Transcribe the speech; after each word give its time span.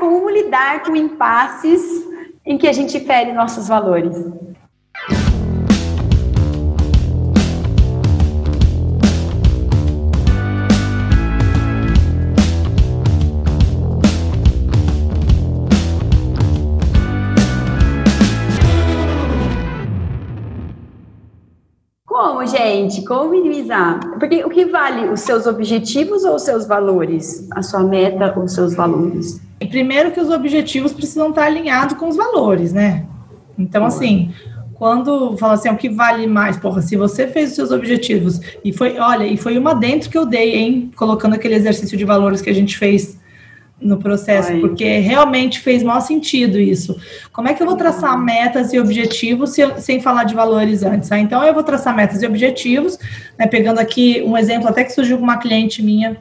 como 0.00 0.30
lidar 0.30 0.82
com 0.82 0.96
impasses 0.96 1.82
em 2.44 2.56
que 2.56 2.66
a 2.66 2.72
gente 2.72 2.98
fere 3.00 3.32
nossos 3.32 3.68
valores. 3.68 4.16
Como, 22.06 22.46
gente? 22.46 23.04
Como 23.04 23.30
minimizar? 23.30 24.00
Porque 24.18 24.42
o 24.44 24.48
que 24.48 24.64
vale 24.64 25.10
os 25.10 25.20
seus 25.20 25.46
objetivos 25.46 26.24
ou 26.24 26.36
os 26.36 26.42
seus 26.42 26.66
valores? 26.66 27.46
A 27.52 27.62
sua 27.62 27.80
meta 27.80 28.32
ou 28.34 28.44
os 28.44 28.54
seus 28.54 28.74
valores? 28.74 29.49
Primeiro 29.68 30.10
que 30.10 30.20
os 30.20 30.30
objetivos 30.30 30.92
precisam 30.92 31.30
estar 31.30 31.44
alinhados 31.44 31.96
com 31.96 32.08
os 32.08 32.16
valores, 32.16 32.72
né? 32.72 33.04
Então, 33.58 33.84
assim, 33.84 34.32
quando 34.74 35.36
fala 35.36 35.54
assim, 35.54 35.68
o 35.68 35.76
que 35.76 35.90
vale 35.90 36.26
mais? 36.26 36.56
Porra, 36.56 36.80
se 36.80 36.96
você 36.96 37.26
fez 37.26 37.50
os 37.50 37.56
seus 37.56 37.70
objetivos 37.70 38.40
e 38.64 38.72
foi, 38.72 38.98
olha, 38.98 39.26
e 39.26 39.36
foi 39.36 39.58
uma 39.58 39.74
dentro 39.74 40.08
que 40.08 40.16
eu 40.16 40.24
dei, 40.24 40.56
hein? 40.56 40.90
Colocando 40.96 41.34
aquele 41.34 41.54
exercício 41.54 41.98
de 41.98 42.04
valores 42.06 42.40
que 42.40 42.48
a 42.48 42.54
gente 42.54 42.78
fez 42.78 43.20
no 43.80 43.98
processo, 43.98 44.52
Ai. 44.52 44.60
porque 44.60 44.98
realmente 44.98 45.60
fez 45.60 45.82
maior 45.82 46.00
sentido 46.00 46.58
isso. 46.58 46.98
Como 47.32 47.48
é 47.48 47.54
que 47.54 47.62
eu 47.62 47.66
vou 47.66 47.76
traçar 47.76 48.18
metas 48.18 48.72
e 48.72 48.78
objetivos 48.78 49.50
se, 49.50 49.62
sem 49.80 50.00
falar 50.00 50.24
de 50.24 50.34
valores 50.34 50.82
antes? 50.82 51.10
Ah, 51.12 51.18
então, 51.18 51.42
eu 51.44 51.52
vou 51.52 51.62
traçar 51.62 51.94
metas 51.94 52.22
e 52.22 52.26
objetivos, 52.26 52.98
né, 53.38 53.46
pegando 53.46 53.78
aqui 53.78 54.22
um 54.24 54.36
exemplo 54.36 54.68
até 54.68 54.84
que 54.84 54.92
surgiu 54.92 55.18
com 55.18 55.24
uma 55.24 55.38
cliente 55.38 55.82
minha 55.82 56.16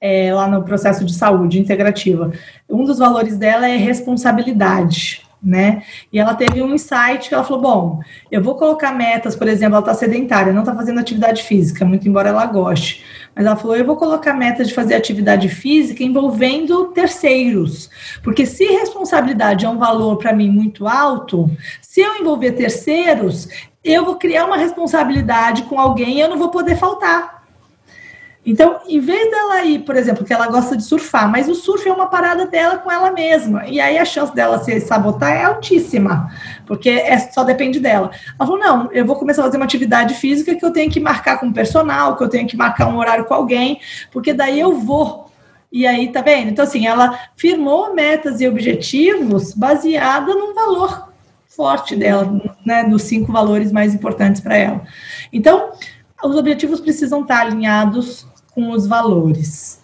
é, 0.00 0.32
lá 0.32 0.48
no 0.48 0.62
processo 0.62 1.04
de 1.04 1.14
saúde 1.14 1.60
integrativa. 1.60 2.32
Um 2.68 2.84
dos 2.84 2.98
valores 2.98 3.36
dela 3.36 3.68
é 3.68 3.76
responsabilidade 3.76 5.22
né? 5.42 5.82
E 6.12 6.18
ela 6.18 6.34
teve 6.34 6.62
um 6.62 6.74
insight 6.74 7.28
que 7.28 7.34
ela 7.34 7.44
falou: 7.44 7.62
bom, 7.62 8.00
eu 8.30 8.42
vou 8.42 8.56
colocar 8.56 8.92
metas, 8.92 9.34
por 9.34 9.48
exemplo, 9.48 9.76
ela 9.76 9.80
está 9.80 9.94
sedentária, 9.94 10.52
não 10.52 10.60
está 10.60 10.74
fazendo 10.74 11.00
atividade 11.00 11.42
física, 11.42 11.84
muito 11.84 12.06
embora 12.06 12.28
ela 12.28 12.44
goste. 12.46 13.04
Mas 13.34 13.46
ela 13.46 13.56
falou: 13.56 13.76
eu 13.76 13.84
vou 13.84 13.96
colocar 13.96 14.34
metas 14.34 14.68
de 14.68 14.74
fazer 14.74 14.94
atividade 14.94 15.48
física 15.48 16.04
envolvendo 16.04 16.88
terceiros. 16.88 17.88
Porque 18.22 18.44
se 18.44 18.64
responsabilidade 18.64 19.64
é 19.64 19.68
um 19.68 19.78
valor 19.78 20.16
para 20.16 20.32
mim 20.32 20.50
muito 20.50 20.86
alto, 20.86 21.50
se 21.80 22.00
eu 22.00 22.16
envolver 22.16 22.52
terceiros, 22.52 23.48
eu 23.82 24.04
vou 24.04 24.16
criar 24.16 24.44
uma 24.44 24.58
responsabilidade 24.58 25.62
com 25.62 25.80
alguém 25.80 26.18
e 26.18 26.20
eu 26.20 26.28
não 26.28 26.38
vou 26.38 26.50
poder 26.50 26.76
faltar. 26.76 27.39
Então, 28.44 28.80
em 28.88 28.98
vez 28.98 29.30
dela 29.30 29.62
ir, 29.64 29.80
por 29.80 29.94
exemplo, 29.94 30.24
que 30.24 30.32
ela 30.32 30.46
gosta 30.46 30.74
de 30.74 30.82
surfar, 30.82 31.30
mas 31.30 31.46
o 31.46 31.54
surf 31.54 31.86
é 31.86 31.92
uma 31.92 32.06
parada 32.06 32.46
dela 32.46 32.78
com 32.78 32.90
ela 32.90 33.12
mesma, 33.12 33.66
e 33.66 33.78
aí 33.78 33.98
a 33.98 34.04
chance 34.04 34.34
dela 34.34 34.58
se 34.64 34.80
sabotar 34.80 35.32
é 35.32 35.44
altíssima, 35.44 36.30
porque 36.66 36.88
é, 36.88 37.18
só 37.18 37.44
depende 37.44 37.78
dela. 37.78 38.10
Ela 38.38 38.46
falou: 38.46 38.58
não, 38.58 38.92
eu 38.92 39.04
vou 39.04 39.16
começar 39.16 39.42
a 39.42 39.44
fazer 39.44 39.58
uma 39.58 39.66
atividade 39.66 40.14
física 40.14 40.54
que 40.54 40.64
eu 40.64 40.72
tenho 40.72 40.90
que 40.90 40.98
marcar 40.98 41.38
com 41.38 41.48
o 41.48 41.52
personal, 41.52 42.16
que 42.16 42.24
eu 42.24 42.30
tenho 42.30 42.48
que 42.48 42.56
marcar 42.56 42.88
um 42.88 42.96
horário 42.96 43.26
com 43.26 43.34
alguém, 43.34 43.78
porque 44.10 44.32
daí 44.32 44.58
eu 44.58 44.74
vou. 44.74 45.30
E 45.70 45.86
aí, 45.86 46.10
tá 46.10 46.20
vendo? 46.20 46.50
Então, 46.50 46.64
assim, 46.64 46.86
ela 46.86 47.20
firmou 47.36 47.94
metas 47.94 48.40
e 48.40 48.48
objetivos 48.48 49.54
baseada 49.54 50.34
num 50.34 50.52
valor 50.52 51.10
forte 51.46 51.94
dela, 51.94 52.40
né, 52.64 52.84
dos 52.84 53.02
cinco 53.02 53.30
valores 53.30 53.70
mais 53.70 53.94
importantes 53.94 54.40
para 54.40 54.56
ela. 54.56 54.82
Então, 55.32 55.70
os 56.24 56.36
objetivos 56.36 56.80
precisam 56.80 57.22
estar 57.22 57.40
alinhados 57.40 58.26
com 58.60 58.72
os 58.72 58.86
valores. 58.86 59.80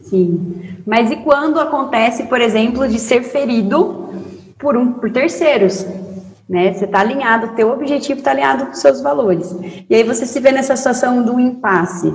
Sim. 0.00 0.82
Mas 0.84 1.10
e 1.10 1.16
quando 1.16 1.60
acontece, 1.60 2.24
por 2.24 2.40
exemplo, 2.40 2.88
de 2.88 2.98
ser 2.98 3.22
ferido 3.22 4.10
por, 4.58 4.76
um, 4.76 4.92
por 4.94 5.10
terceiros? 5.10 5.86
Né? 6.48 6.72
Você 6.72 6.84
está 6.84 7.00
alinhado, 7.00 7.54
teu 7.54 7.70
objetivo 7.70 8.18
está 8.18 8.32
alinhado 8.32 8.66
com 8.66 8.74
seus 8.74 9.00
valores. 9.00 9.54
E 9.88 9.94
aí 9.94 10.02
você 10.02 10.26
se 10.26 10.40
vê 10.40 10.50
nessa 10.50 10.76
situação 10.76 11.22
do 11.22 11.40
impasse, 11.40 12.12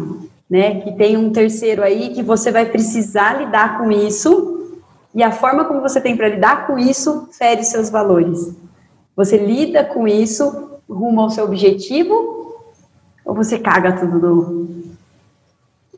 né? 0.50 0.82
Que 0.82 0.92
tem 0.94 1.18
um 1.18 1.32
terceiro 1.32 1.82
aí 1.84 2.10
que 2.10 2.22
você 2.22 2.52
vai 2.52 2.66
precisar 2.66 3.42
lidar 3.42 3.78
com 3.78 3.92
isso, 3.92 4.80
e 5.14 5.22
a 5.22 5.32
forma 5.32 5.66
como 5.66 5.82
você 5.82 6.00
tem 6.00 6.16
para 6.16 6.30
lidar 6.30 6.68
com 6.68 6.80
isso 6.80 7.28
fere 7.32 7.64
seus 7.64 7.90
valores. 7.90 8.56
Você 9.16 9.38
lida 9.38 9.84
com 9.84 10.08
isso 10.08 10.80
rumo 10.90 11.22
ao 11.22 11.30
seu 11.30 11.44
objetivo, 11.44 12.64
ou 13.26 13.36
você 13.36 13.60
caga 13.60 13.94
tudo 13.94 14.20
do, 14.20 14.81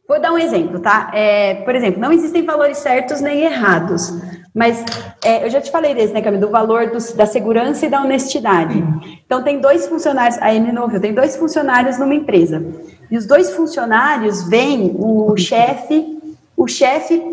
Vou 0.08 0.20
dar 0.20 0.34
um 0.34 0.38
exemplo, 0.38 0.80
tá? 0.80 1.10
É, 1.14 1.56
por 1.64 1.74
exemplo, 1.74 2.02
não 2.02 2.12
existem 2.12 2.44
valores 2.44 2.78
certos 2.80 3.22
nem 3.22 3.42
errados, 3.42 4.14
mas 4.54 4.84
é, 5.24 5.46
eu 5.46 5.50
já 5.50 5.62
te 5.62 5.72
falei 5.72 5.96
desse, 5.96 6.14
né, 6.14 6.22
Camila, 6.22 6.46
do 6.46 6.52
valor 6.52 6.88
do, 6.88 7.16
da 7.16 7.26
segurança 7.26 7.86
e 7.86 7.90
da 7.90 8.02
honestidade. 8.02 8.84
Então, 9.26 9.42
tem 9.42 9.62
dois 9.62 9.88
funcionários, 9.88 10.38
a 10.42 10.54
N 10.54 10.74
novo, 10.74 11.00
tem 11.00 11.14
dois 11.14 11.38
funcionários 11.38 11.98
numa 11.98 12.14
empresa, 12.14 12.66
e 13.10 13.18
os 13.18 13.26
dois 13.26 13.52
funcionários 13.56 14.44
veem 14.50 14.94
o 15.00 15.38
chefe, 15.38 16.20
o 16.58 16.68
chefe 16.68 17.24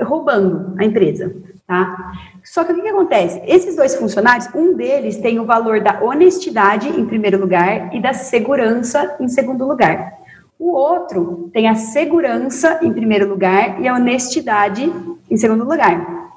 roubando 0.00 0.74
a 0.78 0.84
empresa, 0.84 1.34
tá? 1.66 2.12
Só 2.44 2.62
que 2.62 2.72
o 2.72 2.76
que, 2.76 2.82
que 2.82 2.88
acontece? 2.88 3.42
Esses 3.46 3.74
dois 3.74 3.96
funcionários, 3.96 4.48
um 4.54 4.74
deles 4.74 5.16
tem 5.16 5.40
o 5.40 5.44
valor 5.44 5.80
da 5.80 6.00
honestidade 6.00 6.88
em 6.88 7.04
primeiro 7.04 7.38
lugar 7.38 7.92
e 7.92 8.00
da 8.00 8.12
segurança 8.12 9.16
em 9.18 9.28
segundo 9.28 9.66
lugar. 9.66 10.19
O 10.60 10.72
outro 10.72 11.48
tem 11.54 11.68
a 11.68 11.74
segurança 11.74 12.80
em 12.82 12.92
primeiro 12.92 13.26
lugar 13.26 13.80
e 13.80 13.88
a 13.88 13.94
honestidade 13.94 14.92
em 15.30 15.36
segundo 15.38 15.64
lugar. 15.64 16.30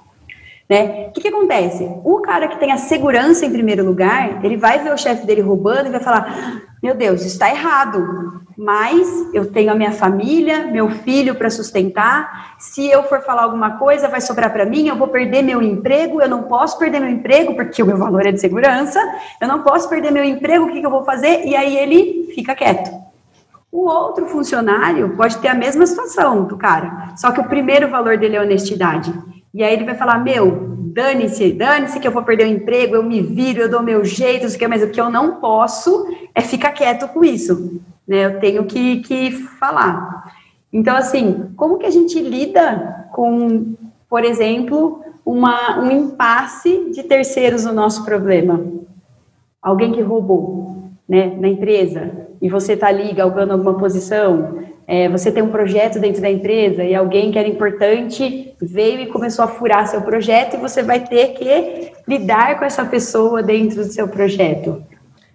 Né? 0.69 1.07
O 1.09 1.11
que, 1.11 1.19
que 1.19 1.27
acontece? 1.27 1.83
O 2.05 2.21
cara 2.21 2.47
que 2.47 2.57
tem 2.57 2.71
a 2.71 2.77
segurança 2.77 3.45
em 3.45 3.51
primeiro 3.51 3.85
lugar, 3.85 4.41
ele 4.41 4.55
vai 4.55 4.79
ver 4.79 4.93
o 4.93 4.97
chefe 4.97 5.25
dele 5.27 5.41
roubando 5.41 5.87
e 5.87 5.91
vai 5.91 5.99
falar: 5.99 6.61
Meu 6.81 6.95
Deus, 6.95 7.25
está 7.25 7.49
errado, 7.49 8.41
mas 8.57 9.09
eu 9.33 9.51
tenho 9.51 9.73
a 9.73 9.75
minha 9.75 9.91
família, 9.91 10.67
meu 10.67 10.89
filho 10.89 11.35
para 11.35 11.49
sustentar. 11.49 12.55
Se 12.57 12.89
eu 12.89 13.03
for 13.03 13.23
falar 13.23 13.43
alguma 13.43 13.77
coisa, 13.77 14.07
vai 14.07 14.21
sobrar 14.21 14.53
para 14.53 14.65
mim, 14.65 14.87
eu 14.87 14.95
vou 14.95 15.09
perder 15.09 15.41
meu 15.41 15.61
emprego. 15.61 16.21
Eu 16.21 16.29
não 16.29 16.43
posso 16.43 16.79
perder 16.79 17.01
meu 17.01 17.09
emprego, 17.09 17.55
porque 17.55 17.83
o 17.83 17.85
meu 17.85 17.97
valor 17.97 18.25
é 18.25 18.31
de 18.31 18.39
segurança. 18.39 19.01
Eu 19.41 19.49
não 19.49 19.63
posso 19.63 19.89
perder 19.89 20.11
meu 20.11 20.23
emprego, 20.23 20.63
o 20.63 20.71
que, 20.71 20.79
que 20.79 20.85
eu 20.85 20.89
vou 20.89 21.03
fazer? 21.03 21.45
E 21.45 21.57
aí 21.57 21.75
ele 21.75 22.31
fica 22.33 22.55
quieto. 22.55 23.02
O 23.73 23.89
outro 23.89 24.27
funcionário 24.27 25.15
pode 25.17 25.39
ter 25.39 25.47
a 25.47 25.55
mesma 25.55 25.87
situação 25.87 26.43
do 26.43 26.55
cara, 26.55 27.15
só 27.17 27.31
que 27.31 27.41
o 27.41 27.49
primeiro 27.49 27.89
valor 27.89 28.19
dele 28.19 28.35
é 28.35 28.41
honestidade. 28.41 29.11
E 29.51 29.63
aí 29.63 29.73
ele 29.73 29.83
vai 29.83 29.95
falar: 29.95 30.23
Meu, 30.23 30.77
dane-se, 30.93 31.51
dane-se 31.51 31.99
que 31.99 32.07
eu 32.07 32.11
vou 32.11 32.21
perder 32.21 32.45
o 32.45 32.51
emprego, 32.51 32.95
eu 32.95 33.01
me 33.01 33.19
viro, 33.19 33.61
eu 33.61 33.69
dou 33.69 33.81
meu 33.81 34.05
jeito, 34.05 34.55
que, 34.55 34.67
mas 34.67 34.83
o 34.83 34.91
que 34.91 35.01
eu 35.01 35.09
não 35.09 35.37
posso 35.41 36.07
é 36.35 36.41
ficar 36.41 36.71
quieto 36.71 37.07
com 37.07 37.25
isso. 37.25 37.81
Né? 38.07 38.27
Eu 38.27 38.39
tenho 38.39 38.63
que, 38.65 38.99
que 39.01 39.31
falar. 39.31 40.31
Então, 40.71 40.95
assim, 40.95 41.49
como 41.57 41.79
que 41.79 41.87
a 41.87 41.91
gente 41.91 42.21
lida 42.21 43.07
com, 43.11 43.73
por 44.07 44.23
exemplo, 44.23 45.01
uma, 45.25 45.79
um 45.79 45.89
impasse 45.89 46.91
de 46.91 47.01
terceiros 47.01 47.65
no 47.65 47.73
nosso 47.73 48.05
problema? 48.05 48.63
Alguém 49.59 49.91
que 49.91 50.01
roubou 50.01 50.91
né, 51.09 51.35
na 51.39 51.47
empresa, 51.47 52.23
e 52.43 52.49
você 52.49 52.73
está 52.73 52.87
ali 52.87 53.13
galgando 53.13 53.53
alguma 53.53 53.75
posição, 53.75 54.65
é, 54.85 55.07
você 55.07 55.31
tem 55.31 55.41
um 55.41 55.47
projeto 55.47 55.97
dentro 55.97 56.21
da 56.21 56.29
empresa 56.29 56.83
e 56.83 56.93
alguém 56.93 57.31
que 57.31 57.39
era 57.39 57.47
importante 57.47 58.53
veio 58.61 58.99
e 58.99 59.05
começou 59.05 59.45
a 59.45 59.47
furar 59.47 59.87
seu 59.87 60.01
projeto 60.01 60.55
e 60.55 60.59
você 60.59 60.83
vai 60.83 60.99
ter 60.99 61.29
que 61.35 61.93
lidar 62.05 62.59
com 62.59 62.65
essa 62.65 62.83
pessoa 62.83 63.41
dentro 63.41 63.77
do 63.77 63.85
seu 63.85 64.09
projeto. 64.09 64.83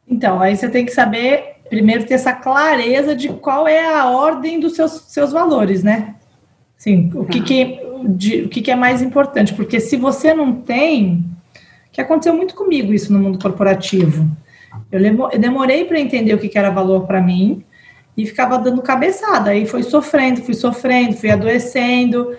Então, 0.06 0.38
aí 0.42 0.54
você 0.54 0.68
tem 0.68 0.84
que 0.84 0.92
saber, 0.92 1.56
primeiro, 1.70 2.04
ter 2.04 2.12
essa 2.12 2.34
clareza 2.34 3.16
de 3.16 3.30
qual 3.30 3.66
é 3.66 3.86
a 3.86 4.10
ordem 4.10 4.60
dos 4.60 4.74
seus, 4.74 5.04
seus 5.08 5.32
valores, 5.32 5.82
né? 5.82 6.14
Sim, 6.76 7.10
o 7.14 7.24
que, 7.24 7.40
que, 7.40 7.80
de, 8.04 8.42
o 8.42 8.48
que, 8.50 8.60
que 8.60 8.70
é 8.70 8.76
mais 8.76 9.00
importante, 9.00 9.54
porque 9.54 9.80
se 9.80 9.96
você 9.96 10.34
não 10.34 10.52
tem, 10.52 11.24
que 11.90 12.02
aconteceu 12.02 12.34
muito 12.34 12.54
comigo 12.54 12.92
isso 12.92 13.10
no 13.14 13.18
mundo 13.18 13.38
corporativo. 13.38 14.30
Eu, 14.90 15.38
demorei 15.38 15.84
para 15.84 16.00
entender 16.00 16.34
o 16.34 16.38
que, 16.38 16.56
era 16.58 16.70
valor 16.70 17.06
para 17.06 17.20
mim 17.20 17.64
e 18.16 18.26
ficava 18.26 18.58
dando 18.58 18.82
cabeçada. 18.82 19.50
Aí 19.50 19.66
foi 19.66 19.82
sofrendo, 19.82 20.42
fui 20.42 20.54
sofrendo, 20.54 21.16
fui 21.16 21.30
adoecendo. 21.30 22.36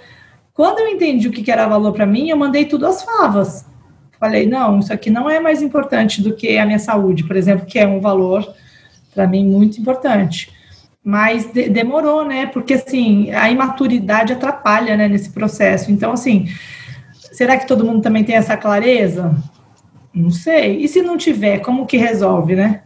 Quando 0.54 0.80
eu 0.80 0.88
entendi 0.88 1.28
o 1.28 1.31
que 1.31 1.50
era 1.50 1.68
valor 1.68 1.94
para 1.94 2.06
mim, 2.06 2.30
eu 2.30 2.38
mandei 2.38 2.66
tudo 2.66 2.86
às 2.86 3.02
favas. 3.02 3.66
Falei, 4.20 4.46
não, 4.46 4.80
isso 4.80 4.92
aqui 4.92 5.10
não 5.10 5.30
é 5.30 5.40
mais 5.40 5.62
importante 5.62 6.22
do 6.22 6.36
que 6.36 6.58
a 6.58 6.66
minha 6.66 6.80
saúde, 6.80 7.24
por 7.24 7.38
exemplo, 7.38 7.66
que 7.66 7.80
é 7.80 7.88
um 7.88 8.02
valor 8.02 8.46
para 9.14 9.26
mim 9.26 9.46
muito 9.46 9.80
importante. 9.80 10.52
Mas 11.02 11.52
de, 11.54 11.70
demorou, 11.70 12.26
né? 12.26 12.46
Porque 12.48 12.74
assim, 12.74 13.31
a 13.31 13.50
imaturidade 13.50 14.34
atrapalha, 14.34 14.98
né, 14.98 15.08
nesse 15.08 15.30
processo. 15.30 15.92
Então, 15.92 16.12
assim, 16.12 16.48
será 17.31 17.58
que 17.58 17.66
todo 17.66 17.86
mundo 17.86 18.02
também 18.02 18.26
tem 18.26 18.36
essa 18.36 18.58
clareza? 18.58 19.34
Não 20.14 20.30
sei. 20.30 20.78
E 20.78 20.88
se 20.88 21.02
não 21.02 21.18
tiver, 21.18 21.60
como 21.60 21.86
que 21.86 21.98
resolve, 21.98 22.56
né? 22.56 22.84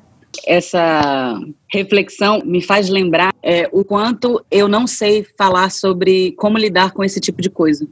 Essa 0.47 1.39
reflexão 1.71 2.41
me 2.43 2.61
faz 2.61 2.89
lembrar 2.89 3.33
é, 3.41 3.69
o 3.71 3.83
quanto 3.83 4.43
eu 4.49 4.67
não 4.67 4.87
sei 4.87 5.25
falar 5.37 5.69
sobre 5.69 6.31
como 6.33 6.57
lidar 6.57 6.91
com 6.91 7.03
esse 7.03 7.19
tipo 7.19 7.41
de 7.41 7.49
coisa. 7.49 7.87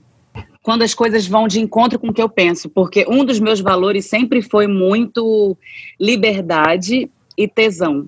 quando 0.64 0.84
as 0.84 0.94
coisas 0.94 1.26
vão 1.26 1.48
de 1.48 1.60
encontro 1.60 1.98
com 1.98 2.10
o 2.10 2.14
que 2.14 2.22
eu 2.22 2.30
penso, 2.30 2.70
porque 2.70 3.06
um 3.10 3.26
dos 3.26 3.40
meus 3.40 3.60
valores 3.60 4.06
sempre 4.06 4.44
foi 4.44 4.68
muito 4.68 5.58
liberdade 6.00 7.10
e 7.36 7.48
tesão. 7.48 8.08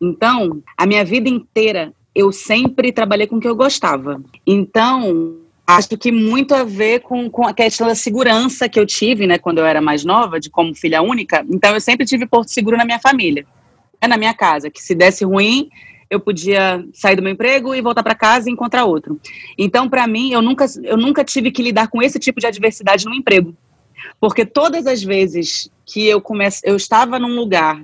Então, 0.00 0.62
a 0.76 0.86
minha 0.86 1.04
vida 1.04 1.28
inteira 1.28 1.92
eu 2.14 2.32
sempre 2.32 2.90
trabalhei 2.90 3.26
com 3.26 3.36
o 3.36 3.40
que 3.40 3.48
eu 3.48 3.54
gostava. 3.54 4.20
Então, 4.46 5.36
acho 5.76 5.88
que 5.96 6.12
muito 6.12 6.54
a 6.54 6.64
ver 6.64 7.00
com, 7.00 7.30
com 7.30 7.46
a 7.46 7.52
questão 7.54 7.86
da 7.86 7.94
segurança 7.94 8.68
que 8.68 8.78
eu 8.78 8.86
tive, 8.86 9.26
né, 9.26 9.38
quando 9.38 9.58
eu 9.58 9.66
era 9.66 9.80
mais 9.80 10.04
nova, 10.04 10.40
de 10.40 10.50
como 10.50 10.74
filha 10.74 11.02
única. 11.02 11.44
Então, 11.48 11.74
eu 11.74 11.80
sempre 11.80 12.06
tive 12.06 12.26
porto 12.26 12.48
seguro 12.48 12.76
na 12.76 12.84
minha 12.84 12.98
família, 12.98 13.46
é 14.00 14.08
na 14.08 14.16
minha 14.16 14.34
casa, 14.34 14.70
que 14.70 14.82
se 14.82 14.94
desse 14.94 15.24
ruim, 15.24 15.68
eu 16.08 16.18
podia 16.18 16.84
sair 16.92 17.14
do 17.14 17.22
meu 17.22 17.32
emprego 17.32 17.74
e 17.74 17.80
voltar 17.80 18.02
para 18.02 18.14
casa 18.14 18.48
e 18.48 18.52
encontrar 18.52 18.84
outro. 18.84 19.20
Então, 19.56 19.88
para 19.88 20.06
mim, 20.06 20.32
eu 20.32 20.42
nunca, 20.42 20.66
eu 20.82 20.96
nunca 20.96 21.24
tive 21.24 21.50
que 21.52 21.62
lidar 21.62 21.88
com 21.88 22.02
esse 22.02 22.18
tipo 22.18 22.40
de 22.40 22.46
adversidade 22.46 23.04
no 23.04 23.14
emprego. 23.14 23.56
Porque 24.18 24.44
todas 24.44 24.86
as 24.86 25.02
vezes 25.02 25.70
que 25.86 26.06
eu 26.06 26.20
comece, 26.20 26.60
eu 26.64 26.74
estava 26.74 27.18
num 27.18 27.36
lugar 27.36 27.82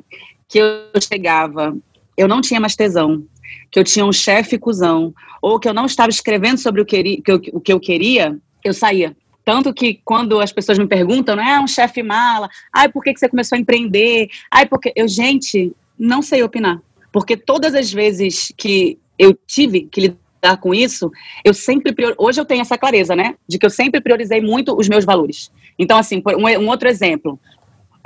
que 0.48 0.58
eu 0.58 1.00
chegava, 1.00 1.76
eu 2.16 2.26
não 2.26 2.40
tinha 2.40 2.58
mais 2.58 2.74
tesão, 2.74 3.24
que 3.70 3.78
eu 3.78 3.84
tinha 3.84 4.04
um 4.04 4.12
chefe 4.12 4.58
cuzão, 4.58 5.14
ou 5.40 5.58
que 5.58 5.68
eu 5.68 5.74
não 5.74 5.86
estava 5.86 6.10
escrevendo 6.10 6.58
sobre 6.58 6.80
o 6.80 6.84
que, 6.84 7.22
eu, 7.26 7.40
o 7.52 7.60
que 7.60 7.72
eu 7.72 7.80
queria, 7.80 8.36
eu 8.64 8.72
saía. 8.72 9.16
Tanto 9.44 9.72
que 9.72 10.00
quando 10.04 10.40
as 10.40 10.52
pessoas 10.52 10.76
me 10.76 10.88
perguntam, 10.88 11.36
não 11.36 11.44
é 11.44 11.60
um 11.60 11.68
chefe 11.68 12.02
mala, 12.02 12.48
ai, 12.72 12.88
por 12.88 13.04
que, 13.04 13.14
que 13.14 13.20
você 13.20 13.28
começou 13.28 13.54
a 13.54 13.60
empreender? 13.60 14.28
Ai, 14.50 14.66
porque. 14.66 14.92
Eu, 14.96 15.06
gente, 15.06 15.72
não 15.96 16.20
sei 16.20 16.42
opinar. 16.42 16.82
Porque 17.12 17.36
todas 17.36 17.72
as 17.72 17.92
vezes 17.92 18.52
que 18.56 18.98
eu 19.16 19.38
tive 19.46 19.82
que 19.82 20.00
lidar 20.00 20.56
com 20.60 20.74
isso, 20.74 21.12
eu 21.44 21.54
sempre. 21.54 21.92
Prior... 21.92 22.12
Hoje 22.18 22.40
eu 22.40 22.44
tenho 22.44 22.60
essa 22.60 22.76
clareza, 22.76 23.14
né? 23.14 23.36
De 23.48 23.56
que 23.56 23.64
eu 23.64 23.70
sempre 23.70 24.00
priorizei 24.00 24.40
muito 24.40 24.76
os 24.76 24.88
meus 24.88 25.04
valores. 25.04 25.52
Então, 25.78 25.96
assim, 25.96 26.20
um, 26.26 26.64
um 26.64 26.68
outro 26.68 26.88
exemplo. 26.88 27.38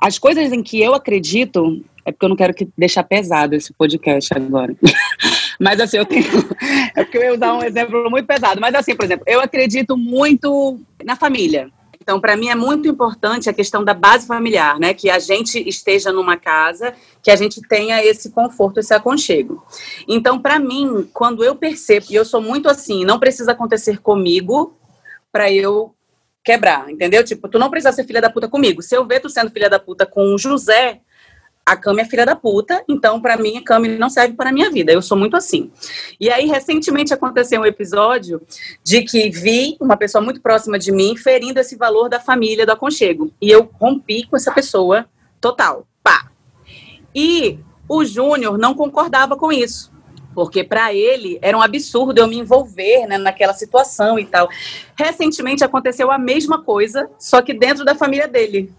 As 0.00 0.18
coisas 0.18 0.52
em 0.52 0.62
que 0.62 0.80
eu 0.80 0.94
acredito, 0.94 1.84
é 2.06 2.10
porque 2.10 2.24
eu 2.24 2.30
não 2.30 2.36
quero 2.36 2.54
que 2.54 2.68
deixar 2.76 3.02
pesado 3.04 3.54
esse 3.54 3.72
podcast 3.72 4.32
agora. 4.34 4.74
Mas 5.60 5.78
assim, 5.78 5.98
eu 5.98 6.06
tenho. 6.06 6.24
É 6.96 7.04
porque 7.04 7.18
eu 7.18 7.22
ia 7.22 7.34
usar 7.34 7.54
um 7.54 7.62
exemplo 7.62 8.10
muito 8.10 8.26
pesado. 8.26 8.60
Mas 8.60 8.74
assim, 8.74 8.96
por 8.96 9.04
exemplo, 9.04 9.24
eu 9.26 9.40
acredito 9.40 9.96
muito 9.96 10.80
na 11.04 11.14
família. 11.14 11.70
Então, 12.00 12.18
para 12.18 12.36
mim 12.36 12.48
é 12.48 12.54
muito 12.54 12.88
importante 12.88 13.48
a 13.48 13.52
questão 13.52 13.84
da 13.84 13.92
base 13.92 14.26
familiar, 14.26 14.78
né? 14.80 14.94
Que 14.94 15.10
a 15.10 15.18
gente 15.18 15.56
esteja 15.68 16.10
numa 16.10 16.36
casa, 16.36 16.94
que 17.22 17.30
a 17.30 17.36
gente 17.36 17.60
tenha 17.68 18.02
esse 18.04 18.30
conforto, 18.30 18.80
esse 18.80 18.94
aconchego. 18.94 19.62
Então, 20.08 20.38
para 20.38 20.58
mim, 20.58 21.08
quando 21.12 21.44
eu 21.44 21.54
percebo, 21.54 22.06
e 22.10 22.14
eu 22.14 22.24
sou 22.24 22.40
muito 22.40 22.68
assim, 22.68 23.04
não 23.04 23.18
precisa 23.18 23.52
acontecer 23.52 23.98
comigo 23.98 24.74
para 25.30 25.52
eu 25.52 25.94
quebrar, 26.42 26.90
entendeu? 26.90 27.22
Tipo, 27.24 27.48
tu 27.48 27.58
não 27.58 27.70
precisa 27.70 27.92
ser 27.92 28.04
filha 28.04 28.20
da 28.20 28.30
puta 28.30 28.48
comigo. 28.48 28.82
Se 28.82 28.96
eu 28.96 29.04
ver 29.04 29.20
tu 29.20 29.28
sendo 29.28 29.50
filha 29.50 29.68
da 29.68 29.78
puta 29.78 30.06
com 30.06 30.34
o 30.34 30.38
José, 30.38 31.00
a 31.64 31.76
Cami 31.76 32.00
é 32.00 32.04
filha 32.04 32.26
da 32.26 32.34
puta, 32.34 32.82
então 32.88 33.20
para 33.20 33.36
mim 33.36 33.58
a 33.58 33.62
Cami 33.62 33.88
não 33.88 34.10
serve 34.10 34.34
para 34.34 34.50
minha 34.50 34.70
vida. 34.70 34.92
Eu 34.92 35.02
sou 35.02 35.16
muito 35.16 35.36
assim. 35.36 35.70
E 36.18 36.30
aí 36.30 36.46
recentemente 36.46 37.14
aconteceu 37.14 37.60
um 37.60 37.66
episódio 37.66 38.40
de 38.82 39.02
que 39.02 39.30
vi 39.30 39.76
uma 39.80 39.96
pessoa 39.96 40.22
muito 40.22 40.40
próxima 40.40 40.78
de 40.78 40.90
mim 40.90 41.16
ferindo 41.16 41.60
esse 41.60 41.76
valor 41.76 42.08
da 42.08 42.18
família, 42.18 42.66
do 42.66 42.72
aconchego. 42.72 43.32
E 43.40 43.50
eu 43.50 43.70
rompi 43.74 44.26
com 44.26 44.36
essa 44.36 44.50
pessoa 44.50 45.06
total. 45.40 45.86
Pá. 46.02 46.30
E 47.14 47.58
o 47.88 48.04
Júnior 48.04 48.58
não 48.58 48.74
concordava 48.74 49.36
com 49.36 49.52
isso. 49.52 49.92
Porque 50.34 50.62
para 50.62 50.94
ele 50.94 51.38
era 51.42 51.56
um 51.56 51.62
absurdo 51.62 52.20
eu 52.20 52.28
me 52.28 52.38
envolver 52.38 53.06
né, 53.06 53.18
naquela 53.18 53.52
situação 53.52 54.18
e 54.18 54.24
tal. 54.24 54.48
Recentemente 54.96 55.64
aconteceu 55.64 56.10
a 56.10 56.18
mesma 56.18 56.62
coisa, 56.62 57.10
só 57.18 57.42
que 57.42 57.52
dentro 57.52 57.84
da 57.84 57.94
família 57.94 58.28
dele. 58.28 58.72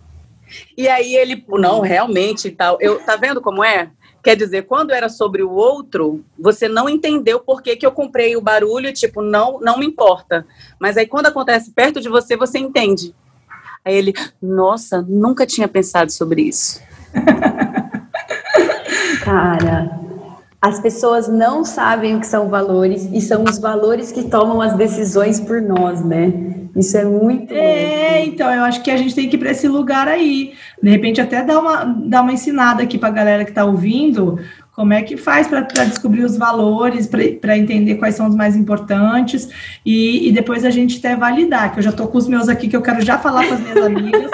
E 0.77 0.87
aí 0.87 1.15
ele, 1.15 1.43
não, 1.49 1.81
realmente 1.81 2.47
e 2.47 2.51
tal. 2.51 2.77
Eu, 2.79 2.99
tá 2.99 3.15
vendo 3.15 3.41
como 3.41 3.63
é? 3.63 3.89
Quer 4.23 4.35
dizer, 4.35 4.67
quando 4.67 4.91
era 4.91 5.09
sobre 5.09 5.41
o 5.41 5.49
outro, 5.49 6.23
você 6.37 6.67
não 6.67 6.87
entendeu 6.87 7.39
por 7.39 7.61
que, 7.61 7.75
que 7.75 7.85
eu 7.85 7.91
comprei 7.91 8.35
o 8.35 8.41
barulho, 8.41 8.93
tipo, 8.93 9.21
não, 9.21 9.59
não 9.59 9.79
me 9.79 9.85
importa. 9.85 10.45
Mas 10.79 10.95
aí 10.95 11.07
quando 11.07 11.25
acontece 11.25 11.71
perto 11.71 11.99
de 11.99 12.07
você, 12.07 12.37
você 12.37 12.59
entende. 12.59 13.15
Aí 13.83 13.95
ele, 13.95 14.13
nossa, 14.39 15.01
nunca 15.01 15.45
tinha 15.45 15.67
pensado 15.67 16.11
sobre 16.11 16.43
isso. 16.43 16.79
Cara, 19.23 19.99
as 20.61 20.79
pessoas 20.79 21.27
não 21.27 21.65
sabem 21.65 22.15
o 22.15 22.19
que 22.19 22.27
são 22.27 22.47
valores 22.47 23.09
e 23.11 23.19
são 23.19 23.43
os 23.43 23.57
valores 23.57 24.11
que 24.11 24.23
tomam 24.23 24.61
as 24.61 24.75
decisões 24.75 25.39
por 25.39 25.59
nós, 25.59 26.05
né? 26.05 26.31
Isso 26.75 26.95
é 26.97 27.03
muito. 27.03 27.51
É, 27.51 28.17
louco. 28.17 28.29
então 28.29 28.53
eu 28.53 28.63
acho 28.63 28.81
que 28.83 28.91
a 28.91 28.95
gente 28.95 29.15
tem 29.15 29.27
que 29.27 29.35
ir 29.35 29.39
para 29.39 29.51
esse 29.51 29.67
lugar 29.67 30.07
aí. 30.07 30.53
De 30.81 30.89
repente, 30.89 31.19
até 31.19 31.43
dar 31.43 31.59
uma, 31.59 31.83
dar 31.83 32.21
uma 32.21 32.31
ensinada 32.31 32.83
aqui 32.83 32.97
para 32.97 33.09
a 33.09 33.11
galera 33.11 33.43
que 33.43 33.51
está 33.51 33.65
ouvindo. 33.65 34.39
Como 34.73 34.93
é 34.93 35.01
que 35.01 35.17
faz 35.17 35.47
para 35.47 35.61
descobrir 35.83 36.23
os 36.23 36.37
valores, 36.37 37.05
para 37.41 37.57
entender 37.57 37.95
quais 37.95 38.15
são 38.15 38.27
os 38.27 38.35
mais 38.35 38.55
importantes 38.55 39.49
e, 39.85 40.29
e 40.29 40.31
depois 40.31 40.63
a 40.63 40.69
gente 40.69 40.97
até 40.97 41.13
validar, 41.15 41.73
que 41.73 41.79
eu 41.79 41.83
já 41.83 41.89
estou 41.89 42.07
com 42.07 42.17
os 42.17 42.27
meus 42.27 42.47
aqui 42.47 42.69
que 42.69 42.75
eu 42.75 42.81
quero 42.81 43.01
já 43.01 43.17
falar 43.17 43.47
com 43.47 43.53
as 43.55 43.59
minhas 43.59 43.85
amigas. 43.85 44.31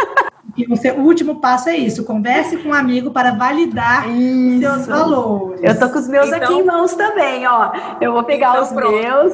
Você, 0.67 0.91
o 0.91 1.01
último 1.01 1.39
passo 1.39 1.69
é 1.69 1.77
isso: 1.77 2.03
converse 2.03 2.57
com 2.57 2.69
um 2.69 2.73
amigo 2.73 3.11
para 3.11 3.31
validar 3.31 4.09
isso. 4.09 4.55
os 4.55 4.59
seus 4.59 4.87
valores. 4.87 5.61
Eu 5.63 5.79
tô 5.79 5.89
com 5.89 5.99
os 5.99 6.07
meus 6.07 6.27
então, 6.27 6.39
aqui 6.39 6.53
em 6.53 6.63
mãos 6.63 6.93
também, 6.93 7.47
ó. 7.47 7.71
Eu 8.01 8.13
vou 8.13 8.23
pegar 8.23 8.51
então, 8.51 8.63
os 8.63 8.69
pronto. 8.69 8.95
meus. 8.95 9.33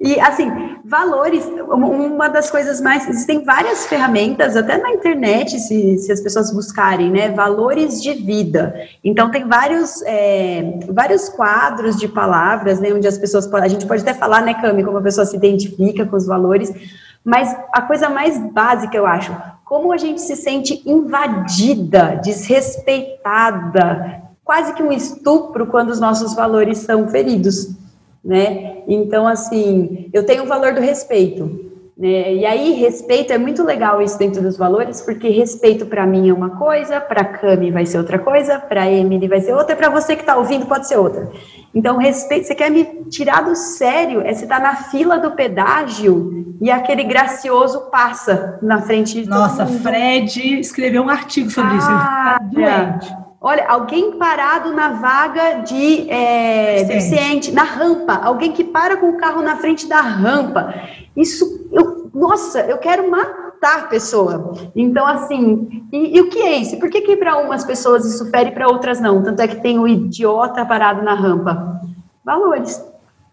E 0.00 0.20
assim, 0.20 0.50
valores, 0.84 1.44
uma 1.68 2.28
das 2.28 2.50
coisas 2.50 2.80
mais. 2.80 3.08
Existem 3.08 3.44
várias 3.44 3.86
ferramentas, 3.86 4.56
até 4.56 4.78
na 4.78 4.92
internet, 4.92 5.58
se, 5.58 5.98
se 5.98 6.12
as 6.12 6.20
pessoas 6.20 6.52
buscarem, 6.52 7.10
né? 7.10 7.30
Valores 7.30 8.00
de 8.02 8.14
vida. 8.14 8.74
Então, 9.02 9.30
tem 9.30 9.46
vários, 9.46 10.02
é, 10.02 10.78
vários 10.90 11.28
quadros 11.28 11.96
de 11.96 12.06
palavras, 12.06 12.78
né? 12.78 12.92
Onde 12.92 13.08
as 13.08 13.18
pessoas 13.18 13.46
podem. 13.46 13.66
A 13.66 13.70
gente 13.70 13.86
pode 13.86 14.02
até 14.02 14.14
falar, 14.14 14.42
né, 14.42 14.54
Cami, 14.54 14.84
como 14.84 14.98
a 14.98 15.02
pessoa 15.02 15.26
se 15.26 15.36
identifica 15.36 16.06
com 16.06 16.16
os 16.16 16.26
valores. 16.26 16.72
Mas 17.24 17.54
a 17.72 17.82
coisa 17.82 18.08
mais 18.08 18.38
básica, 18.38 18.96
eu 18.96 19.06
acho, 19.06 19.34
como 19.64 19.92
a 19.92 19.96
gente 19.96 20.20
se 20.20 20.34
sente 20.34 20.82
invadida, 20.86 22.20
desrespeitada, 22.22 24.22
quase 24.44 24.72
que 24.72 24.82
um 24.82 24.90
estupro 24.90 25.66
quando 25.66 25.90
os 25.90 26.00
nossos 26.00 26.34
valores 26.34 26.78
são 26.78 27.08
feridos, 27.08 27.70
né? 28.24 28.82
Então, 28.88 29.26
assim, 29.26 30.08
eu 30.12 30.24
tenho 30.24 30.44
o 30.44 30.46
valor 30.46 30.72
do 30.72 30.80
respeito, 30.80 31.67
né? 31.98 32.34
E 32.34 32.46
aí, 32.46 32.72
respeito 32.74 33.32
é 33.32 33.38
muito 33.38 33.64
legal 33.64 34.00
isso 34.00 34.16
dentro 34.16 34.40
dos 34.40 34.56
valores, 34.56 35.00
porque 35.00 35.28
respeito 35.28 35.84
para 35.84 36.06
mim 36.06 36.28
é 36.28 36.32
uma 36.32 36.50
coisa, 36.50 37.00
para 37.00 37.24
Cami 37.24 37.72
vai 37.72 37.84
ser 37.84 37.98
outra 37.98 38.18
coisa, 38.18 38.58
para 38.58 38.88
Emily 38.88 39.26
vai 39.26 39.40
ser 39.40 39.52
outra, 39.52 39.74
para 39.74 39.88
você 39.88 40.14
que 40.14 40.22
está 40.22 40.36
ouvindo 40.36 40.66
pode 40.66 40.86
ser 40.86 40.96
outra. 40.96 41.28
Então, 41.74 41.98
respeito, 41.98 42.46
você 42.46 42.54
quer 42.54 42.70
me 42.70 42.84
tirar 43.10 43.42
do 43.42 43.54
sério, 43.56 44.20
é 44.20 44.32
você 44.32 44.44
estar 44.44 44.60
tá 44.60 44.62
na 44.62 44.76
fila 44.76 45.18
do 45.18 45.32
pedágio 45.32 46.56
e 46.60 46.70
aquele 46.70 47.04
gracioso 47.04 47.90
passa 47.90 48.58
na 48.62 48.80
frente 48.80 49.22
de 49.22 49.28
Nossa, 49.28 49.66
Fred 49.66 50.60
escreveu 50.60 51.02
um 51.02 51.08
artigo 51.08 51.50
sobre 51.50 51.76
isso. 51.76 51.86
Tá 51.86 52.38
doente. 52.42 53.17
Olha, 53.40 53.66
alguém 53.68 54.18
parado 54.18 54.72
na 54.72 54.88
vaga 54.88 55.60
de 55.60 56.10
é, 56.10 56.82
deficiente, 56.84 57.52
na 57.52 57.62
rampa, 57.62 58.14
alguém 58.14 58.52
que 58.52 58.64
para 58.64 58.96
com 58.96 59.10
o 59.10 59.16
carro 59.16 59.42
na 59.42 59.56
frente 59.56 59.86
da 59.86 60.00
rampa. 60.00 60.74
Isso, 61.16 61.68
eu, 61.70 62.10
nossa, 62.12 62.60
eu 62.62 62.78
quero 62.78 63.08
matar 63.08 63.78
a 63.78 63.86
pessoa. 63.86 64.54
Então, 64.74 65.06
assim, 65.06 65.86
e, 65.92 66.16
e 66.16 66.20
o 66.20 66.28
que 66.28 66.40
é 66.40 66.56
isso? 66.56 66.78
Por 66.78 66.90
que, 66.90 67.00
que 67.00 67.16
para 67.16 67.38
umas 67.38 67.64
pessoas 67.64 68.04
isso 68.04 68.28
fere 68.30 68.50
e 68.50 68.52
para 68.52 68.68
outras 68.68 69.00
não? 69.00 69.22
Tanto 69.22 69.40
é 69.40 69.46
que 69.46 69.62
tem 69.62 69.78
o 69.78 69.86
idiota 69.86 70.66
parado 70.66 71.02
na 71.02 71.14
rampa. 71.14 71.80
Valores 72.24 72.84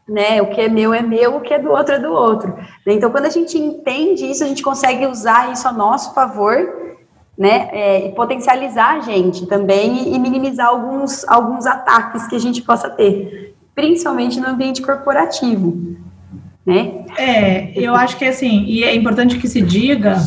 né? 0.07 0.41
O 0.41 0.51
que 0.51 0.62
é 0.62 0.69
meu 0.69 0.93
é 0.93 1.01
meu, 1.01 1.38
o 1.38 1.41
que 1.41 1.53
é 1.53 1.59
do 1.59 1.71
outro 1.71 1.95
é 1.95 2.00
do 2.00 2.12
outro. 2.12 2.55
Então, 2.85 3.12
quando 3.12 3.25
a 3.25 3.29
gente 3.29 3.57
entende 3.57 4.29
isso, 4.29 4.43
a 4.43 4.47
gente 4.47 4.62
consegue 4.62 5.07
usar 5.07 5.51
isso 5.51 5.67
a 5.67 5.71
nosso 5.71 6.13
favor, 6.13 6.85
né? 7.38 7.70
É, 7.72 8.08
e 8.08 8.12
potencializar 8.13 8.98
a 8.98 9.00
gente 9.01 9.46
também 9.46 10.10
e, 10.10 10.15
e 10.15 10.20
minimizar 10.20 10.68
alguns, 10.68 11.27
alguns 11.27 11.65
ataques 11.65 12.27
que 12.27 12.36
a 12.36 12.39
gente 12.39 12.62
possa 12.62 12.89
ter, 12.89 13.56
principalmente 13.74 14.39
no 14.39 14.48
ambiente 14.48 14.82
corporativo, 14.82 15.98
né? 16.65 17.06
É, 17.18 17.72
eu 17.80 17.94
acho 17.94 18.18
que 18.18 18.25
é 18.25 18.30
assim, 18.30 18.63
e 18.65 18.84
é 18.84 18.96
importante 18.96 19.38
que 19.38 19.48
se 19.48 19.62
diga 19.62 20.18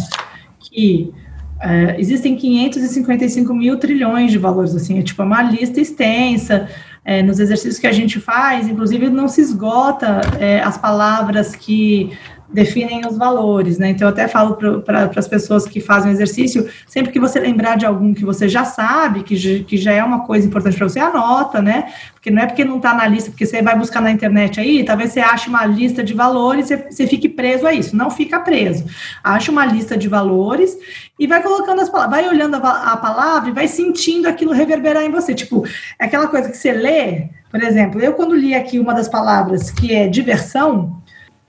que 0.61 1.12
é, 1.61 1.97
existem 1.99 2.37
555 2.37 3.53
mil 3.55 3.79
trilhões 3.79 4.31
de 4.31 4.38
valores, 4.38 4.75
assim, 4.75 4.99
é 4.99 5.03
tipo 5.03 5.23
uma 5.23 5.43
lista 5.43 5.81
extensa, 5.81 6.69
é, 7.05 7.23
nos 7.23 7.41
exercícios 7.41 7.79
que 7.79 7.87
a 7.87 7.93
gente 7.93 8.21
faz, 8.21 8.69
inclusive 8.69 9.09
não 9.09 9.29
se 9.29 9.41
esgota 9.41 10.21
é, 10.38 10.61
as 10.61 10.77
palavras 10.77 11.57
que 11.57 12.12
definem 12.50 13.07
os 13.07 13.17
valores, 13.17 13.78
né? 13.78 13.90
Então, 13.90 14.09
eu 14.09 14.12
até 14.12 14.26
falo 14.26 14.57
para 14.83 15.11
as 15.14 15.28
pessoas 15.28 15.67
que 15.67 15.81
fazem 15.81 16.11
exercício, 16.11 16.69
sempre 16.87 17.12
que 17.12 17.21
você 17.21 17.38
lembrar 17.38 17.76
de 17.76 17.85
algum 17.85 18.14
que 18.14 18.25
você 18.25 18.49
já 18.49 18.64
sabe, 18.64 19.23
que, 19.23 19.64
que 19.64 19.76
já 19.76 19.93
é 19.93 20.02
uma 20.02 20.25
coisa 20.25 20.47
importante 20.47 20.76
para 20.76 20.88
você, 20.88 20.99
anota, 20.99 21.61
né? 21.61 21.93
Porque 22.14 22.31
não 22.31 22.43
é 22.43 22.47
porque 22.47 22.64
não 22.64 22.78
está 22.78 22.95
na 22.95 23.07
lista, 23.07 23.31
porque 23.31 23.45
você 23.45 23.62
vai 23.62 23.76
buscar 23.76 24.00
na 24.00 24.11
internet 24.11 24.59
aí, 24.59 24.83
talvez 24.83 25.12
você 25.12 25.21
ache 25.21 25.49
uma 25.49 25.67
lista 25.67 26.02
de 26.02 26.14
valores 26.14 26.71
e 26.71 26.76
você, 26.76 26.90
você 26.90 27.07
fique 27.07 27.28
preso 27.28 27.67
a 27.67 27.73
isso. 27.75 27.95
Não 27.95 28.11
fica 28.11 28.40
preso. 28.40 28.85
Acha 29.23 29.52
uma 29.52 29.67
lista 29.67 29.97
de 29.97 30.09
valores 30.09 30.76
e 31.19 31.26
vai 31.26 31.43
colocando 31.43 31.81
as 31.81 31.90
palavras, 31.90 32.19
vai 32.19 32.28
olhando 32.28 32.57
a, 32.57 32.93
a 32.93 32.97
palavra 32.97 33.50
e 33.50 33.52
vai 33.52 33.69
sentindo 33.69 34.26
aquilo 34.26 34.52
reverberar 34.52 35.02
em 35.02 35.11
você. 35.11 35.35
Tipo, 35.35 35.67
é 35.99 36.07
aquela 36.07 36.28
coisa 36.28 36.49
que 36.49 36.57
você 36.57 36.73
lê, 36.73 37.28
por 37.50 37.62
exemplo, 37.62 38.00
eu 38.00 38.14
quando 38.14 38.35
li 38.35 38.55
aqui 38.55 38.78
uma 38.78 38.95
das 38.95 39.09
palavras 39.09 39.71
que 39.71 39.95
é 39.95 40.07
diversão, 40.07 41.02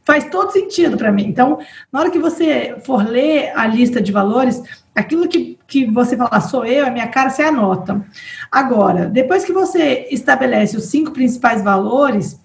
faz 0.10 0.26
todo 0.26 0.52
sentido 0.52 0.98
para 0.98 1.12
mim. 1.12 1.28
Então, 1.28 1.60
na 1.94 2.00
hora 2.00 2.10
que 2.10 2.18
você 2.18 2.76
for 2.84 3.08
ler 3.08 3.52
a 3.56 3.68
lista 3.68 4.02
de 4.02 4.12
valores, 4.12 4.60
aquilo 4.96 5.28
que, 5.28 5.56
que 5.68 5.86
você 5.86 6.18
fala, 6.18 6.42
sou 6.42 6.66
eu, 6.66 6.84
é 6.84 6.90
minha 6.90 7.08
cara, 7.08 7.30
você 7.30 7.44
anota. 7.44 8.04
Agora, 8.52 9.06
depois 9.06 9.46
que 9.46 9.54
você 9.54 10.08
estabelece 10.10 10.76
os 10.76 10.86
cinco 10.86 11.12
principais 11.12 11.64
valores, 11.64 12.42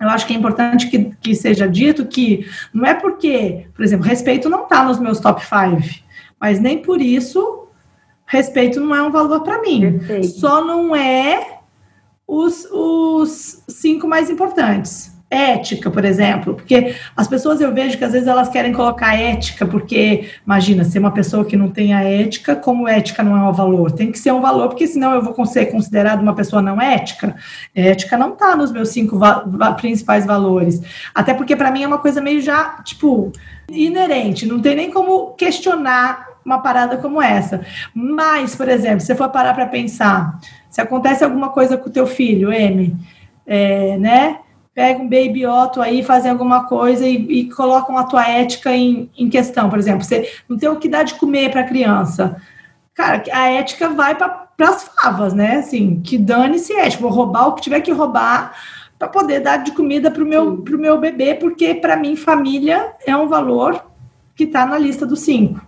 eu 0.00 0.08
acho 0.08 0.26
que 0.26 0.32
é 0.32 0.36
importante 0.38 0.88
que, 0.88 1.14
que 1.20 1.34
seja 1.34 1.68
dito 1.68 2.06
que 2.06 2.46
não 2.72 2.86
é 2.86 2.94
porque, 2.94 3.66
por 3.74 3.84
exemplo, 3.84 4.06
respeito 4.06 4.48
não 4.48 4.62
está 4.62 4.82
nos 4.82 4.98
meus 4.98 5.20
top 5.20 5.44
five, 5.44 6.02
mas 6.40 6.58
nem 6.58 6.78
por 6.78 6.98
isso 7.02 7.68
respeito 8.24 8.80
não 8.80 8.94
é 8.94 9.02
um 9.02 9.10
valor 9.10 9.42
para 9.42 9.60
mim. 9.60 9.98
Perfeito. 9.98 10.28
Só 10.28 10.64
não 10.64 10.96
é 10.96 11.58
os, 12.26 12.66
os 12.70 13.62
cinco 13.68 14.08
mais 14.08 14.30
importantes 14.30 15.11
ética, 15.32 15.90
por 15.90 16.04
exemplo, 16.04 16.54
porque 16.54 16.94
as 17.16 17.26
pessoas 17.26 17.60
eu 17.60 17.72
vejo 17.72 17.96
que 17.96 18.04
às 18.04 18.12
vezes 18.12 18.28
elas 18.28 18.50
querem 18.50 18.72
colocar 18.72 19.18
ética, 19.18 19.64
porque 19.64 20.28
imagina, 20.46 20.84
ser 20.84 20.98
uma 20.98 21.10
pessoa 21.10 21.44
que 21.44 21.56
não 21.56 21.70
tem 21.70 21.94
a 21.94 22.04
ética, 22.04 22.54
como 22.54 22.86
ética 22.86 23.22
não 23.22 23.34
é 23.36 23.48
um 23.48 23.52
valor? 23.52 23.90
Tem 23.92 24.12
que 24.12 24.18
ser 24.18 24.32
um 24.32 24.42
valor, 24.42 24.68
porque 24.68 24.86
senão 24.86 25.14
eu 25.14 25.22
vou 25.22 25.46
ser 25.46 25.66
considerado 25.66 26.20
uma 26.20 26.34
pessoa 26.34 26.60
não 26.60 26.80
ética. 26.80 27.34
Ética 27.74 28.18
não 28.18 28.34
está 28.34 28.54
nos 28.54 28.70
meus 28.70 28.90
cinco 28.90 29.18
va 29.18 29.72
principais 29.72 30.26
valores. 30.26 30.82
Até 31.14 31.32
porque 31.32 31.56
para 31.56 31.70
mim 31.70 31.82
é 31.82 31.86
uma 31.86 31.98
coisa 31.98 32.20
meio 32.20 32.42
já, 32.42 32.82
tipo, 32.84 33.32
inerente, 33.70 34.46
não 34.46 34.60
tem 34.60 34.76
nem 34.76 34.90
como 34.90 35.32
questionar 35.32 36.26
uma 36.44 36.58
parada 36.58 36.98
como 36.98 37.22
essa. 37.22 37.62
Mas, 37.94 38.54
por 38.54 38.68
exemplo, 38.68 39.00
se 39.00 39.06
você 39.06 39.14
for 39.14 39.30
parar 39.30 39.54
para 39.54 39.66
pensar, 39.66 40.38
se 40.68 40.80
acontece 40.80 41.24
alguma 41.24 41.48
coisa 41.48 41.78
com 41.78 41.88
o 41.88 41.92
teu 41.92 42.06
filho, 42.06 42.52
M, 42.52 42.96
é, 43.46 43.96
né? 43.96 44.38
Pega 44.74 45.00
um 45.00 45.08
baby 45.08 45.46
Otto 45.46 45.80
aí, 45.80 46.02
fazem 46.02 46.30
alguma 46.30 46.66
coisa 46.66 47.06
e, 47.06 47.16
e 47.16 47.50
colocam 47.50 47.96
a 47.98 48.04
tua 48.04 48.26
ética 48.28 48.74
em, 48.74 49.10
em 49.16 49.28
questão. 49.28 49.68
Por 49.68 49.78
exemplo, 49.78 50.04
você 50.04 50.30
não 50.48 50.56
tem 50.56 50.68
o 50.68 50.76
que 50.76 50.88
dar 50.88 51.02
de 51.02 51.14
comer 51.14 51.50
para 51.50 51.60
a 51.60 51.66
criança. 51.66 52.36
Cara, 52.94 53.22
a 53.32 53.50
ética 53.50 53.88
vai 53.88 54.14
para 54.14 54.48
as 54.60 54.84
favas, 54.84 55.34
né? 55.34 55.56
Assim, 55.56 56.00
que 56.02 56.18
dane-se 56.18 56.72
ética. 56.72 57.02
Vou 57.02 57.10
roubar 57.10 57.48
o 57.48 57.52
que 57.54 57.62
tiver 57.62 57.80
que 57.80 57.92
roubar 57.92 58.54
para 58.98 59.08
poder 59.08 59.40
dar 59.40 59.58
de 59.58 59.72
comida 59.72 60.10
para 60.10 60.22
o 60.22 60.26
meu, 60.26 60.58
pro 60.58 60.78
meu 60.78 60.98
bebê, 60.98 61.34
porque 61.34 61.74
para 61.74 61.96
mim 61.96 62.14
família 62.14 62.92
é 63.06 63.16
um 63.16 63.26
valor 63.26 63.84
que 64.36 64.44
está 64.44 64.64
na 64.64 64.78
lista 64.78 65.04
dos 65.04 65.20
cinco. 65.20 65.60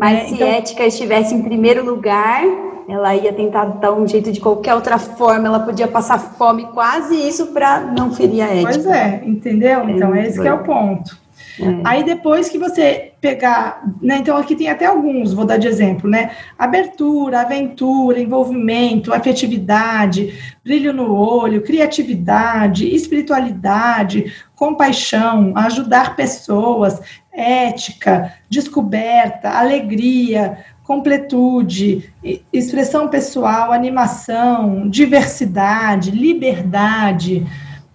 Mas 0.00 0.18
é, 0.18 0.26
se 0.26 0.34
então... 0.34 0.48
ética 0.48 0.86
estivesse 0.86 1.34
em 1.34 1.42
primeiro 1.42 1.84
lugar, 1.84 2.42
ela 2.88 3.14
ia 3.14 3.32
tentar 3.32 3.64
dar 3.64 3.92
um 3.92 4.06
jeito 4.06 4.30
de 4.30 4.40
qualquer 4.40 4.74
outra 4.74 4.98
forma, 4.98 5.46
ela 5.46 5.60
podia 5.60 5.88
passar 5.88 6.18
fome, 6.18 6.66
quase 6.72 7.14
isso 7.14 7.48
para 7.48 7.80
não 7.80 8.12
ferir 8.12 8.42
a 8.42 8.46
ética. 8.46 8.72
Pois 8.72 8.86
é, 8.86 9.22
entendeu? 9.24 9.88
Então, 9.88 10.14
é 10.14 10.26
esse 10.26 10.40
que 10.40 10.48
é 10.48 10.52
o 10.52 10.62
ponto. 10.62 11.24
É. 11.60 11.80
Aí 11.84 12.02
depois 12.02 12.48
que 12.48 12.58
você 12.58 13.12
pegar, 13.20 13.82
né, 14.02 14.18
então 14.18 14.36
aqui 14.36 14.56
tem 14.56 14.68
até 14.68 14.86
alguns, 14.86 15.32
vou 15.32 15.44
dar 15.44 15.56
de 15.56 15.68
exemplo, 15.68 16.10
né? 16.10 16.32
Abertura, 16.58 17.40
aventura, 17.40 18.20
envolvimento, 18.20 19.14
afetividade, 19.14 20.34
brilho 20.64 20.92
no 20.92 21.14
olho, 21.14 21.62
criatividade, 21.62 22.92
espiritualidade, 22.92 24.32
compaixão, 24.56 25.52
ajudar 25.56 26.16
pessoas, 26.16 27.00
ética, 27.32 28.34
descoberta, 28.48 29.50
alegria, 29.50 30.58
completude, 30.84 32.12
expressão 32.52 33.08
pessoal, 33.08 33.72
animação, 33.72 34.88
diversidade, 34.88 36.10
liberdade, 36.10 37.44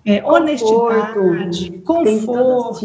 é, 0.04 0.26
honestidade, 0.26 1.72
conforto, 1.86 2.80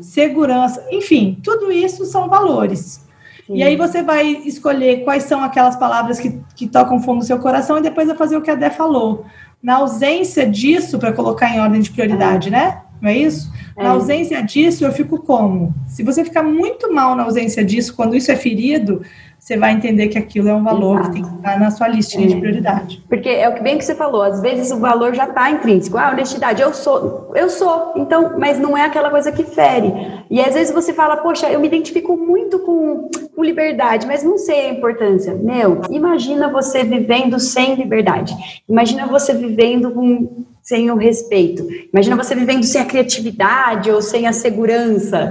segurança, 0.00 0.84
enfim, 0.90 1.38
tudo 1.42 1.70
isso 1.70 2.06
são 2.06 2.26
valores. 2.26 3.04
Sim. 3.46 3.56
E 3.56 3.62
aí 3.62 3.76
você 3.76 4.02
vai 4.02 4.26
escolher 4.26 5.04
quais 5.04 5.24
são 5.24 5.44
aquelas 5.44 5.76
palavras 5.76 6.18
que, 6.18 6.40
que 6.56 6.66
tocam 6.66 6.98
fundo 6.98 7.16
no 7.16 7.22
seu 7.22 7.38
coração 7.38 7.76
e 7.76 7.82
depois 7.82 8.08
vai 8.08 8.16
fazer 8.16 8.38
o 8.38 8.42
que 8.42 8.50
a 8.50 8.54
Dé 8.54 8.70
falou. 8.70 9.26
Na 9.62 9.76
ausência 9.76 10.48
disso, 10.48 10.98
para 10.98 11.12
colocar 11.12 11.54
em 11.54 11.60
ordem 11.60 11.82
de 11.82 11.90
prioridade, 11.90 12.48
é. 12.48 12.52
né? 12.52 12.82
Não 13.00 13.10
é 13.10 13.18
isso? 13.18 13.52
Na 13.76 13.90
ausência 13.90 14.40
disso, 14.42 14.84
eu 14.84 14.92
fico 14.92 15.18
como? 15.18 15.74
Se 15.88 16.02
você 16.02 16.24
ficar 16.24 16.42
muito 16.42 16.92
mal 16.92 17.16
na 17.16 17.24
ausência 17.24 17.64
disso, 17.64 17.94
quando 17.94 18.14
isso 18.14 18.30
é 18.30 18.36
ferido, 18.36 19.02
você 19.44 19.58
vai 19.58 19.72
entender 19.72 20.08
que 20.08 20.16
aquilo 20.16 20.48
é 20.48 20.54
um 20.54 20.64
valor 20.64 21.00
Exato. 21.00 21.10
que 21.10 21.14
tem 21.16 21.30
que 21.30 21.36
estar 21.36 21.60
na 21.60 21.70
sua 21.70 21.86
listinha 21.86 22.24
é. 22.24 22.28
de 22.28 22.36
prioridade. 22.36 23.04
Porque 23.06 23.28
é 23.28 23.46
o 23.46 23.54
que 23.54 23.62
bem 23.62 23.76
que 23.76 23.84
você 23.84 23.94
falou, 23.94 24.22
às 24.22 24.40
vezes 24.40 24.72
o 24.72 24.78
valor 24.78 25.14
já 25.14 25.26
está 25.26 25.50
intrínseco. 25.50 25.98
Ah, 25.98 26.12
honestidade, 26.12 26.62
eu 26.62 26.72
sou, 26.72 27.30
eu 27.34 27.50
sou, 27.50 27.92
então, 27.96 28.38
mas 28.38 28.58
não 28.58 28.74
é 28.74 28.86
aquela 28.86 29.10
coisa 29.10 29.30
que 29.30 29.42
fere. 29.42 29.92
E 30.30 30.40
às 30.40 30.54
vezes 30.54 30.72
você 30.72 30.94
fala, 30.94 31.18
poxa, 31.18 31.50
eu 31.50 31.60
me 31.60 31.66
identifico 31.66 32.16
muito 32.16 32.58
com, 32.60 33.10
com 33.36 33.44
liberdade, 33.44 34.06
mas 34.06 34.22
não 34.22 34.38
sei 34.38 34.60
a 34.60 34.72
importância. 34.72 35.34
Meu, 35.34 35.82
imagina 35.90 36.48
você 36.48 36.82
vivendo 36.82 37.38
sem 37.38 37.74
liberdade. 37.74 38.34
Imagina 38.66 39.06
você 39.06 39.34
vivendo 39.34 39.90
com 39.90 40.44
sem 40.64 40.90
o 40.90 40.96
respeito. 40.96 41.68
Imagina 41.92 42.16
você 42.16 42.34
vivendo 42.34 42.64
sem 42.64 42.80
a 42.80 42.86
criatividade 42.86 43.90
ou 43.90 44.00
sem 44.00 44.26
a 44.26 44.32
segurança. 44.32 45.30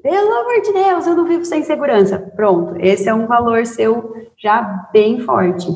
Pelo 0.00 0.32
amor 0.32 0.62
de 0.62 0.72
Deus, 0.72 1.06
eu 1.06 1.16
não 1.16 1.26
vivo 1.26 1.44
sem 1.44 1.64
segurança. 1.64 2.18
Pronto, 2.18 2.76
esse 2.78 3.08
é 3.08 3.12
um 3.12 3.26
valor 3.26 3.66
seu 3.66 4.28
já 4.40 4.88
bem 4.92 5.20
forte. 5.20 5.66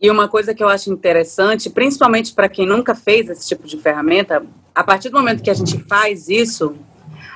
E 0.00 0.10
uma 0.10 0.28
coisa 0.28 0.54
que 0.54 0.64
eu 0.64 0.68
acho 0.68 0.90
interessante, 0.90 1.70
principalmente 1.70 2.34
para 2.34 2.48
quem 2.48 2.66
nunca 2.66 2.94
fez 2.94 3.28
esse 3.28 3.46
tipo 3.46 3.66
de 3.66 3.78
ferramenta, 3.78 4.44
a 4.74 4.82
partir 4.82 5.10
do 5.10 5.16
momento 5.16 5.42
que 5.42 5.50
a 5.50 5.54
gente 5.54 5.78
faz 5.84 6.28
isso, 6.28 6.74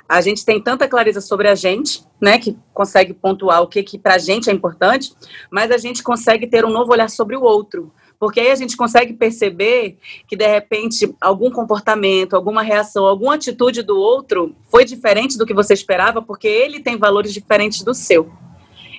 a 0.09 0.21
gente 0.21 0.45
tem 0.45 0.61
tanta 0.61 0.89
clareza 0.89 1.21
sobre 1.21 1.47
a 1.47 1.55
gente, 1.55 2.05
né, 2.21 2.39
que 2.39 2.57
consegue 2.75 3.15
pontuar 3.15 3.63
o 3.63 3.69
que, 3.69 3.83
que 3.83 3.99
para 3.99 4.15
a 4.15 4.19
gente 4.19 4.51
é 4.51 4.53
importante, 4.53 5.15
mas 5.51 5.71
a 5.71 5.79
gente 5.79 6.03
consegue 6.03 6.47
ter 6.47 6.65
um 6.65 6.71
novo 6.71 6.91
olhar 6.91 7.09
sobre 7.09 7.37
o 7.37 7.43
outro. 7.43 7.93
Porque 8.21 8.39
aí 8.39 8.51
a 8.51 8.55
gente 8.55 8.77
consegue 8.77 9.15
perceber 9.15 9.97
que, 10.29 10.37
de 10.37 10.47
repente, 10.47 11.11
algum 11.19 11.51
comportamento, 11.51 12.37
alguma 12.37 12.63
reação, 12.63 13.07
alguma 13.07 13.37
atitude 13.37 13.83
do 13.83 13.99
outro 13.99 14.55
foi 14.71 14.85
diferente 14.85 15.39
do 15.39 15.47
que 15.47 15.55
você 15.55 15.73
esperava, 15.73 16.21
porque 16.21 16.47
ele 16.47 16.81
tem 16.81 16.99
valores 16.99 17.33
diferentes 17.33 17.83
do 17.83 17.95
seu. 17.95 18.31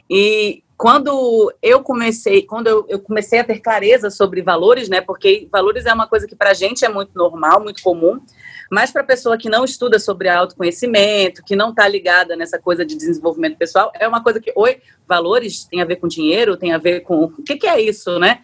E 0.10 0.64
quando 0.76 1.54
eu 1.62 1.84
comecei, 1.84 2.42
quando 2.42 2.66
eu, 2.66 2.84
eu 2.90 3.00
comecei 3.00 3.38
a 3.38 3.44
ter 3.44 3.60
clareza 3.60 4.10
sobre 4.10 4.42
valores, 4.42 4.90
né? 4.90 5.00
Porque 5.00 5.48
valores 5.52 5.86
é 5.86 5.94
uma 5.94 6.08
coisa 6.08 6.26
que 6.26 6.36
para 6.36 6.50
a 6.50 6.56
gente 6.56 6.84
é 6.84 6.90
muito 6.90 7.12
normal, 7.14 7.62
muito 7.62 7.84
comum, 7.84 8.20
mas 8.72 8.90
para 8.90 9.04
a 9.04 9.06
pessoa 9.06 9.38
que 9.38 9.48
não 9.48 9.64
estuda 9.64 10.00
sobre 10.00 10.30
autoconhecimento, 10.30 11.44
que 11.44 11.56
não 11.56 11.70
está 11.70 11.88
ligada 11.88 12.36
nessa 12.36 12.58
coisa 12.58 12.84
de 12.84 12.96
desenvolvimento 12.96 13.56
pessoal, 13.56 13.92
é 14.00 14.08
uma 14.08 14.24
coisa 14.24 14.42
que, 14.42 14.52
oi, 14.56 14.82
valores 15.08 15.66
tem 15.66 15.80
a 15.80 15.86
ver 15.86 15.98
com 15.98 16.08
dinheiro, 16.08 16.58
tem 16.58 16.74
a 16.74 16.80
ver 16.80 17.02
com 17.02 17.26
o 17.26 17.44
que, 17.44 17.58
que 17.58 17.68
é 17.68 17.80
isso, 17.80 18.18
né? 18.18 18.42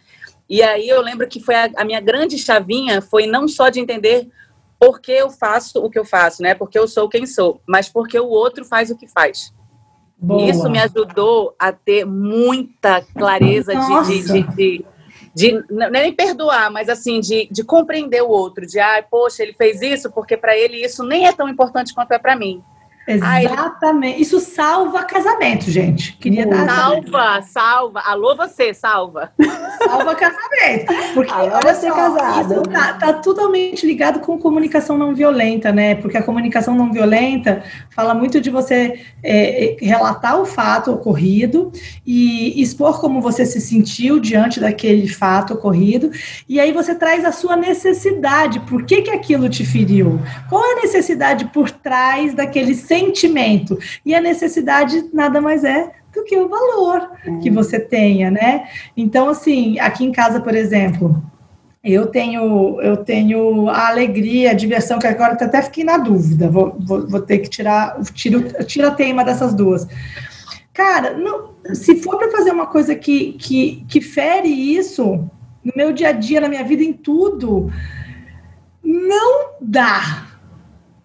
E 0.50 0.63
aí 0.63 0.88
eu 0.88 1.01
lembro 1.01 1.27
que 1.27 1.39
foi 1.39 1.56
a, 1.56 1.70
a, 1.77 1.84
minha 1.84 2.00
grande 2.00 2.38
chavinha 2.38 3.01
foi 3.01 3.27
não 3.27 3.48
só 3.48 3.70
de 3.70 3.80
entender 3.80 4.30
por 4.80 5.01
que 5.01 5.12
eu 5.12 5.30
faço 5.30 5.84
o 5.84 5.89
que 5.89 6.00
eu 6.00 6.06
faço, 6.06 6.42
né? 6.42 6.54
Porque 6.54 6.77
eu 6.77 6.88
sou 6.88 7.10
quem 7.10 7.25
sou, 7.25 7.62
mas 7.68 7.89
porque 7.89 8.20
o 8.20 8.27
outro 8.27 8.63
faz 8.63 8.89
o 8.89 8.98
que 8.98 9.08
faz. 9.08 9.54
Boa. 10.18 10.50
Isso 10.50 10.70
me 10.70 10.80
ajudou 10.80 11.54
a 11.60 11.72
ter 11.72 12.06
muita 12.06 13.01
clareza 13.01 13.74
de, 13.75 14.24
de, 14.24 14.44
de, 14.56 14.86
de, 15.36 15.66
não 15.70 15.86
é 15.88 15.89
nem 15.89 16.13
perdoar, 16.13 16.72
mas 16.72 16.89
assim, 16.89 17.20
de, 17.20 17.48
de 17.51 17.63
compreender 17.63 18.24
o 18.24 18.30
outro, 18.30 18.66
de, 18.66 18.80
ah, 18.80 19.04
poxa, 19.10 19.44
ele 19.44 19.54
fez 19.54 19.82
isso 19.82 20.12
porque 20.12 20.36
para 20.36 20.58
ele 20.58 20.84
isso 20.84 21.04
nem 21.04 21.27
é 21.27 21.32
tão 21.32 21.48
importante 21.48 21.94
quanto 21.94 22.13
é 22.13 22.18
para 22.18 22.36
mim. 22.36 22.63
Exatamente. 23.08 24.22
Isso 24.22 24.40
salva 24.42 25.04
casamento, 25.04 25.72
gente. 25.72 26.18
Queria 26.18 26.46
dar. 26.46 26.68
Salva, 26.68 27.42
salva. 27.42 28.00
Alô, 28.02 28.36
você, 28.36 28.74
salva. 28.74 29.32
Salva 29.82 30.14
casamento. 30.14 30.94
Porque 31.14 31.32
Alô, 31.32 31.56
olha 31.56 31.74
ser 31.74 31.94
casado. 31.94 32.64
Tá, 32.64 32.94
tá, 32.94 33.14
totalmente 33.14 33.88
ligado 33.88 34.20
com 34.20 34.38
comunicação 34.38 34.98
não 34.98 35.16
violenta, 35.16 35.72
né? 35.72 35.96
Porque 35.96 36.18
a 36.18 36.24
comunicação 36.24 36.76
não 36.76 36.92
violenta 36.92 37.64
fala 37.92 38.14
muito 38.14 38.42
de 38.42 38.50
você 38.50 39.00
é, 39.24 39.78
relatar 39.80 40.42
o 40.42 40.46
fato 40.46 40.92
ocorrido 40.92 41.72
e 42.06 42.62
expor 42.62 43.00
como 43.00 43.22
você 43.22 43.46
se 43.46 43.62
sentiu 43.62 44.20
diante 44.20 44.60
daquele 44.60 45.08
fato 45.08 45.54
ocorrido. 45.54 46.12
E 46.50 46.60
aí 46.60 46.74
você 46.74 46.94
traz 46.94 47.24
a 47.24 47.32
sua 47.32 47.56
necessidade. 47.56 48.60
Por 48.62 48.84
que, 48.84 49.02
que 49.04 49.12
aquilo 49.12 49.48
te 49.48 49.66
feriu? 49.66 50.20
Qual 50.50 50.62
é 50.64 50.74
a 50.74 50.82
necessidade 50.82 51.46
por 51.46 51.72
trás 51.72 52.34
daquele 52.34 52.76
sentimento? 52.76 52.97
Sentimento. 52.98 53.77
E 54.06 54.16
a 54.16 54.22
necessidade 54.22 55.10
nada 55.13 55.39
mais 55.39 55.63
é 55.63 55.92
do 56.13 56.24
que 56.24 56.38
o 56.38 56.50
valor 56.50 57.12
é. 57.25 57.38
que 57.38 57.50
você 57.50 57.80
tenha, 57.80 58.32
né? 58.32 58.68
Então, 58.96 59.30
assim, 59.30 59.80
aqui 59.80 60.04
em 60.04 60.12
casa, 60.12 60.42
por 60.42 60.56
exemplo, 60.56 61.22
eu 61.84 62.08
tenho, 62.08 62.82
eu 62.82 62.98
tenho 62.98 63.70
a 63.70 63.88
alegria, 63.88 64.51
a 64.51 64.56
diversão, 64.56 65.00
que 65.00 65.08
agora 65.08 65.34
até 65.34 65.62
fiquei 65.62 65.84
na 65.84 65.98
dúvida, 65.98 66.50
vou, 66.50 66.75
vou, 66.80 67.08
vou 67.08 67.22
ter 67.22 67.39
que 67.39 67.50
tirar, 67.50 68.01
tiro, 68.13 68.44
tira 68.66 68.89
a 68.89 68.92
tema 68.92 69.24
dessas 69.24 69.54
duas. 69.54 69.88
Cara, 70.74 71.13
não, 71.18 71.56
se 71.74 71.96
for 72.01 72.18
para 72.18 72.32
fazer 72.32 72.51
uma 72.51 72.68
coisa 72.68 72.94
que, 72.96 73.34
que, 73.34 73.86
que 73.88 74.01
fere 74.01 74.50
isso, 74.50 75.27
no 75.63 75.74
meu 75.75 75.92
dia 75.92 76.10
a 76.10 76.12
dia, 76.12 76.42
na 76.42 76.50
minha 76.50 76.63
vida, 76.63 76.84
em 76.84 76.94
tudo, 76.94 77.72
não 78.84 79.51
dá. 79.62 80.26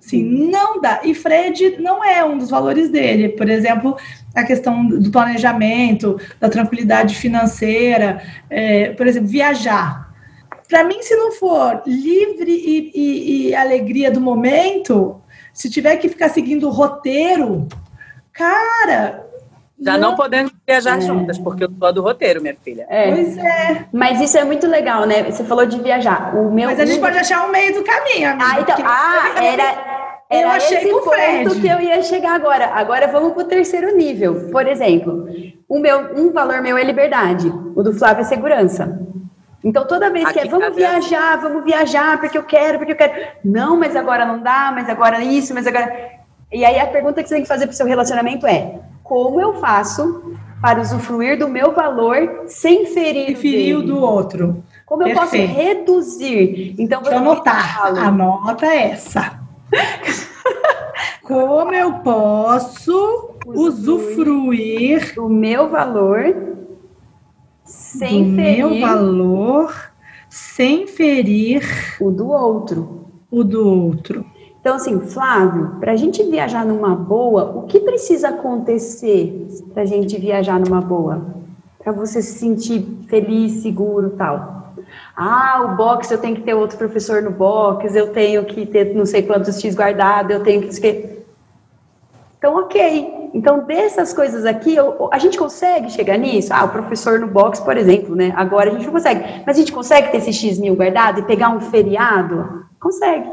Sim, 0.02 0.50
não 0.50 0.80
dá. 0.80 1.00
E 1.04 1.14
Fred 1.14 1.76
não 1.78 2.04
é 2.04 2.24
um 2.24 2.36
dos 2.36 2.50
valores 2.50 2.90
dele. 2.90 3.28
Por 3.28 3.48
exemplo, 3.48 3.96
a 4.34 4.42
questão 4.42 4.84
do 4.84 5.12
planejamento, 5.12 6.20
da 6.40 6.48
tranquilidade 6.48 7.14
financeira, 7.14 8.20
é, 8.50 8.90
por 8.90 9.06
exemplo, 9.06 9.28
viajar. 9.28 10.12
Para 10.68 10.82
mim, 10.82 11.00
se 11.02 11.14
não 11.14 11.30
for 11.30 11.82
livre 11.86 12.50
e, 12.50 12.90
e, 12.92 13.48
e, 13.48 13.54
alegria 13.54 14.10
do 14.10 14.20
momento, 14.20 15.22
se 15.54 15.70
tiver 15.70 15.96
que 15.96 16.08
ficar 16.08 16.30
seguindo 16.30 16.66
o 16.66 16.70
roteiro, 16.70 17.68
cara. 18.32 19.24
Já 19.80 19.98
não, 19.98 20.10
não 20.10 20.16
podemos 20.16 20.52
viajar 20.66 20.98
é. 20.98 21.00
juntas, 21.00 21.38
porque 21.38 21.64
eu 21.64 21.70
sou 21.78 21.92
do 21.92 22.02
roteiro, 22.02 22.42
minha 22.42 22.56
filha. 22.56 22.86
É. 22.88 23.12
Pois 23.12 23.38
é. 23.38 23.84
Mas 23.92 24.20
isso 24.20 24.36
é 24.36 24.44
muito 24.44 24.66
legal, 24.66 25.06
né? 25.06 25.22
Você 25.24 25.44
falou 25.44 25.64
de 25.64 25.80
viajar. 25.80 26.34
O 26.36 26.50
meu, 26.50 26.70
Mas 26.70 26.80
a 26.80 26.86
gente 26.86 27.00
pode 27.00 27.18
achar 27.18 27.46
um 27.46 27.52
meio 27.52 27.74
do 27.74 27.84
caminho, 27.84 28.30
amiga. 28.30 28.46
Ah, 28.46 28.60
então. 28.60 28.76
Ah, 28.84 29.44
era. 29.44 29.91
Era 30.32 30.48
eu 30.48 30.50
achei 30.50 30.78
esse 30.78 30.88
ponto 30.88 31.10
Fred. 31.10 31.60
que 31.60 31.68
eu 31.68 31.80
ia 31.80 32.02
chegar 32.02 32.34
agora. 32.34 32.66
Agora 32.68 33.06
vamos 33.08 33.32
para 33.32 33.42
o 33.42 33.46
terceiro 33.46 33.94
nível. 33.96 34.48
Por 34.50 34.66
exemplo, 34.66 35.26
o 35.68 35.78
meu, 35.78 36.14
um 36.16 36.32
valor 36.32 36.62
meu 36.62 36.78
é 36.78 36.82
liberdade. 36.82 37.52
O 37.76 37.82
do 37.82 37.92
Flávio 37.92 38.22
é 38.22 38.24
segurança. 38.24 39.00
Então, 39.62 39.86
toda 39.86 40.10
vez 40.10 40.24
Aqui 40.24 40.40
que 40.40 40.48
é, 40.48 40.50
vamos 40.50 40.74
viajar, 40.74 41.36
vamos 41.36 41.64
viajar, 41.64 42.18
porque 42.18 42.36
eu 42.36 42.42
quero, 42.42 42.78
porque 42.78 42.92
eu 42.92 42.96
quero. 42.96 43.12
Não, 43.44 43.76
mas 43.78 43.94
agora 43.94 44.24
não 44.24 44.40
dá, 44.40 44.72
mas 44.74 44.88
agora 44.88 45.22
isso, 45.22 45.54
mas 45.54 45.66
agora. 45.66 46.10
E 46.50 46.64
aí 46.64 46.80
a 46.80 46.86
pergunta 46.86 47.22
que 47.22 47.28
você 47.28 47.36
tem 47.36 47.42
que 47.42 47.48
fazer 47.48 47.66
para 47.66 47.74
o 47.74 47.76
seu 47.76 47.86
relacionamento 47.86 48.46
é: 48.46 48.80
como 49.04 49.40
eu 49.40 49.54
faço 49.54 50.34
para 50.60 50.80
usufruir 50.80 51.38
do 51.38 51.48
meu 51.48 51.72
valor 51.72 52.44
sem 52.46 52.86
ferir, 52.86 53.36
ferir 53.36 53.76
o 53.76 53.82
do 53.82 54.00
outro? 54.00 54.64
Como 54.84 55.02
eu 55.02 55.14
Perfeito. 55.14 55.46
posso 55.46 55.60
reduzir? 55.60 56.74
Então, 56.78 57.00
Deixa 57.02 57.16
eu 57.16 57.20
anotar. 57.20 57.86
Anota 57.98 58.66
essa. 58.66 59.41
como 61.22 61.72
eu 61.72 61.94
posso 62.00 63.30
usufruir, 63.46 65.14
do 65.14 65.28
meu 65.28 65.68
valor 65.68 66.56
sem 67.64 68.30
do 68.30 68.36
ferir 68.36 68.66
meu 68.66 68.80
valor 68.80 69.92
sem 70.32 70.86
ferir 70.86 71.62
o 72.00 72.10
do 72.10 72.30
outro. 72.30 73.06
O 73.30 73.44
do 73.44 73.68
outro. 73.68 74.24
Então, 74.60 74.76
assim, 74.76 75.00
Flávio, 75.00 75.76
para 75.78 75.92
a 75.92 75.96
gente 75.96 76.22
viajar 76.22 76.64
numa 76.64 76.94
boa, 76.94 77.44
o 77.56 77.62
que 77.64 77.80
precisa 77.80 78.28
acontecer 78.28 79.46
para 79.74 79.82
a 79.82 79.86
gente 79.86 80.18
viajar 80.18 80.58
numa 80.58 80.80
boa? 80.80 81.26
Para 81.78 81.92
você 81.92 82.22
se 82.22 82.38
sentir 82.38 82.86
feliz, 83.08 83.62
seguro 83.62 84.10
tal. 84.10 84.61
Ah, 85.16 85.62
o 85.64 85.76
box, 85.76 86.10
eu 86.10 86.18
tenho 86.18 86.36
que 86.36 86.42
ter 86.42 86.54
outro 86.54 86.78
professor 86.78 87.22
no 87.22 87.30
box, 87.30 87.94
eu 87.94 88.12
tenho 88.12 88.44
que 88.44 88.66
ter 88.66 88.94
não 88.94 89.06
sei 89.06 89.22
quantos 89.22 89.60
X 89.60 89.74
guardado, 89.74 90.30
eu 90.32 90.42
tenho 90.42 90.62
que. 90.62 91.22
Então, 92.38 92.56
ok. 92.56 93.30
Então, 93.34 93.64
dessas 93.64 94.12
coisas 94.12 94.44
aqui, 94.44 94.74
eu, 94.74 95.08
a 95.12 95.18
gente 95.18 95.38
consegue 95.38 95.90
chegar 95.90 96.18
nisso? 96.18 96.52
Ah, 96.52 96.64
o 96.64 96.68
professor 96.68 97.18
no 97.18 97.26
box, 97.26 97.60
por 97.60 97.76
exemplo, 97.76 98.14
né? 98.14 98.32
Agora 98.36 98.70
a 98.70 98.72
gente 98.74 98.84
não 98.84 98.92
consegue. 98.92 99.42
Mas 99.46 99.56
a 99.56 99.60
gente 99.60 99.72
consegue 99.72 100.10
ter 100.10 100.18
esse 100.18 100.32
X 100.32 100.58
mil 100.58 100.74
guardado 100.74 101.20
e 101.20 101.22
pegar 101.22 101.48
um 101.50 101.60
feriado? 101.60 102.66
Consegue. 102.78 103.30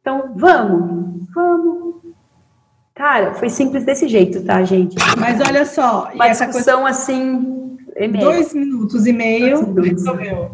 Então, 0.00 0.32
vamos, 0.34 1.28
vamos. 1.34 1.94
Cara, 2.94 3.34
foi 3.34 3.48
simples 3.48 3.84
desse 3.84 4.08
jeito, 4.08 4.44
tá, 4.44 4.62
gente? 4.64 4.96
Mas 5.18 5.40
olha 5.40 5.64
só, 5.64 6.10
uma 6.12 6.28
discussão 6.28 6.82
coisa... 6.82 6.98
assim. 6.98 7.76
Dois 8.18 8.54
minutos 8.54 9.06
e 9.06 9.12
meio 9.12 9.74
resolveu. 9.74 10.52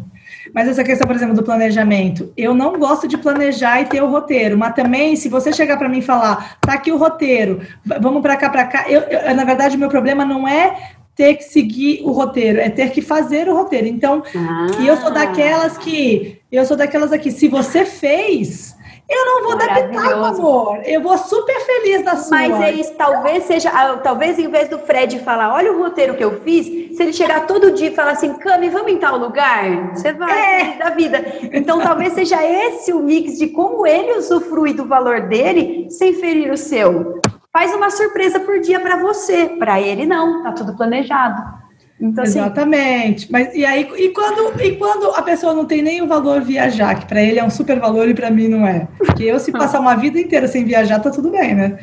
Mas 0.53 0.67
essa 0.67 0.83
questão, 0.83 1.07
por 1.07 1.15
exemplo, 1.15 1.35
do 1.35 1.43
planejamento, 1.43 2.31
eu 2.37 2.53
não 2.53 2.77
gosto 2.79 3.07
de 3.07 3.17
planejar 3.17 3.81
e 3.81 3.85
ter 3.85 4.01
o 4.01 4.09
roteiro, 4.09 4.57
mas 4.57 4.73
também, 4.73 5.15
se 5.15 5.29
você 5.29 5.51
chegar 5.51 5.77
para 5.77 5.89
mim 5.89 5.99
e 5.99 6.01
falar, 6.01 6.57
tá 6.61 6.73
aqui 6.73 6.91
o 6.91 6.97
roteiro, 6.97 7.61
vamos 7.99 8.21
para 8.21 8.37
cá, 8.37 8.49
para 8.49 8.65
cá, 8.65 8.85
eu, 8.87 9.01
eu, 9.01 9.35
na 9.35 9.43
verdade, 9.43 9.75
o 9.75 9.79
meu 9.79 9.89
problema 9.89 10.23
não 10.23 10.47
é 10.47 10.93
ter 11.17 11.33
que 11.33 11.43
seguir 11.43 12.01
o 12.03 12.11
roteiro, 12.11 12.59
é 12.59 12.69
ter 12.69 12.91
que 12.91 13.01
fazer 13.01 13.49
o 13.49 13.55
roteiro. 13.55 13.87
Então, 13.87 14.21
ah. 14.35 14.67
e 14.79 14.87
eu 14.87 14.95
sou 14.97 15.11
daquelas 15.11 15.75
que, 15.75 16.39
eu 16.51 16.63
sou 16.63 16.77
daquelas 16.77 17.11
aqui, 17.11 17.31
se 17.31 17.47
você 17.47 17.83
fez, 17.83 18.76
eu 19.09 19.25
não 19.25 19.43
vou 19.43 19.57
dar 19.57 19.87
pitaco, 19.87 20.25
amor. 20.25 20.81
Eu 20.83 21.01
vou 21.01 21.17
super 21.17 21.59
feliz 21.61 22.03
da 22.03 22.17
sua. 22.17 22.37
Mas 22.37 22.61
é 22.61 22.71
isso, 22.73 22.93
talvez 22.95 23.45
seja, 23.45 23.69
ah, 23.69 23.97
talvez 23.97 24.37
em 24.37 24.49
vez 24.49 24.67
do 24.67 24.77
Fred 24.79 25.19
falar, 25.19 25.53
olha 25.53 25.71
o 25.71 25.81
roteiro 25.81 26.15
que 26.15 26.23
eu 26.23 26.41
fiz, 26.41 26.65
se 26.95 27.03
ele 27.03 27.13
chegar 27.13 27.45
todo 27.45 27.71
dia 27.71 27.87
e 27.89 27.95
falar 27.95 28.11
assim, 28.11 28.33
Cami, 28.33 28.69
vamos 28.69 28.91
em 28.91 28.97
tal 28.97 29.17
lugar, 29.17 29.93
você 29.93 30.11
vai 30.11 30.71
é. 30.71 30.77
da 30.77 30.89
vida. 30.89 31.23
Então 31.53 31.79
talvez 31.79 32.13
seja 32.13 32.43
esse 32.43 32.91
o 32.91 32.99
mix 32.99 33.37
de 33.37 33.47
como 33.47 33.87
ele 33.87 34.17
usufrui 34.17 34.73
do 34.73 34.85
valor 34.85 35.21
dele 35.21 35.87
sem 35.89 36.13
ferir 36.13 36.51
o 36.51 36.57
seu. 36.57 37.21
Faz 37.53 37.73
uma 37.73 37.89
surpresa 37.89 38.39
por 38.41 38.59
dia 38.59 38.79
para 38.79 38.97
você, 38.97 39.47
para 39.57 39.79
ele 39.79 40.05
não, 40.05 40.43
tá 40.43 40.51
tudo 40.51 40.75
planejado. 40.75 41.66
Então, 41.99 42.23
assim, 42.23 42.39
Exatamente. 42.39 43.31
Mas 43.31 43.53
e 43.55 43.65
aí 43.65 43.89
e 43.97 44.09
quando 44.09 44.61
e 44.61 44.75
quando 44.75 45.09
a 45.15 45.21
pessoa 45.21 45.53
não 45.53 45.65
tem 45.65 45.81
nem 45.81 46.01
o 46.01 46.07
valor 46.07 46.41
viajar, 46.41 46.93
que 46.99 47.07
para 47.07 47.21
ele 47.21 47.39
é 47.39 47.43
um 47.43 47.49
super 47.49 47.79
valor 47.79 48.07
e 48.07 48.13
para 48.13 48.29
mim 48.29 48.47
não 48.47 48.67
é? 48.67 48.87
Porque 48.97 49.23
eu 49.23 49.39
se 49.39 49.51
passar 49.51 49.79
uma 49.79 49.95
vida 49.95 50.19
inteira 50.19 50.47
sem 50.47 50.63
viajar 50.63 50.99
tá 50.99 51.09
tudo 51.09 51.31
bem, 51.31 51.55
né? 51.55 51.77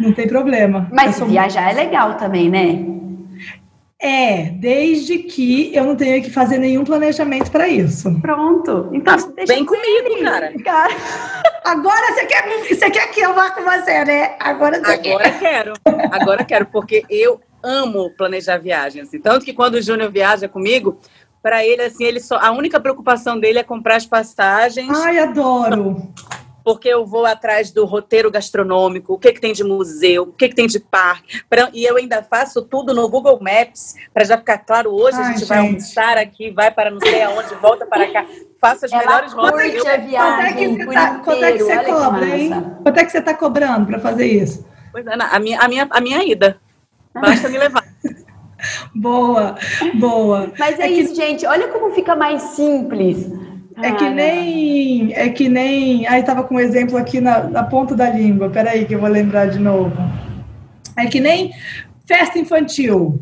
Não 0.00 0.12
tem 0.12 0.26
problema. 0.26 0.88
Mas 0.90 1.20
viajar 1.20 1.66
muito... 1.66 1.78
é 1.78 1.84
legal 1.84 2.14
também, 2.16 2.48
né? 2.48 2.92
É, 4.04 4.50
desde 4.58 5.18
que 5.18 5.70
eu 5.72 5.84
não 5.84 5.94
tenha 5.94 6.20
que 6.20 6.28
fazer 6.28 6.58
nenhum 6.58 6.82
planejamento 6.82 7.52
para 7.52 7.68
isso. 7.68 8.12
Pronto. 8.20 8.88
Então, 8.92 9.16
deixa 9.36 9.54
vem 9.54 9.64
comigo, 9.64 10.24
cara. 10.24 10.52
cara. 10.64 10.92
Agora 11.64 12.12
você 12.12 12.26
quer, 12.26 12.44
você 12.68 12.90
quer 12.90 13.06
que 13.12 13.20
eu 13.20 13.32
vá 13.32 13.50
com 13.50 13.62
você, 13.62 14.04
né? 14.04 14.34
Agora 14.40 14.80
você 14.80 14.94
Agora 14.94 15.30
quer. 15.30 15.38
quero. 15.38 15.72
Agora 16.10 16.44
quero, 16.44 16.66
porque 16.66 17.04
eu 17.08 17.40
amo 17.62 18.10
planejar 18.16 18.58
viagens. 18.58 19.08
Assim. 19.08 19.20
Tanto 19.20 19.44
que 19.44 19.52
quando 19.52 19.74
o 19.74 19.82
Júnior 19.82 20.10
viaja 20.10 20.48
comigo, 20.48 20.98
para 21.42 21.66
ele, 21.66 21.82
assim, 21.82 22.04
ele 22.04 22.20
só, 22.20 22.38
a 22.38 22.52
única 22.52 22.78
preocupação 22.78 23.38
dele 23.38 23.58
é 23.58 23.64
comprar 23.64 23.96
as 23.96 24.06
passagens. 24.06 24.88
Ai, 24.90 25.18
adoro! 25.18 26.12
Porque 26.64 26.88
eu 26.88 27.04
vou 27.04 27.26
atrás 27.26 27.72
do 27.72 27.84
roteiro 27.84 28.30
gastronômico, 28.30 29.14
o 29.14 29.18
que, 29.18 29.32
que 29.32 29.40
tem 29.40 29.52
de 29.52 29.64
museu, 29.64 30.22
o 30.22 30.32
que, 30.32 30.48
que 30.48 30.54
tem 30.54 30.68
de 30.68 30.78
parque. 30.78 31.42
Pra, 31.50 31.68
e 31.72 31.84
eu 31.84 31.96
ainda 31.96 32.22
faço 32.22 32.62
tudo 32.62 32.94
no 32.94 33.08
Google 33.08 33.40
Maps, 33.42 33.96
para 34.14 34.22
já 34.22 34.38
ficar 34.38 34.58
claro, 34.58 34.92
hoje 34.92 35.16
Ai, 35.16 35.22
a 35.22 35.26
gente, 35.26 35.38
gente, 35.40 35.48
vai 35.48 35.58
almoçar 35.58 36.18
aqui, 36.18 36.52
vai 36.52 36.70
para 36.70 36.92
não 36.92 37.00
sei 37.00 37.20
aonde, 37.22 37.52
volta 37.56 37.84
para 37.84 38.12
cá. 38.12 38.24
Faço 38.60 38.84
as 38.84 38.92
Ela 38.92 39.02
melhores 39.02 39.32
rotas. 39.32 39.86
a 39.86 39.96
viagem 39.96 40.14
quanto 40.14 40.44
é 40.44 40.52
que 40.52 40.84
você, 40.84 40.94
tá, 40.94 41.18
quanto 41.18 41.44
é 41.44 41.52
que 41.52 41.58
você 41.58 41.78
cobra, 41.82 42.26
hein? 42.26 42.50
Quanto 42.80 42.98
é 42.98 43.04
que 43.04 43.10
você 43.10 43.18
está 43.18 43.34
cobrando 43.34 43.86
para 43.86 43.98
fazer 43.98 44.26
isso? 44.26 44.64
Pois 44.92 45.04
é, 45.04 45.14
a 45.14 45.40
minha, 45.40 45.58
a 45.58 45.66
minha, 45.66 45.88
a 45.90 46.00
minha 46.00 46.22
ida. 46.22 46.60
Basta 47.14 47.48
me 47.48 47.58
levar. 47.58 47.84
boa, 48.94 49.56
boa. 49.94 50.52
Mas 50.58 50.78
é, 50.78 50.84
é 50.84 50.90
isso, 50.90 51.14
que... 51.14 51.16
gente. 51.16 51.46
Olha 51.46 51.68
como 51.68 51.94
fica 51.94 52.14
mais 52.16 52.42
simples. 52.42 53.30
É 53.82 53.92
que 53.92 54.08
nem. 54.08 55.12
É 55.14 55.28
que 55.28 55.48
nem. 55.48 56.06
Aí 56.06 56.22
tava 56.22 56.44
com 56.44 56.56
um 56.56 56.60
exemplo 56.60 56.96
aqui 56.96 57.20
na, 57.20 57.44
na 57.44 57.62
ponta 57.62 57.94
da 57.94 58.10
língua. 58.10 58.50
Peraí, 58.50 58.84
que 58.84 58.94
eu 58.94 59.00
vou 59.00 59.08
lembrar 59.08 59.46
de 59.46 59.58
novo. 59.58 59.96
É 60.96 61.06
que 61.06 61.20
nem 61.20 61.52
festa 62.06 62.38
infantil 62.38 63.20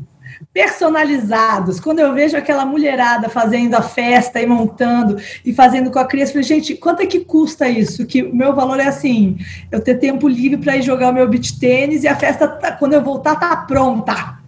personalizados. 0.52 1.78
Quando 1.78 2.00
eu 2.00 2.12
vejo 2.12 2.36
aquela 2.36 2.64
mulherada 2.64 3.28
fazendo 3.28 3.74
a 3.74 3.82
festa 3.82 4.40
e 4.40 4.46
montando 4.46 5.16
e 5.44 5.52
fazendo 5.52 5.90
com 5.90 5.98
a 5.98 6.04
criança, 6.04 6.30
eu 6.30 6.34
falei, 6.34 6.48
gente, 6.60 6.74
quanto 6.74 7.02
é 7.02 7.06
que 7.06 7.20
custa 7.20 7.68
isso? 7.68 8.04
Que 8.04 8.22
o 8.22 8.34
meu 8.34 8.54
valor 8.54 8.80
é 8.80 8.86
assim, 8.86 9.38
eu 9.70 9.80
ter 9.80 9.96
tempo 9.96 10.28
livre 10.28 10.58
para 10.58 10.76
ir 10.76 10.82
jogar 10.82 11.10
o 11.10 11.14
meu 11.14 11.28
beach 11.28 11.58
tênis 11.58 12.02
e 12.02 12.08
a 12.08 12.16
festa, 12.16 12.48
tá, 12.48 12.72
quando 12.72 12.94
eu 12.94 13.02
voltar, 13.02 13.36
tá 13.36 13.56
pronta. 13.56 14.40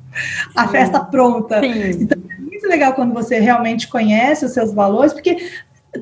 A 0.55 0.67
Sim. 0.67 0.73
festa 0.73 1.01
pronta. 1.01 1.61
Sim. 1.61 2.03
Então, 2.03 2.21
é 2.31 2.41
muito 2.41 2.67
legal 2.69 2.93
quando 2.93 3.15
você 3.15 3.39
realmente 3.39 3.89
conhece 3.89 4.45
os 4.45 4.53
seus 4.53 4.75
valores, 4.75 5.13
porque 5.13 5.51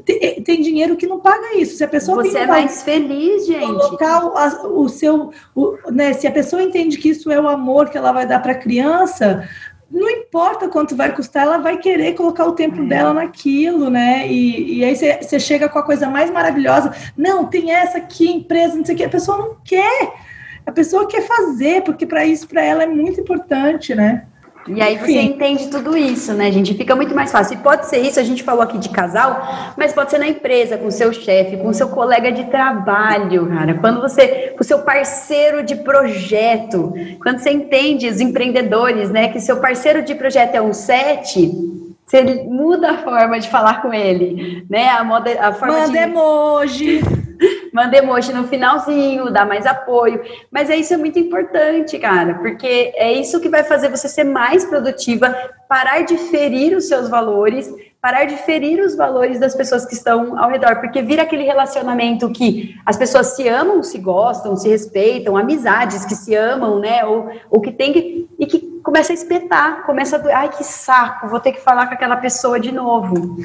tem, 0.04 0.40
tem, 0.42 0.62
dinheiro 0.62 0.96
que 0.96 1.06
não 1.06 1.18
paga 1.18 1.56
isso. 1.56 1.76
Se 1.76 1.82
a 1.82 1.88
pessoa 1.88 2.22
você 2.22 2.38
é 2.38 2.46
mais 2.46 2.82
feliz, 2.82 3.46
gente. 3.46 3.66
Colocar 3.66 4.24
o, 4.24 4.82
o 4.82 4.88
seu, 4.88 5.32
o, 5.54 5.76
né? 5.90 6.12
Se 6.12 6.28
a 6.28 6.30
pessoa 6.30 6.62
entende 6.62 6.96
que 6.96 7.08
isso 7.08 7.30
é 7.30 7.40
o 7.40 7.48
amor 7.48 7.90
que 7.90 7.98
ela 7.98 8.12
vai 8.12 8.24
dar 8.24 8.40
para 8.40 8.52
a 8.52 8.58
criança, 8.58 9.48
não 9.90 10.08
importa 10.08 10.68
quanto 10.68 10.94
vai 10.94 11.12
custar, 11.14 11.42
ela 11.42 11.58
vai 11.58 11.78
querer 11.78 12.14
colocar 12.14 12.44
o 12.46 12.52
tempo 12.52 12.80
é. 12.82 12.84
dela 12.86 13.12
naquilo, 13.12 13.90
né? 13.90 14.28
E, 14.28 14.78
e 14.78 14.84
aí 14.84 14.94
você 14.94 15.40
chega 15.40 15.68
com 15.68 15.78
a 15.78 15.82
coisa 15.82 16.08
mais 16.08 16.30
maravilhosa. 16.30 16.94
Não, 17.16 17.46
tem 17.46 17.72
essa 17.72 17.98
aqui, 17.98 18.30
empresa, 18.30 18.76
não 18.76 18.84
sei 18.84 18.94
o 18.94 18.98
que. 18.98 19.04
A 19.04 19.08
pessoa 19.08 19.38
não 19.38 19.56
quer. 19.64 20.12
A 20.64 20.70
pessoa 20.70 21.08
quer 21.08 21.22
fazer, 21.22 21.82
porque 21.82 22.06
para 22.06 22.24
isso, 22.24 22.46
para 22.46 22.62
ela, 22.62 22.84
é 22.84 22.86
muito 22.86 23.20
importante, 23.20 23.94
né? 23.94 24.26
E 24.66 24.80
aí 24.82 24.98
você 24.98 25.20
entende 25.20 25.68
tudo 25.68 25.96
isso, 25.96 26.32
né, 26.34 26.50
gente? 26.52 26.74
Fica 26.74 26.94
muito 26.94 27.14
mais 27.14 27.32
fácil. 27.32 27.54
E 27.54 27.56
pode 27.58 27.86
ser 27.86 27.98
isso, 27.98 28.20
a 28.20 28.22
gente 28.22 28.42
falou 28.42 28.62
aqui 28.62 28.78
de 28.78 28.88
casal, 28.88 29.72
mas 29.76 29.92
pode 29.92 30.10
ser 30.10 30.18
na 30.18 30.28
empresa, 30.28 30.76
com 30.76 30.86
o 30.86 30.90
seu 30.90 31.12
chefe, 31.12 31.56
com 31.56 31.68
o 31.68 31.74
seu 31.74 31.88
colega 31.88 32.30
de 32.30 32.44
trabalho, 32.44 33.48
cara. 33.48 33.74
Quando 33.74 34.00
você, 34.00 34.52
com 34.56 34.60
o 34.60 34.64
seu 34.64 34.80
parceiro 34.80 35.62
de 35.62 35.76
projeto, 35.76 36.92
quando 37.22 37.38
você 37.38 37.50
entende 37.50 38.08
os 38.08 38.20
empreendedores, 38.20 39.10
né, 39.10 39.28
que 39.28 39.40
seu 39.40 39.58
parceiro 39.58 40.02
de 40.02 40.14
projeto 40.14 40.54
é 40.54 40.62
um 40.62 40.72
sete, 40.72 41.50
você 42.06 42.44
muda 42.44 42.90
a 42.90 42.98
forma 42.98 43.38
de 43.38 43.48
falar 43.48 43.82
com 43.82 43.94
ele, 43.94 44.66
né? 44.68 44.88
A, 44.88 45.04
moda, 45.04 45.30
a 45.40 45.52
forma 45.52 45.78
Manda 45.78 45.92
de... 45.92 45.98
emoji 45.98 47.19
manda 47.72 47.96
emoji 47.96 48.32
no 48.32 48.46
finalzinho, 48.46 49.30
dá 49.30 49.44
mais 49.44 49.66
apoio. 49.66 50.22
Mas 50.50 50.70
é 50.70 50.76
isso 50.76 50.94
é 50.94 50.96
muito 50.96 51.18
importante, 51.18 51.98
cara, 51.98 52.34
porque 52.34 52.92
é 52.94 53.12
isso 53.12 53.40
que 53.40 53.48
vai 53.48 53.64
fazer 53.64 53.88
você 53.88 54.08
ser 54.08 54.24
mais 54.24 54.64
produtiva, 54.64 55.34
parar 55.68 56.02
de 56.02 56.16
ferir 56.16 56.76
os 56.76 56.88
seus 56.88 57.08
valores, 57.08 57.72
parar 58.00 58.24
de 58.24 58.36
ferir 58.36 58.80
os 58.80 58.96
valores 58.96 59.38
das 59.38 59.54
pessoas 59.54 59.84
que 59.84 59.94
estão 59.94 60.38
ao 60.38 60.50
redor, 60.50 60.76
porque 60.76 61.02
vira 61.02 61.22
aquele 61.22 61.44
relacionamento 61.44 62.30
que 62.30 62.74
as 62.84 62.96
pessoas 62.96 63.36
se 63.36 63.46
amam, 63.46 63.82
se 63.82 63.98
gostam, 63.98 64.56
se 64.56 64.68
respeitam, 64.68 65.36
amizades 65.36 66.04
que 66.06 66.14
se 66.14 66.34
amam, 66.34 66.78
né? 66.78 67.04
Ou, 67.04 67.28
ou 67.50 67.60
que 67.60 67.70
tem 67.70 67.92
que. 67.92 68.28
e 68.38 68.46
que 68.46 68.58
começa 68.82 69.12
a 69.12 69.14
espetar, 69.14 69.84
começa 69.84 70.16
a. 70.16 70.38
Ai, 70.38 70.48
que 70.48 70.64
saco, 70.64 71.28
vou 71.28 71.40
ter 71.40 71.52
que 71.52 71.60
falar 71.60 71.86
com 71.86 71.94
aquela 71.94 72.16
pessoa 72.16 72.58
de 72.58 72.72
novo. 72.72 73.36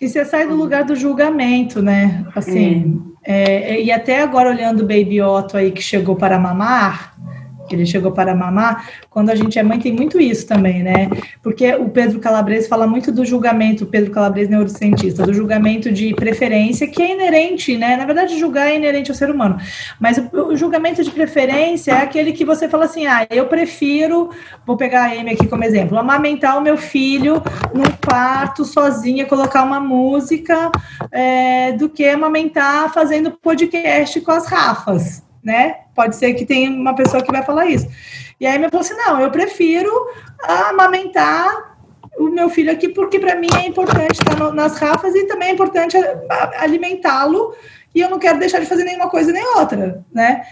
E 0.00 0.08
você 0.08 0.24
sai 0.24 0.46
do 0.46 0.54
lugar 0.54 0.84
do 0.84 0.94
julgamento, 0.94 1.80
né? 1.80 2.26
Assim, 2.34 3.06
é. 3.08 3.11
É, 3.24 3.80
e 3.80 3.92
até 3.92 4.20
agora 4.20 4.50
olhando 4.50 4.80
o 4.80 4.86
Baby 4.86 5.22
Otto 5.22 5.56
aí 5.56 5.70
que 5.70 5.80
chegou 5.80 6.16
para 6.16 6.38
mamar, 6.38 7.11
ele 7.74 7.86
chegou 7.86 8.12
para 8.12 8.34
mamar, 8.34 8.88
quando 9.10 9.30
a 9.30 9.34
gente 9.34 9.58
é 9.58 9.62
mãe 9.62 9.78
tem 9.78 9.92
muito 9.92 10.20
isso 10.20 10.46
também, 10.46 10.82
né? 10.82 11.08
Porque 11.42 11.74
o 11.74 11.88
Pedro 11.88 12.18
Calabres 12.18 12.66
fala 12.66 12.86
muito 12.86 13.12
do 13.12 13.24
julgamento, 13.24 13.84
o 13.84 13.86
Pedro 13.86 14.10
Calabres 14.10 14.48
neurocientista, 14.48 15.24
do 15.24 15.34
julgamento 15.34 15.90
de 15.90 16.14
preferência, 16.14 16.86
que 16.86 17.02
é 17.02 17.12
inerente, 17.12 17.76
né? 17.76 17.96
Na 17.96 18.04
verdade, 18.04 18.38
julgar 18.38 18.68
é 18.68 18.76
inerente 18.76 19.10
ao 19.10 19.16
ser 19.16 19.30
humano. 19.30 19.58
Mas 20.00 20.18
o, 20.18 20.52
o 20.52 20.56
julgamento 20.56 21.02
de 21.02 21.10
preferência 21.10 21.92
é 21.92 22.02
aquele 22.02 22.32
que 22.32 22.44
você 22.44 22.68
fala 22.68 22.84
assim, 22.84 23.06
ah, 23.06 23.26
eu 23.30 23.46
prefiro, 23.46 24.30
vou 24.66 24.76
pegar 24.76 25.04
a 25.04 25.12
Amy 25.12 25.30
aqui 25.30 25.46
como 25.46 25.64
exemplo, 25.64 25.98
amamentar 25.98 26.58
o 26.58 26.62
meu 26.62 26.76
filho 26.76 27.42
num 27.74 27.90
quarto, 28.04 28.64
sozinha, 28.64 29.26
colocar 29.26 29.62
uma 29.62 29.80
música, 29.80 30.70
é, 31.10 31.72
do 31.72 31.88
que 31.88 32.04
amamentar 32.08 32.92
fazendo 32.92 33.30
podcast 33.30 34.20
com 34.20 34.30
as 34.30 34.46
Rafas 34.46 35.22
né? 35.42 35.76
Pode 35.94 36.16
ser 36.16 36.34
que 36.34 36.46
tenha 36.46 36.70
uma 36.70 36.94
pessoa 36.94 37.22
que 37.22 37.32
vai 37.32 37.42
falar 37.42 37.66
isso. 37.66 37.86
E 38.38 38.46
aí 38.46 38.58
me 38.58 38.68
falou 38.68 38.84
assim: 38.84 38.94
não, 38.94 39.20
eu 39.20 39.30
prefiro 39.30 39.90
amamentar 40.42 41.76
o 42.18 42.28
meu 42.28 42.48
filho 42.48 42.70
aqui, 42.70 42.88
porque 42.88 43.18
para 43.18 43.36
mim 43.36 43.48
é 43.56 43.66
importante 43.66 44.12
estar 44.12 44.36
no, 44.36 44.52
nas 44.52 44.76
rafas 44.76 45.14
e 45.14 45.26
também 45.26 45.48
é 45.48 45.52
importante 45.52 45.96
alimentá-lo, 46.58 47.54
e 47.94 48.00
eu 48.00 48.10
não 48.10 48.18
quero 48.18 48.38
deixar 48.38 48.60
de 48.60 48.66
fazer 48.66 48.84
nenhuma 48.84 49.08
coisa 49.08 49.32
nem 49.32 49.44
outra, 49.56 50.04
né? 50.12 50.42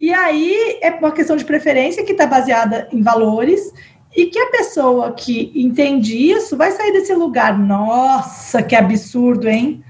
E 0.00 0.12
aí 0.12 0.78
é 0.80 0.90
uma 0.90 1.10
questão 1.10 1.36
de 1.36 1.44
preferência 1.44 2.04
que 2.04 2.12
está 2.12 2.26
baseada 2.26 2.88
em 2.92 3.02
valores 3.02 3.72
e 4.16 4.26
que 4.26 4.38
a 4.38 4.50
pessoa 4.50 5.12
que 5.12 5.52
entende 5.54 6.16
isso 6.16 6.56
vai 6.56 6.70
sair 6.70 6.92
desse 6.92 7.12
lugar. 7.14 7.58
Nossa, 7.58 8.62
que 8.62 8.76
absurdo, 8.76 9.48
hein? 9.48 9.82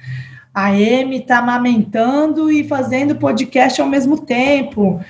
A 0.58 0.70
Amy 0.70 1.18
está 1.18 1.38
amamentando 1.38 2.50
e 2.50 2.66
fazendo 2.66 3.14
podcast 3.14 3.80
ao 3.80 3.86
mesmo 3.86 4.18
tempo. 4.18 5.00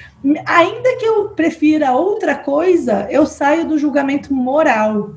Ainda 0.45 0.97
que 0.99 1.07
eu 1.07 1.31
prefira 1.31 1.93
outra 1.93 2.35
coisa, 2.35 3.09
eu 3.11 3.25
saio 3.25 3.67
do 3.67 3.79
julgamento 3.79 4.35
moral, 4.35 5.15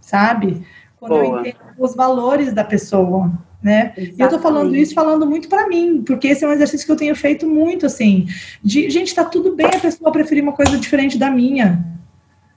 sabe? 0.00 0.64
Quando 1.00 1.10
Boa. 1.10 1.24
eu 1.24 1.40
entendo 1.40 1.56
os 1.76 1.92
valores 1.96 2.52
da 2.52 2.62
pessoa, 2.62 3.32
né? 3.60 3.92
E 3.96 4.14
eu 4.16 4.28
tô 4.28 4.38
falando 4.38 4.76
isso 4.76 4.94
falando 4.94 5.26
muito 5.26 5.48
para 5.48 5.66
mim, 5.66 6.04
porque 6.06 6.28
esse 6.28 6.44
é 6.44 6.48
um 6.48 6.52
exercício 6.52 6.86
que 6.86 6.92
eu 6.92 6.96
tenho 6.96 7.16
feito 7.16 7.44
muito, 7.44 7.84
assim, 7.84 8.28
de, 8.62 8.88
gente, 8.90 9.12
tá 9.12 9.24
tudo 9.24 9.56
bem 9.56 9.66
a 9.66 9.80
pessoa 9.80 10.12
preferir 10.12 10.44
uma 10.44 10.52
coisa 10.52 10.78
diferente 10.78 11.18
da 11.18 11.28
minha. 11.28 11.84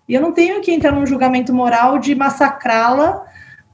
E 0.08 0.14
eu 0.14 0.22
não 0.22 0.32
tenho 0.32 0.62
que 0.62 0.72
entrar 0.72 0.92
num 0.92 1.08
julgamento 1.08 1.52
moral 1.52 1.98
de 1.98 2.14
massacrá-la 2.14 3.26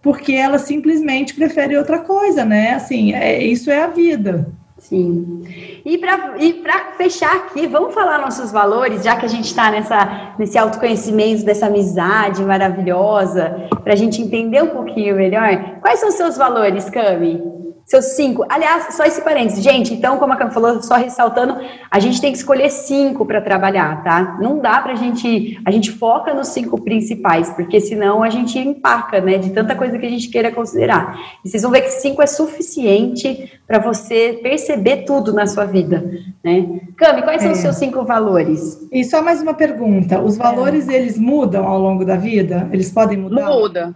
porque 0.03 0.33
ela 0.33 0.59
simplesmente 0.59 1.33
prefere 1.33 1.77
outra 1.77 1.99
coisa, 1.99 2.43
né? 2.43 2.73
Assim, 2.73 3.13
é, 3.13 3.41
isso 3.41 3.71
é 3.71 3.81
a 3.81 3.87
vida. 3.87 4.51
Sim. 4.77 5.43
E 5.85 5.97
para 5.97 6.91
fechar 6.97 7.33
aqui, 7.37 7.65
vamos 7.67 7.93
falar 7.93 8.19
nossos 8.19 8.51
valores, 8.51 9.01
já 9.01 9.15
que 9.15 9.25
a 9.25 9.29
gente 9.29 9.45
está 9.45 10.35
nesse 10.37 10.57
autoconhecimento, 10.57 11.45
dessa 11.45 11.67
amizade 11.67 12.43
maravilhosa, 12.43 13.69
para 13.81 13.93
a 13.93 13.95
gente 13.95 14.21
entender 14.21 14.61
um 14.61 14.67
pouquinho 14.67 15.15
melhor. 15.15 15.79
Quais 15.79 16.01
são 16.01 16.09
os 16.09 16.15
seus 16.15 16.35
valores, 16.35 16.89
Cami? 16.89 17.41
Seus 17.85 18.05
cinco. 18.15 18.45
Aliás, 18.47 18.95
só 18.95 19.03
esse 19.03 19.21
parênteses. 19.21 19.61
Gente, 19.61 19.93
então, 19.93 20.17
como 20.17 20.31
a 20.31 20.37
Cam 20.37 20.49
falou, 20.49 20.81
só 20.81 20.95
ressaltando, 20.95 21.57
a 21.91 21.99
gente 21.99 22.21
tem 22.21 22.31
que 22.31 22.37
escolher 22.37 22.69
cinco 22.69 23.25
para 23.25 23.41
trabalhar, 23.41 24.01
tá? 24.03 24.37
Não 24.41 24.59
dá 24.59 24.79
para 24.79 24.93
a 24.93 24.95
gente. 24.95 25.59
A 25.65 25.69
gente 25.69 25.91
foca 25.91 26.33
nos 26.33 26.47
cinco 26.47 26.81
principais, 26.81 27.49
porque 27.49 27.81
senão 27.81 28.23
a 28.23 28.29
gente 28.29 28.57
empaca, 28.57 29.19
né? 29.19 29.37
De 29.37 29.49
tanta 29.49 29.75
coisa 29.75 29.99
que 29.99 30.05
a 30.05 30.09
gente 30.09 30.29
queira 30.29 30.49
considerar. 30.49 31.19
E 31.43 31.49
vocês 31.49 31.61
vão 31.61 31.71
ver 31.71 31.81
que 31.81 31.89
cinco 31.89 32.21
é 32.21 32.27
suficiente 32.27 33.51
para 33.67 33.79
você 33.79 34.39
perceber 34.41 35.03
tudo 35.03 35.33
na 35.33 35.45
sua 35.45 35.65
vida, 35.65 36.09
né? 36.43 36.79
Cami, 36.95 37.21
quais 37.21 37.41
é. 37.41 37.45
são 37.45 37.51
os 37.51 37.59
seus 37.59 37.75
cinco 37.75 38.05
valores? 38.05 38.87
E 38.93 39.03
só 39.03 39.21
mais 39.21 39.41
uma 39.41 39.53
pergunta: 39.53 40.21
os 40.21 40.37
valores 40.37 40.87
é. 40.87 40.93
eles 40.93 41.19
mudam 41.19 41.67
ao 41.67 41.79
longo 41.79 42.05
da 42.05 42.15
vida? 42.15 42.69
Eles 42.71 42.89
podem 42.89 43.17
mudar? 43.17 43.45
Muda. 43.45 43.93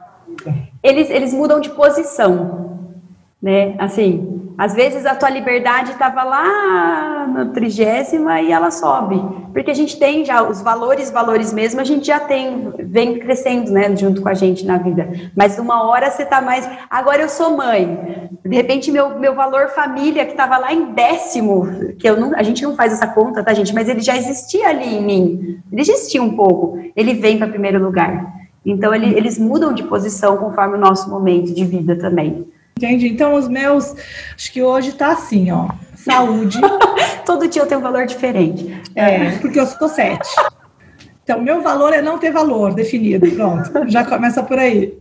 Eles, 0.84 1.10
eles 1.10 1.34
mudam 1.34 1.60
de 1.62 1.70
posição 1.70 2.77
né? 3.42 3.76
Assim, 3.78 4.38
às 4.58 4.74
vezes 4.74 5.06
a 5.06 5.14
tua 5.14 5.30
liberdade 5.30 5.92
estava 5.92 6.24
lá 6.24 7.28
na 7.28 7.46
trigésima 7.46 8.42
e 8.42 8.52
ela 8.52 8.72
sobe, 8.72 9.22
porque 9.54 9.70
a 9.70 9.74
gente 9.74 10.00
tem 10.00 10.26
já 10.26 10.42
os 10.42 10.64
valores, 10.64 11.12
valores 11.12 11.54
mesmo, 11.54 11.80
a 11.80 11.84
gente 11.84 12.08
já 12.08 12.20
tem, 12.20 12.74
vem 12.80 13.20
crescendo, 13.20 13.72
né, 13.72 13.96
junto 13.96 14.20
com 14.20 14.30
a 14.30 14.34
gente 14.34 14.66
na 14.66 14.80
vida. 14.80 15.08
Mas 15.36 15.60
uma 15.60 15.88
hora 15.88 16.10
você 16.10 16.26
tá 16.26 16.42
mais, 16.42 16.68
agora 16.90 17.22
eu 17.22 17.30
sou 17.30 17.56
mãe, 17.56 18.30
de 18.44 18.56
repente 18.56 18.92
meu, 18.92 19.20
meu 19.20 19.36
valor 19.36 19.68
família 19.70 20.26
que 20.26 20.32
estava 20.32 20.58
lá 20.58 20.74
em 20.74 20.94
décimo, 20.94 21.94
que 22.00 22.10
eu 22.10 22.20
não, 22.20 22.36
a 22.36 22.42
gente 22.42 22.64
não 22.64 22.76
faz 22.76 22.94
essa 22.94 23.06
conta, 23.06 23.44
tá 23.44 23.54
gente, 23.54 23.76
mas 23.76 23.88
ele 23.88 24.02
já 24.02 24.18
existia 24.18 24.70
ali 24.70 24.96
em 24.96 25.06
mim, 25.06 25.60
ele 25.72 25.82
existia 25.82 26.24
um 26.24 26.36
pouco, 26.36 26.80
ele 26.96 27.14
vem 27.14 27.38
para 27.38 27.48
primeiro 27.48 27.84
lugar. 27.84 28.36
Então 28.66 28.94
ele, 28.94 29.16
eles 29.16 29.38
mudam 29.38 29.72
de 29.72 29.84
posição 29.84 30.36
conforme 30.38 30.76
o 30.76 30.80
nosso 30.80 31.10
momento 31.10 31.54
de 31.54 31.64
vida 31.64 31.96
também. 31.96 32.48
Entendi. 32.78 33.08
Então, 33.08 33.34
os 33.34 33.48
meus, 33.48 33.96
acho 34.36 34.52
que 34.52 34.62
hoje 34.62 34.94
tá 34.94 35.12
assim, 35.14 35.52
ó. 35.52 35.70
Saúde. 35.96 36.60
Todo 37.26 37.48
dia 37.48 37.64
eu 37.64 37.66
tenho 37.66 37.82
um 37.82 37.84
valor 37.84 38.06
diferente. 38.06 38.80
É, 38.96 39.32
porque 39.40 39.60
eu 39.60 39.66
sou 39.66 39.90
sete. 39.90 40.30
Então, 41.24 41.42
meu 41.42 41.62
valor 41.62 41.92
é 41.92 42.02
não 42.02 42.18
ter 42.18 42.32
valor 42.32 42.74
definido. 42.74 43.30
Pronto, 43.32 43.70
já 43.90 44.06
começa 44.06 44.42
por 44.44 44.58
aí. 44.58 44.94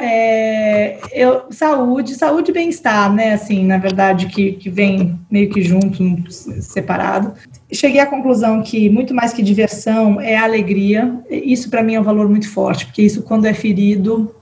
É, 0.00 0.96
eu, 1.12 1.42
saúde, 1.50 2.14
saúde 2.14 2.50
e 2.50 2.54
bem-estar, 2.54 3.12
né? 3.12 3.34
Assim, 3.34 3.66
na 3.66 3.76
verdade, 3.76 4.28
que, 4.28 4.52
que 4.52 4.70
vem 4.70 5.20
meio 5.30 5.50
que 5.50 5.60
junto, 5.60 6.02
separado. 6.30 7.34
Cheguei 7.70 8.00
à 8.00 8.06
conclusão 8.06 8.62
que 8.62 8.88
muito 8.88 9.12
mais 9.12 9.34
que 9.34 9.42
diversão 9.42 10.18
é 10.18 10.38
alegria. 10.38 11.20
Isso, 11.28 11.68
para 11.68 11.82
mim, 11.82 11.96
é 11.96 12.00
um 12.00 12.04
valor 12.04 12.30
muito 12.30 12.48
forte, 12.48 12.86
porque 12.86 13.02
isso, 13.02 13.22
quando 13.22 13.44
é 13.44 13.52
ferido, 13.52 14.34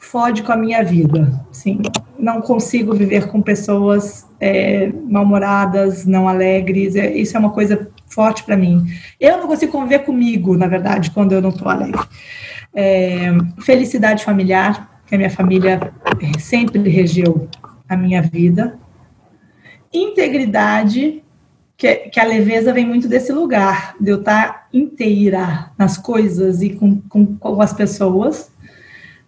fode 0.00 0.42
com 0.42 0.50
a 0.50 0.56
minha 0.56 0.82
vida. 0.82 1.30
Sim, 1.52 1.82
não 2.18 2.40
consigo 2.40 2.94
viver 2.94 3.28
com 3.28 3.40
pessoas 3.40 4.26
é, 4.40 4.90
mal-humoradas, 5.08 6.06
não 6.06 6.26
alegres. 6.26 6.96
É, 6.96 7.14
isso 7.14 7.36
é 7.36 7.40
uma 7.40 7.50
coisa 7.50 7.88
forte 8.06 8.42
para 8.42 8.56
mim. 8.56 8.86
Eu 9.20 9.38
não 9.38 9.46
consigo 9.46 9.70
conviver 9.70 10.00
comigo, 10.00 10.56
na 10.56 10.66
verdade, 10.66 11.10
quando 11.10 11.32
eu 11.32 11.42
não 11.42 11.50
estou 11.50 11.68
alegre. 11.68 12.00
É, 12.74 13.30
felicidade 13.60 14.24
familiar, 14.24 15.02
que 15.06 15.14
a 15.14 15.18
minha 15.18 15.30
família 15.30 15.92
sempre 16.38 16.88
regeu 16.88 17.48
a 17.88 17.96
minha 17.96 18.22
vida. 18.22 18.78
Integridade, 19.92 21.22
que, 21.76 21.94
que, 21.96 22.18
a 22.18 22.24
leveza 22.24 22.72
vem 22.72 22.86
muito 22.86 23.06
desse 23.06 23.32
lugar, 23.32 23.94
de 24.00 24.10
eu 24.10 24.20
estar 24.20 24.68
inteira 24.72 25.70
nas 25.76 25.98
coisas 25.98 26.62
e 26.62 26.70
com, 26.70 27.00
com, 27.02 27.36
com 27.36 27.60
as 27.60 27.72
pessoas 27.72 28.50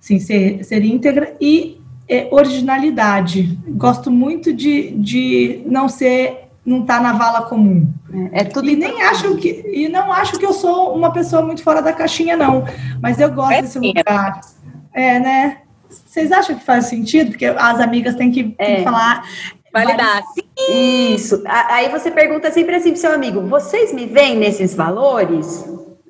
sim, 0.03 0.19
ser, 0.19 0.65
ser 0.65 0.85
íntegra 0.85 1.35
e 1.41 1.81
é, 2.09 2.27
originalidade. 2.33 3.57
Gosto 3.69 4.11
muito 4.11 4.53
de, 4.53 4.91
de 4.91 5.62
não 5.65 5.88
ser, 5.88 6.49
não 6.67 6.81
estar 6.81 6.97
tá 6.97 7.03
na 7.03 7.12
vala 7.12 7.43
comum. 7.43 7.87
É, 8.33 8.41
é 8.41 8.45
tudo 8.45 8.69
e 8.69 8.75
nem 8.75 9.01
acho 9.03 9.37
que 9.37 9.65
e 9.73 9.88
não 9.88 10.12
acho 10.12 10.38
que 10.38 10.45
eu 10.45 10.53
sou 10.53 10.93
uma 10.93 11.12
pessoa 11.12 11.43
muito 11.43 11.62
fora 11.62 11.81
da 11.81 11.93
caixinha 11.93 12.37
não, 12.37 12.65
mas 13.01 13.21
eu 13.21 13.31
gosto 13.31 13.53
é 13.53 13.62
desse 13.62 13.79
sim. 13.79 13.95
lugar. 13.97 14.41
É, 14.93 15.21
né? 15.21 15.59
Vocês 15.88 16.33
acham 16.33 16.57
que 16.57 16.65
faz 16.65 16.87
sentido? 16.87 17.31
Porque 17.31 17.47
as 17.47 17.81
amigas 17.81 18.17
têm 18.17 18.33
que, 18.33 18.43
têm 18.43 18.55
que 18.55 18.81
é. 18.81 18.83
falar 18.83 19.25
Validar, 19.73 20.23
sim. 20.35 21.15
Isso. 21.15 21.43
Aí 21.47 21.88
você 21.88 22.11
pergunta 22.11 22.51
sempre 22.51 22.75
assim 22.75 22.91
pro 22.91 23.01
seu 23.01 23.12
amigo: 23.12 23.41
vocês 23.43 23.93
me 23.93 24.05
veem 24.05 24.37
nesses 24.37 24.75
valores? 24.75 25.65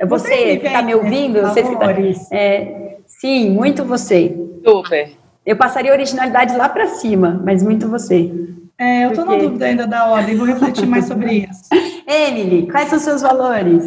Você 0.09 0.57
que 0.57 0.66
está 0.66 0.83
me 0.83 0.94
ouvindo? 0.96 1.40
Você 1.42 1.62
que 1.62 1.76
tá, 1.76 1.92
é, 2.33 2.81
sim, 3.22 3.50
muito 3.50 3.85
você. 3.85 4.37
Super. 4.64 5.12
Eu 5.46 5.56
passaria 5.56 5.92
originalidade 5.92 6.56
lá 6.56 6.68
para 6.68 6.88
cima, 6.88 7.40
mas 7.44 7.62
muito 7.62 7.88
você. 7.88 8.32
É, 8.76 9.04
eu 9.04 9.11
estou 9.11 9.24
na 9.24 9.37
dúvida 9.37 9.66
ainda 9.66 9.87
da 9.87 10.06
ordem, 10.08 10.37
vou 10.37 10.44
refletir 10.44 10.87
mais 10.87 11.06
sobre 11.06 11.46
isso. 11.48 11.68
Emily, 12.04 12.68
quais 12.68 12.88
são 12.88 12.98
os 12.98 13.04
seus 13.04 13.22
valores? 13.22 13.85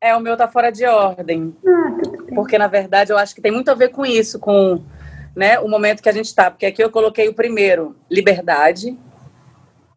É, 0.00 0.14
o 0.14 0.20
meu 0.20 0.36
tá 0.36 0.46
fora 0.46 0.70
de 0.70 0.84
ordem. 0.86 1.52
Ah, 1.66 1.96
porque, 2.32 2.56
na 2.56 2.68
verdade, 2.68 3.10
eu 3.10 3.18
acho 3.18 3.34
que 3.34 3.40
tem 3.40 3.50
muito 3.50 3.72
a 3.72 3.74
ver 3.74 3.88
com 3.88 4.06
isso, 4.06 4.38
com 4.38 4.84
né, 5.34 5.58
o 5.58 5.68
momento 5.68 6.00
que 6.00 6.08
a 6.08 6.12
gente 6.12 6.26
está. 6.26 6.48
Porque 6.48 6.66
aqui 6.66 6.82
eu 6.82 6.90
coloquei 6.90 7.28
o 7.28 7.34
primeiro, 7.34 7.96
liberdade. 8.08 8.96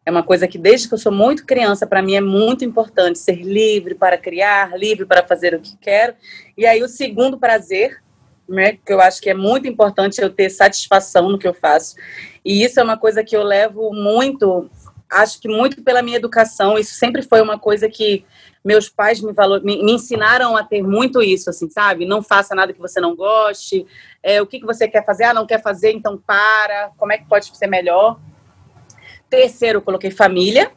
É 0.04 0.10
uma 0.10 0.24
coisa 0.24 0.48
que, 0.48 0.58
desde 0.58 0.88
que 0.88 0.94
eu 0.94 0.98
sou 0.98 1.12
muito 1.12 1.46
criança, 1.46 1.86
para 1.86 2.02
mim 2.02 2.16
é 2.16 2.20
muito 2.20 2.64
importante 2.64 3.20
ser 3.20 3.40
livre 3.40 3.94
para 3.94 4.18
criar, 4.18 4.76
livre 4.76 5.06
para 5.06 5.24
fazer 5.24 5.54
o 5.54 5.60
que 5.60 5.76
quero. 5.76 6.14
E 6.58 6.66
aí, 6.66 6.82
o 6.82 6.88
segundo, 6.88 7.38
prazer, 7.38 8.01
né, 8.52 8.78
que 8.84 8.92
eu 8.92 9.00
acho 9.00 9.20
que 9.20 9.30
é 9.30 9.34
muito 9.34 9.66
importante 9.66 10.20
eu 10.20 10.30
ter 10.30 10.50
satisfação 10.50 11.28
no 11.28 11.38
que 11.38 11.48
eu 11.48 11.54
faço. 11.54 11.96
E 12.44 12.62
isso 12.62 12.78
é 12.78 12.82
uma 12.82 12.98
coisa 12.98 13.24
que 13.24 13.34
eu 13.36 13.42
levo 13.42 13.92
muito, 13.92 14.70
acho 15.10 15.40
que 15.40 15.48
muito 15.48 15.82
pela 15.82 16.02
minha 16.02 16.18
educação. 16.18 16.78
Isso 16.78 16.94
sempre 16.94 17.22
foi 17.22 17.40
uma 17.40 17.58
coisa 17.58 17.88
que 17.88 18.24
meus 18.64 18.88
pais 18.88 19.20
me, 19.20 19.32
valor, 19.32 19.62
me, 19.64 19.82
me, 19.82 19.92
ensinaram 19.92 20.56
a 20.56 20.62
ter 20.62 20.82
muito 20.82 21.22
isso, 21.22 21.50
assim, 21.50 21.68
sabe? 21.68 22.04
Não 22.04 22.22
faça 22.22 22.54
nada 22.54 22.72
que 22.72 22.80
você 22.80 23.00
não 23.00 23.16
goste. 23.16 23.86
É, 24.22 24.40
o 24.40 24.46
que, 24.46 24.60
que 24.60 24.66
você 24.66 24.86
quer 24.86 25.04
fazer? 25.04 25.24
Ah, 25.24 25.34
não 25.34 25.46
quer 25.46 25.62
fazer, 25.62 25.92
então 25.92 26.16
para. 26.18 26.90
Como 26.96 27.12
é 27.12 27.18
que 27.18 27.26
pode 27.26 27.56
ser 27.56 27.66
melhor? 27.66 28.20
Terceiro, 29.28 29.78
eu 29.78 29.82
coloquei 29.82 30.10
família, 30.10 30.70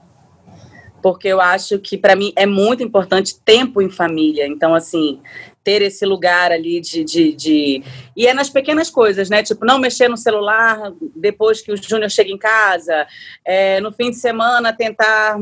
porque 1.06 1.28
eu 1.28 1.40
acho 1.40 1.78
que 1.78 2.00
para 2.00 2.16
mim 2.16 2.34
é 2.36 2.48
muito 2.48 2.82
importante 2.82 3.40
tempo 3.40 3.80
em 3.80 3.92
família. 3.92 4.48
Então, 4.48 4.74
assim, 4.74 5.22
ter 5.64 5.84
esse 5.84 6.04
lugar 6.04 6.52
ali 6.52 6.82
de, 6.82 7.04
de, 7.04 7.32
de, 7.32 7.84
E 8.18 8.26
é 8.26 8.34
nas 8.34 8.50
pequenas 8.50 8.90
coisas, 8.90 9.30
né? 9.30 9.44
Tipo, 9.44 9.68
não 9.68 9.78
mexer 9.78 10.08
no 10.08 10.18
celular 10.18 10.92
depois 11.16 11.62
que 11.62 11.72
o 11.72 11.78
Júnior 11.78 12.10
chega 12.10 12.32
em 12.32 12.40
casa, 12.40 13.06
é, 13.46 13.80
no 13.82 13.92
fim 13.92 14.10
de 14.10 14.16
semana 14.16 14.74
tentar 14.74 15.38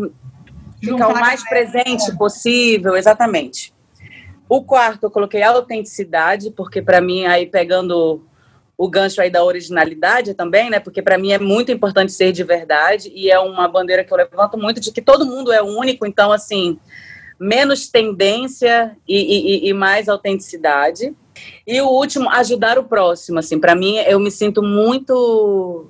ficar 0.81 1.07
o 1.07 1.13
mais 1.13 1.41
presente 1.47 2.13
possível, 2.17 2.97
exatamente. 2.97 3.73
O 4.49 4.65
quarto 4.65 5.05
eu 5.05 5.11
coloquei 5.11 5.41
autenticidade, 5.43 6.51
porque 6.51 6.81
para 6.81 6.99
mim 6.99 7.23
aí 7.25 7.45
pegando 7.45 8.21
o 8.77 8.89
gancho 8.89 9.21
aí 9.21 9.29
da 9.29 9.43
originalidade 9.43 10.33
também, 10.33 10.69
né? 10.69 10.79
Porque 10.79 11.01
para 11.01 11.17
mim 11.17 11.31
é 11.31 11.39
muito 11.39 11.71
importante 11.71 12.11
ser 12.11 12.31
de 12.31 12.43
verdade 12.43 13.11
e 13.13 13.29
é 13.29 13.39
uma 13.39 13.67
bandeira 13.67 14.03
que 14.03 14.11
eu 14.11 14.17
levanto 14.17 14.57
muito 14.57 14.79
de 14.79 14.91
que 14.91 15.01
todo 15.01 15.25
mundo 15.25 15.51
é 15.51 15.61
único, 15.61 16.05
então 16.05 16.31
assim, 16.31 16.79
menos 17.39 17.87
tendência 17.87 18.97
e, 19.07 19.65
e, 19.65 19.69
e 19.69 19.73
mais 19.73 20.09
autenticidade. 20.09 21.15
E 21.65 21.81
o 21.81 21.87
último, 21.87 22.29
ajudar 22.29 22.77
o 22.77 22.83
próximo, 22.83 23.39
assim, 23.39 23.59
para 23.59 23.75
mim 23.75 23.97
eu 23.97 24.19
me 24.19 24.31
sinto 24.31 24.61
muito 24.61 25.87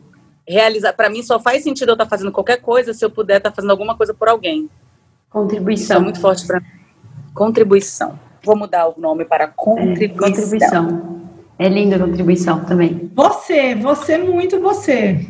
realizar. 0.47 0.93
Para 0.93 1.09
mim 1.09 1.23
só 1.23 1.39
faz 1.39 1.63
sentido 1.63 1.89
eu 1.89 1.93
estar 1.93 2.05
tá 2.05 2.09
fazendo 2.09 2.31
qualquer 2.31 2.57
coisa 2.57 2.93
se 2.93 3.03
eu 3.03 3.09
puder 3.09 3.37
estar 3.37 3.49
tá 3.49 3.55
fazendo 3.55 3.71
alguma 3.71 3.95
coisa 3.95 4.13
por 4.13 4.27
alguém. 4.27 4.69
Contribuição. 5.29 5.83
Isso 5.83 5.93
é 5.93 5.99
muito 5.99 6.19
forte 6.19 6.45
para 6.45 6.59
mim. 6.59 6.67
Contribuição. 7.33 8.19
Vou 8.43 8.55
mudar 8.55 8.87
o 8.87 8.99
nome 8.99 9.25
para 9.25 9.47
contribuição. 9.47 10.27
É, 10.27 10.29
contribuição. 10.29 11.22
É 11.57 11.69
linda 11.69 11.95
a 11.95 11.99
contribuição 11.99 12.61
também. 12.65 13.11
Você, 13.15 13.75
você 13.75 14.17
muito 14.17 14.59
você. 14.59 15.25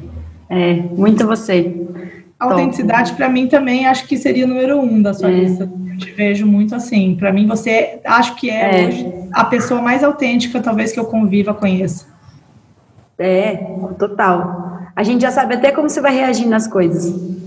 É, 0.50 0.74
muito 0.74 1.26
você. 1.28 1.76
A 2.40 2.46
autenticidade 2.46 3.14
para 3.14 3.30
mim 3.30 3.48
também 3.48 3.86
acho 3.86 4.08
que 4.08 4.18
seria 4.18 4.46
o 4.46 4.48
número 4.48 4.80
um 4.80 5.02
da 5.02 5.14
sua 5.14 5.30
é. 5.30 5.34
lista. 5.34 5.70
Eu 5.92 5.98
te 5.98 6.12
vejo 6.12 6.46
muito 6.46 6.76
assim. 6.76 7.16
Para 7.16 7.32
mim 7.32 7.46
você 7.48 8.00
acho 8.06 8.36
que 8.36 8.50
é, 8.50 8.90
é, 8.90 9.28
a 9.32 9.44
pessoa 9.46 9.82
mais 9.82 10.04
autêntica 10.04 10.62
talvez 10.62 10.92
que 10.92 11.00
eu 11.00 11.06
conviva 11.06 11.54
conheça. 11.54 12.08
É, 13.18 13.56
total. 14.00 14.80
A 14.96 15.04
gente 15.04 15.22
já 15.22 15.32
sabe 15.32 15.56
até 15.56 15.72
como 15.72 15.90
você 15.90 16.02
vai 16.02 16.14
reagir 16.14 16.48
nas 16.48 16.68
coisas. 16.68 17.43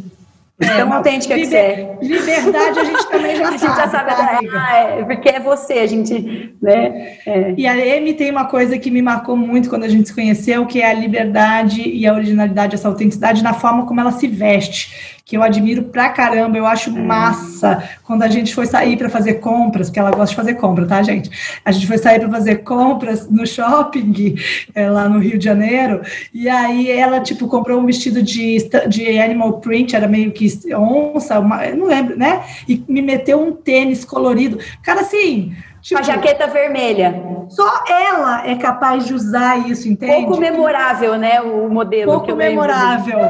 É, 0.59 0.69
tão 0.69 0.93
autêntica 0.93 1.35
que 1.35 1.47
você 1.47 1.57
é. 1.57 1.99
Liberdade 2.01 2.79
a 2.79 2.85
gente 2.85 3.09
também 3.11 3.37
já 3.37 3.49
a 3.49 3.59
sabe. 3.59 3.65
A 3.65 3.69
gente 3.69 3.77
já 3.77 3.89
sabe, 3.89 4.11
tá, 4.11 4.41
ah, 4.55 4.77
é, 4.77 5.05
porque 5.05 5.29
é 5.29 5.41
você, 5.41 5.75
a 5.75 5.87
gente, 5.87 6.55
né? 6.63 7.19
É. 7.27 7.55
E 7.57 7.67
a 7.67 7.73
Amy 7.73 8.15
tem 8.15 8.31
uma 8.31 8.47
coisa 8.47 8.79
que 8.79 8.91
me 8.91 9.03
marcou 9.03 9.37
muito 9.37 9.69
quando 9.69 9.85
a 9.85 9.89
gente 9.89 10.09
se 10.09 10.15
conheceu, 10.15 10.65
que 10.65 10.81
é 10.81 10.91
a 10.91 10.95
liberdade 10.95 11.87
e 11.87 12.07
a 12.07 12.15
originalidade, 12.15 12.75
essa 12.75 12.89
autenticidade 12.89 13.43
na 13.43 13.53
forma 13.53 13.85
como 13.85 14.01
ela 14.01 14.13
se 14.13 14.27
veste 14.27 15.16
que 15.27 15.37
eu 15.37 15.43
admiro 15.43 15.83
pra 15.83 16.09
caramba, 16.11 16.57
eu 16.57 16.65
acho 16.65 16.89
massa 16.93 17.83
quando 18.05 18.23
a 18.23 18.29
gente 18.29 18.55
foi 18.55 18.65
sair 18.65 18.97
para 18.97 19.11
fazer 19.11 19.35
compras, 19.35 19.89
porque 19.89 19.99
ela 19.99 20.13
gosta 20.13 20.29
de 20.29 20.37
fazer 20.37 20.55
compra, 20.55 20.87
tá, 20.87 21.03
gente? 21.03 21.29
A 21.65 21.73
gente 21.73 21.85
foi 21.85 21.99
sair 21.99 22.21
para 22.21 22.31
fazer 22.31 22.59
compras 22.59 23.29
no 23.29 23.45
shopping, 23.45 24.37
é, 24.73 24.89
lá 24.89 25.09
no 25.09 25.19
Rio 25.19 25.37
de 25.37 25.45
Janeiro, 25.45 26.01
e 26.33 26.49
aí 26.49 26.89
ela, 26.89 27.19
tipo, 27.19 27.49
comprou 27.49 27.81
um 27.81 27.87
vestido 27.87 28.23
de, 28.23 28.71
de 28.89 29.19
animal 29.19 29.55
print, 29.55 29.97
era 29.97 30.07
meio 30.07 30.31
que 30.31 30.47
onça, 30.73 31.41
uma, 31.41 31.67
não 31.71 31.87
lembro, 31.87 32.17
né? 32.17 32.45
E 32.69 32.85
me 32.89 33.03
meteu 33.03 33.41
um 33.43 33.51
tênis 33.51 34.05
colorido. 34.05 34.61
Cara, 34.81 35.01
assim, 35.01 35.53
Tipo, 35.87 36.01
a 36.01 36.03
jaqueta 36.03 36.49
vermelha. 36.49 37.15
Só 37.49 37.85
ela 37.89 38.45
é 38.45 38.57
capaz 38.57 39.07
de 39.07 39.15
usar 39.15 39.71
isso, 39.71 39.89
entende? 39.89 40.27
Pouco 40.27 40.37
memorável, 40.37 41.17
né? 41.17 41.41
O 41.41 41.69
modelo. 41.69 42.11
Pouco 42.11 42.35
memorável. 42.35 43.21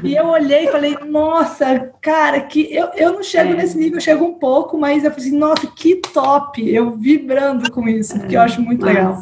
E 0.00 0.14
eu 0.14 0.26
olhei 0.26 0.66
e 0.66 0.70
falei, 0.70 0.96
nossa, 1.04 1.90
cara, 2.00 2.40
que 2.42 2.72
eu, 2.72 2.88
eu 2.94 3.14
não 3.14 3.22
chego 3.24 3.54
é. 3.54 3.56
nesse 3.56 3.76
nível, 3.76 3.96
eu 3.96 4.00
chego 4.00 4.24
um 4.24 4.34
pouco, 4.34 4.78
mas 4.78 5.02
eu 5.02 5.10
falei 5.10 5.26
assim, 5.26 5.36
nossa, 5.36 5.66
que 5.66 5.96
top! 5.96 6.72
Eu 6.72 6.92
vibrando 6.92 7.68
com 7.72 7.88
isso, 7.88 8.16
porque 8.16 8.36
eu 8.36 8.42
acho 8.42 8.62
muito 8.62 8.86
legal. 8.86 9.20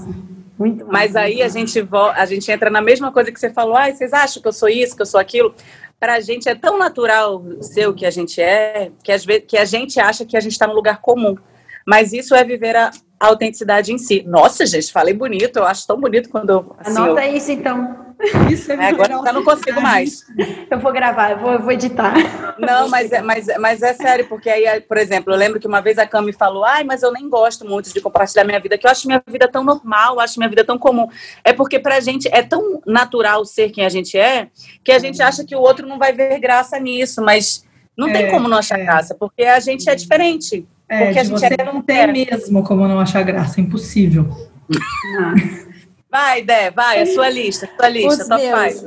Muito 0.58 0.86
mas 0.86 1.16
aí 1.16 1.40
a 1.40 1.48
gente, 1.48 1.82
a 2.14 2.26
gente 2.26 2.52
entra 2.52 2.68
na 2.68 2.82
mesma 2.82 3.10
coisa 3.10 3.32
que 3.32 3.40
você 3.40 3.48
falou, 3.48 3.74
ah, 3.74 3.90
vocês 3.90 4.12
acham 4.12 4.42
que 4.42 4.48
eu 4.48 4.52
sou 4.52 4.68
isso, 4.68 4.94
que 4.94 5.00
eu 5.00 5.06
sou 5.06 5.18
aquilo? 5.18 5.54
Para 5.98 6.16
a 6.16 6.20
gente 6.20 6.46
é 6.46 6.54
tão 6.54 6.76
natural 6.76 7.42
ser 7.62 7.88
o 7.88 7.94
que 7.94 8.04
a 8.04 8.10
gente 8.10 8.38
é, 8.38 8.90
que, 9.02 9.10
às 9.10 9.24
vezes, 9.24 9.44
que 9.48 9.56
a 9.56 9.64
gente 9.64 9.98
acha 9.98 10.26
que 10.26 10.36
a 10.36 10.40
gente 10.40 10.52
está 10.52 10.66
no 10.66 10.74
lugar 10.74 11.00
comum. 11.00 11.38
Mas 11.86 12.12
isso 12.12 12.34
é 12.34 12.44
viver 12.44 12.76
a, 12.76 12.90
autenticidade 13.22 13.92
em 13.92 13.98
si. 13.98 14.24
Nossa, 14.26 14.66
gente, 14.66 14.92
falei 14.92 15.14
bonito, 15.14 15.56
eu 15.56 15.64
acho 15.64 15.86
tão 15.86 16.00
bonito 16.00 16.28
quando. 16.28 16.74
Assim, 16.78 16.98
Anota 16.98 17.24
eu... 17.24 17.36
isso 17.36 17.52
então. 17.52 18.02
Isso 18.50 18.70
é, 18.70 18.76
é 18.76 18.88
agora 18.88 19.14
eu 19.14 19.32
não 19.32 19.42
consigo 19.42 19.80
mais. 19.80 20.24
Eu 20.70 20.78
vou 20.78 20.92
gravar, 20.92 21.32
eu 21.32 21.38
vou, 21.38 21.52
eu 21.54 21.60
vou 21.60 21.72
editar. 21.72 22.14
Não, 22.56 22.88
mas 22.88 23.10
é, 23.10 23.20
mas, 23.20 23.46
mas 23.58 23.82
é 23.82 23.92
sério, 23.94 24.28
porque 24.28 24.48
aí, 24.48 24.80
por 24.80 24.96
exemplo, 24.96 25.32
eu 25.32 25.36
lembro 25.36 25.58
que 25.58 25.66
uma 25.66 25.80
vez 25.80 25.98
a 25.98 26.06
Cami 26.06 26.32
falou: 26.32 26.64
ai, 26.64 26.84
mas 26.84 27.02
eu 27.02 27.12
nem 27.12 27.28
gosto 27.28 27.66
muito 27.66 27.92
de 27.92 28.00
compartilhar 28.00 28.44
minha 28.44 28.60
vida, 28.60 28.78
que 28.78 28.86
eu 28.86 28.90
acho 28.90 29.08
minha 29.08 29.22
vida 29.26 29.48
tão 29.48 29.64
normal, 29.64 30.20
acho 30.20 30.38
minha 30.38 30.48
vida 30.48 30.64
tão 30.64 30.78
comum. 30.78 31.08
É 31.42 31.52
porque 31.52 31.80
pra 31.80 31.98
gente 31.98 32.28
é 32.32 32.42
tão 32.42 32.80
natural 32.86 33.44
ser 33.44 33.70
quem 33.70 33.84
a 33.84 33.88
gente 33.88 34.16
é, 34.16 34.48
que 34.84 34.92
a 34.92 34.98
gente 34.98 35.20
acha 35.20 35.44
que 35.44 35.56
o 35.56 35.60
outro 35.60 35.86
não 35.86 35.98
vai 35.98 36.12
ver 36.12 36.38
graça 36.38 36.78
nisso, 36.78 37.20
mas 37.20 37.64
não 37.96 38.08
é, 38.08 38.12
tem 38.12 38.30
como 38.30 38.48
não 38.48 38.58
achar 38.58 38.78
é. 38.78 38.84
graça, 38.84 39.16
porque 39.18 39.42
a 39.42 39.58
gente 39.58 39.88
é 39.90 39.94
diferente. 39.94 40.66
É, 40.92 41.06
porque 41.06 41.18
a 41.20 41.24
gente 41.24 41.40
você 41.40 41.46
é 41.58 41.64
não 41.64 41.80
tem 41.80 42.12
mesmo 42.12 42.62
como 42.62 42.86
não 42.86 43.00
achar 43.00 43.22
graça, 43.22 43.58
é 43.58 43.64
impossível. 43.64 44.28
Vai, 46.10 46.42
Dé, 46.42 46.70
vai, 46.70 47.00
a 47.00 47.06
sua 47.06 47.30
lista, 47.30 47.64
a 47.64 47.74
sua 47.74 47.88
lista, 47.88 48.24
só 48.24 48.38
faz. 48.38 48.86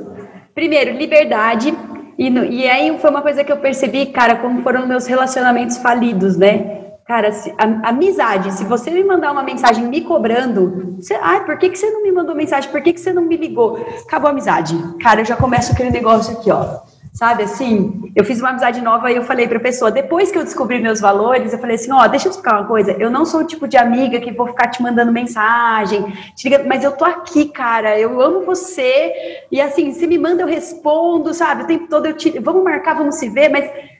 Primeiro, 0.54 0.96
liberdade. 0.96 1.76
E, 2.16 2.30
no, 2.30 2.44
e 2.44 2.68
aí 2.68 2.96
foi 3.00 3.10
uma 3.10 3.20
coisa 3.20 3.42
que 3.42 3.50
eu 3.50 3.56
percebi, 3.56 4.06
cara, 4.06 4.36
como 4.36 4.62
foram 4.62 4.86
meus 4.86 5.06
relacionamentos 5.06 5.78
falidos, 5.78 6.36
né? 6.36 6.84
Cara, 7.04 7.32
se, 7.32 7.52
a, 7.58 7.88
amizade, 7.88 8.52
se 8.52 8.62
você 8.62 8.88
me 8.88 9.02
mandar 9.02 9.32
uma 9.32 9.42
mensagem 9.42 9.84
me 9.88 10.02
cobrando, 10.02 10.94
você, 11.00 11.14
ai, 11.14 11.44
por 11.44 11.58
que, 11.58 11.70
que 11.70 11.78
você 11.78 11.90
não 11.90 12.04
me 12.04 12.12
mandou 12.12 12.36
mensagem? 12.36 12.70
Por 12.70 12.80
que, 12.80 12.92
que 12.92 13.00
você 13.00 13.12
não 13.12 13.22
me 13.22 13.36
ligou? 13.36 13.84
Acabou 14.06 14.28
a 14.28 14.30
amizade. 14.30 14.76
Cara, 15.02 15.22
eu 15.22 15.24
já 15.24 15.34
começo 15.34 15.72
aquele 15.72 15.90
negócio 15.90 16.38
aqui, 16.38 16.52
ó 16.52 16.78
sabe 17.16 17.44
assim? 17.44 18.12
Eu 18.14 18.24
fiz 18.24 18.40
uma 18.40 18.50
amizade 18.50 18.82
nova 18.82 19.10
e 19.10 19.16
eu 19.16 19.22
falei 19.22 19.48
para 19.48 19.56
a 19.56 19.60
pessoa, 19.60 19.90
depois 19.90 20.30
que 20.30 20.36
eu 20.36 20.44
descobri 20.44 20.78
meus 20.78 21.00
valores, 21.00 21.52
eu 21.52 21.58
falei 21.58 21.76
assim: 21.76 21.90
ó, 21.90 22.04
oh, 22.04 22.08
deixa 22.08 22.28
eu 22.28 22.30
explicar 22.30 22.60
uma 22.60 22.68
coisa, 22.68 22.92
eu 22.92 23.10
não 23.10 23.24
sou 23.24 23.40
o 23.40 23.46
tipo 23.46 23.66
de 23.66 23.78
amiga 23.78 24.20
que 24.20 24.30
vou 24.32 24.46
ficar 24.48 24.68
te 24.68 24.82
mandando 24.82 25.10
mensagem, 25.10 26.12
te 26.34 26.46
mas 26.66 26.84
eu 26.84 26.92
tô 26.92 27.06
aqui, 27.06 27.46
cara, 27.46 27.98
eu 27.98 28.20
amo 28.20 28.44
você, 28.44 29.40
e 29.50 29.60
assim, 29.60 29.92
se 29.92 30.06
me 30.06 30.18
manda, 30.18 30.42
eu 30.42 30.46
respondo, 30.46 31.32
sabe? 31.32 31.62
O 31.62 31.66
tempo 31.66 31.88
todo 31.88 32.04
eu 32.04 32.12
te. 32.12 32.38
Vamos 32.38 32.62
marcar, 32.62 32.94
vamos 32.94 33.16
se 33.16 33.28
ver, 33.30 33.48
mas. 33.48 33.95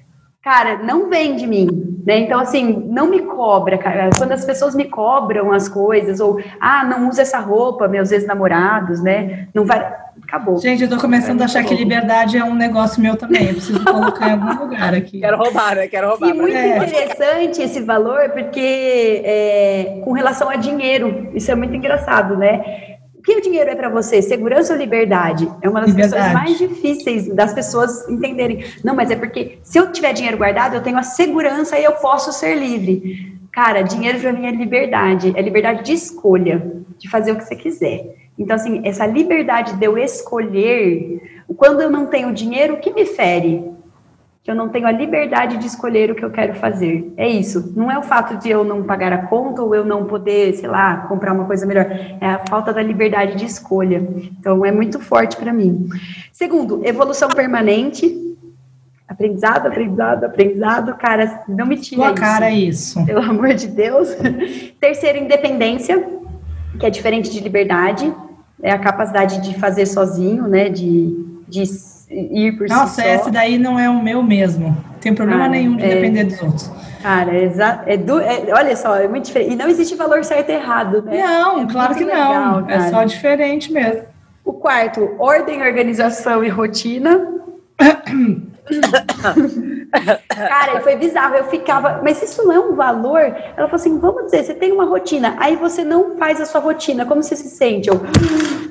Cara, 0.46 0.78
não 0.78 1.10
vem 1.10 1.34
de 1.34 1.44
mim, 1.44 1.66
né? 2.06 2.20
Então, 2.20 2.38
assim, 2.38 2.86
não 2.88 3.10
me 3.10 3.22
cobra, 3.22 3.76
cara. 3.76 4.10
Quando 4.16 4.30
as 4.30 4.44
pessoas 4.44 4.76
me 4.76 4.84
cobram 4.84 5.50
as 5.50 5.68
coisas, 5.68 6.20
ou, 6.20 6.40
ah, 6.60 6.84
não 6.84 7.08
usa 7.08 7.22
essa 7.22 7.40
roupa, 7.40 7.88
meus 7.88 8.12
ex-namorados, 8.12 9.02
né? 9.02 9.48
Não 9.52 9.64
vai 9.64 9.92
acabou. 10.22 10.56
Gente, 10.58 10.84
eu 10.84 10.88
tô 10.88 10.98
começando 10.98 11.42
a 11.42 11.46
achar 11.46 11.64
que 11.64 11.74
liberdade 11.74 12.38
é 12.38 12.44
um 12.44 12.54
negócio 12.54 13.02
meu 13.02 13.16
também. 13.16 13.48
Eu 13.48 13.54
preciso 13.54 13.84
colocar 13.84 14.28
em 14.28 14.32
algum 14.32 14.64
lugar 14.64 14.94
aqui. 14.94 15.20
Quero 15.20 15.36
roubar, 15.36 15.74
né? 15.74 15.88
Quero 15.88 16.10
roubar. 16.10 16.28
E 16.28 16.32
muito 16.32 16.56
é. 16.56 16.76
interessante 16.76 17.62
esse 17.62 17.80
valor, 17.80 18.30
porque 18.30 19.22
é, 19.24 20.00
com 20.04 20.12
relação 20.12 20.48
a 20.48 20.54
dinheiro, 20.54 21.30
isso 21.34 21.50
é 21.50 21.56
muito 21.56 21.74
engraçado, 21.74 22.36
né? 22.36 22.95
Que 23.26 23.36
o 23.36 23.42
dinheiro 23.42 23.68
é 23.68 23.74
para 23.74 23.88
você? 23.88 24.22
Segurança 24.22 24.72
ou 24.72 24.78
liberdade? 24.78 25.50
É 25.60 25.68
uma 25.68 25.80
das 25.80 25.90
liberdade. 25.90 26.22
questões 26.22 26.32
mais 26.32 26.58
difíceis 26.58 27.28
das 27.34 27.52
pessoas 27.52 28.08
entenderem. 28.08 28.64
Não, 28.84 28.94
mas 28.94 29.10
é 29.10 29.16
porque 29.16 29.58
se 29.64 29.76
eu 29.78 29.90
tiver 29.90 30.12
dinheiro 30.12 30.38
guardado, 30.38 30.76
eu 30.76 30.80
tenho 30.80 30.96
a 30.96 31.02
segurança 31.02 31.76
e 31.76 31.82
eu 31.82 31.92
posso 31.94 32.32
ser 32.32 32.54
livre. 32.54 33.36
Cara, 33.50 33.82
dinheiro 33.82 34.20
para 34.20 34.32
mim 34.32 34.46
é 34.46 34.52
liberdade, 34.52 35.32
é 35.34 35.42
liberdade 35.42 35.82
de 35.82 35.92
escolha, 35.92 36.84
de 36.96 37.10
fazer 37.10 37.32
o 37.32 37.36
que 37.36 37.44
você 37.44 37.56
quiser. 37.56 38.14
Então, 38.38 38.54
assim, 38.54 38.82
essa 38.84 39.04
liberdade 39.06 39.74
de 39.74 39.84
eu 39.84 39.98
escolher, 39.98 41.42
quando 41.56 41.80
eu 41.80 41.90
não 41.90 42.06
tenho 42.06 42.32
dinheiro, 42.32 42.74
o 42.74 42.76
que 42.78 42.92
me 42.92 43.06
fere? 43.06 43.64
Que 44.46 44.50
eu 44.52 44.54
não 44.54 44.68
tenho 44.68 44.86
a 44.86 44.92
liberdade 44.92 45.56
de 45.56 45.66
escolher 45.66 46.08
o 46.08 46.14
que 46.14 46.24
eu 46.24 46.30
quero 46.30 46.54
fazer. 46.54 47.12
É 47.16 47.28
isso. 47.28 47.72
Não 47.74 47.90
é 47.90 47.98
o 47.98 48.02
fato 48.04 48.36
de 48.36 48.48
eu 48.48 48.62
não 48.62 48.84
pagar 48.84 49.12
a 49.12 49.26
conta 49.26 49.60
ou 49.60 49.74
eu 49.74 49.84
não 49.84 50.04
poder, 50.04 50.54
sei 50.54 50.68
lá, 50.68 50.98
comprar 51.08 51.32
uma 51.32 51.46
coisa 51.46 51.66
melhor. 51.66 51.86
É 52.20 52.28
a 52.28 52.46
falta 52.48 52.72
da 52.72 52.80
liberdade 52.80 53.34
de 53.34 53.44
escolha. 53.44 54.08
Então, 54.38 54.64
é 54.64 54.70
muito 54.70 55.00
forte 55.00 55.36
para 55.36 55.52
mim. 55.52 55.88
Segundo, 56.32 56.80
evolução 56.86 57.28
permanente. 57.28 58.36
Aprendizado, 59.08 59.66
aprendizado, 59.66 60.22
aprendizado, 60.22 60.94
cara, 60.94 61.42
não 61.48 61.66
me 61.66 61.76
tira 61.76 62.02
Sua 62.02 62.12
isso. 62.12 62.20
cara 62.22 62.48
é 62.48 62.54
isso. 62.54 63.04
Pelo 63.04 63.22
amor 63.22 63.52
de 63.52 63.66
Deus. 63.66 64.10
Terceiro, 64.80 65.18
independência, 65.18 66.08
que 66.78 66.86
é 66.86 66.90
diferente 66.90 67.32
de 67.32 67.40
liberdade. 67.40 68.14
É 68.62 68.70
a 68.70 68.78
capacidade 68.78 69.42
de 69.42 69.58
fazer 69.58 69.86
sozinho, 69.86 70.46
né, 70.46 70.68
de, 70.68 71.42
de 71.48 71.64
ir 72.10 72.56
por 72.56 72.68
Nossa, 72.68 73.02
si 73.02 73.08
esse 73.08 73.30
daí 73.30 73.58
não 73.58 73.78
é 73.78 73.88
o 73.88 74.02
meu 74.02 74.22
mesmo. 74.22 74.68
Não 74.68 74.98
tem 75.00 75.14
problema 75.14 75.42
Cara, 75.42 75.52
nenhum 75.52 75.76
de 75.76 75.84
é, 75.84 75.88
depender 75.88 76.24
dos 76.24 76.42
outros. 76.42 76.70
Cara, 77.02 77.36
é, 77.36 77.52
é, 77.86 77.96
do, 77.96 78.20
é, 78.20 78.46
olha 78.52 78.76
só, 78.76 78.96
é 78.96 79.06
muito 79.06 79.26
diferente. 79.26 79.52
E 79.52 79.56
não 79.56 79.68
existe 79.68 79.94
valor 79.94 80.24
certo 80.24 80.50
e 80.50 80.54
errado, 80.54 81.02
né? 81.02 81.18
Não, 81.22 81.62
é 81.62 81.66
claro 81.66 81.94
que 81.94 82.04
legal, 82.04 82.62
não. 82.62 82.70
É 82.70 82.90
só 82.90 83.04
diferente 83.04 83.72
mesmo. 83.72 84.02
O 84.44 84.52
quarto, 84.52 85.14
ordem, 85.18 85.62
organização 85.62 86.44
e 86.44 86.48
rotina. 86.48 87.28
Cara, 90.28 90.80
foi 90.80 90.96
bizarro. 90.96 91.34
Eu 91.34 91.44
ficava, 91.44 92.00
mas 92.02 92.22
isso 92.22 92.44
não 92.44 92.52
é 92.52 92.58
um 92.58 92.74
valor? 92.74 93.20
Ela 93.20 93.68
falou 93.68 93.74
assim: 93.74 93.98
vamos 93.98 94.24
dizer, 94.26 94.44
você 94.44 94.54
tem 94.54 94.72
uma 94.72 94.84
rotina, 94.84 95.36
aí 95.38 95.56
você 95.56 95.84
não 95.84 96.16
faz 96.16 96.40
a 96.40 96.46
sua 96.46 96.60
rotina, 96.60 97.06
como 97.06 97.22
você 97.22 97.36
se 97.36 97.48
sente? 97.48 97.88
Eu, 97.88 98.00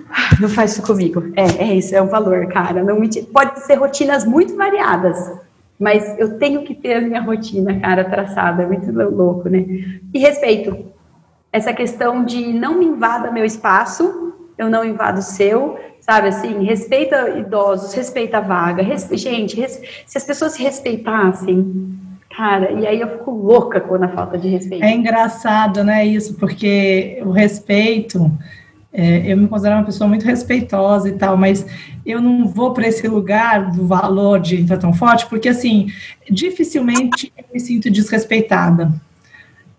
ah, 0.09 0.37
não 0.39 0.49
faz 0.49 0.71
isso 0.71 0.81
comigo. 0.81 1.23
É, 1.35 1.63
é 1.63 1.73
isso, 1.75 1.95
é 1.95 2.01
um 2.01 2.07
valor, 2.07 2.47
cara. 2.47 2.83
Não 2.83 2.99
me... 2.99 3.09
Pode 3.23 3.59
ser 3.61 3.75
rotinas 3.75 4.25
muito 4.25 4.55
variadas, 4.55 5.31
mas 5.79 6.17
eu 6.19 6.37
tenho 6.37 6.63
que 6.63 6.73
ter 6.73 6.95
a 6.95 7.01
minha 7.01 7.21
rotina, 7.21 7.79
cara, 7.79 8.03
traçada. 8.03 8.63
É 8.63 8.65
muito 8.65 8.91
louco, 8.91 9.49
né? 9.49 9.65
E 10.13 10.19
respeito. 10.19 10.93
Essa 11.51 11.73
questão 11.73 12.25
de 12.25 12.51
não 12.51 12.75
me 12.75 12.85
invada 12.85 13.31
meu 13.31 13.45
espaço, 13.45 14.33
eu 14.57 14.69
não 14.69 14.83
invado 14.83 15.19
o 15.19 15.21
seu, 15.21 15.77
sabe 16.05 16.27
assim, 16.27 16.63
respeita 16.63 17.29
idosos, 17.39 17.91
respeita 17.95 18.37
a 18.37 18.41
vaga, 18.41 18.83
respe... 18.83 19.17
gente, 19.17 19.59
res... 19.59 19.81
se 20.05 20.15
as 20.15 20.23
pessoas 20.23 20.51
se 20.51 20.61
respeitassem, 20.61 21.97
cara, 22.29 22.71
e 22.73 22.85
aí 22.85 23.01
eu 23.01 23.09
fico 23.17 23.31
louca 23.31 23.81
com 23.81 23.95
a 23.95 24.07
falta 24.09 24.37
de 24.37 24.47
respeito. 24.47 24.85
É 24.85 24.91
engraçado, 24.91 25.83
né, 25.83 26.05
isso, 26.05 26.35
porque 26.35 27.19
o 27.25 27.31
respeito, 27.31 28.31
é, 28.93 29.31
eu 29.31 29.35
me 29.35 29.47
considero 29.47 29.77
uma 29.77 29.83
pessoa 29.85 30.07
muito 30.07 30.27
respeitosa 30.27 31.09
e 31.09 31.13
tal, 31.13 31.35
mas 31.35 31.65
eu 32.05 32.21
não 32.21 32.47
vou 32.47 32.71
para 32.71 32.87
esse 32.87 33.07
lugar 33.07 33.71
do 33.71 33.87
valor 33.87 34.39
de 34.39 34.61
entrar 34.61 34.77
tão 34.77 34.93
forte, 34.93 35.25
porque 35.25 35.49
assim, 35.49 35.87
dificilmente 36.29 37.33
eu 37.35 37.45
me 37.51 37.59
sinto 37.59 37.89
desrespeitada. 37.89 38.91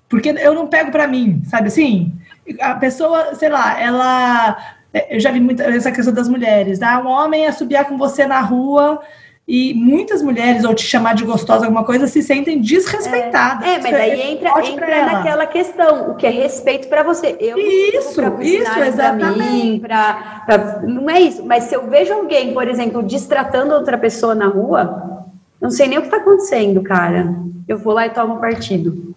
Porque 0.08 0.30
eu 0.30 0.54
não 0.54 0.66
pego 0.66 0.90
para 0.90 1.06
mim, 1.06 1.42
sabe 1.44 1.68
assim? 1.68 2.12
A 2.60 2.74
pessoa, 2.74 3.34
sei 3.34 3.48
lá, 3.48 3.80
ela 3.80 4.75
eu 5.10 5.20
já 5.20 5.30
vi 5.30 5.40
muito 5.40 5.62
essa 5.62 5.90
questão 5.90 6.12
das 6.12 6.28
mulheres, 6.28 6.78
tá? 6.78 7.00
Um 7.00 7.08
homem 7.08 7.46
é 7.46 7.52
subir 7.52 7.84
com 7.84 7.96
você 7.96 8.26
na 8.26 8.40
rua 8.40 9.00
e 9.48 9.74
muitas 9.74 10.22
mulheres, 10.22 10.64
ou 10.64 10.74
te 10.74 10.82
chamar 10.82 11.14
de 11.14 11.24
gostosa, 11.24 11.66
alguma 11.66 11.84
coisa, 11.84 12.08
se 12.08 12.20
sentem 12.20 12.60
desrespeitadas. 12.60 13.64
É, 13.64 13.74
é 13.74 13.78
mas 13.80 13.94
aí 13.94 14.32
entra, 14.32 14.66
entra 14.66 15.06
naquela 15.06 15.46
questão, 15.46 16.10
o 16.10 16.16
que 16.16 16.26
é 16.26 16.30
respeito 16.30 16.88
para 16.88 17.04
você. 17.04 17.36
Eu 17.38 17.56
isso, 17.56 18.20
isso, 18.40 18.78
exatamente. 18.80 19.38
Mim, 19.38 19.78
pra, 19.78 20.42
pra, 20.44 20.80
não 20.82 21.08
é 21.08 21.20
isso, 21.20 21.44
mas 21.44 21.64
se 21.64 21.76
eu 21.76 21.86
vejo 21.88 22.12
alguém, 22.12 22.52
por 22.52 22.66
exemplo, 22.66 23.04
distratando 23.04 23.72
outra 23.72 23.96
pessoa 23.96 24.34
na 24.34 24.48
rua, 24.48 25.22
não 25.60 25.70
sei 25.70 25.86
nem 25.86 25.98
o 25.98 26.02
que 26.02 26.08
está 26.08 26.16
acontecendo, 26.16 26.82
cara. 26.82 27.32
Eu 27.68 27.78
vou 27.78 27.94
lá 27.94 28.06
e 28.06 28.10
tomo 28.10 28.40
partido. 28.40 29.14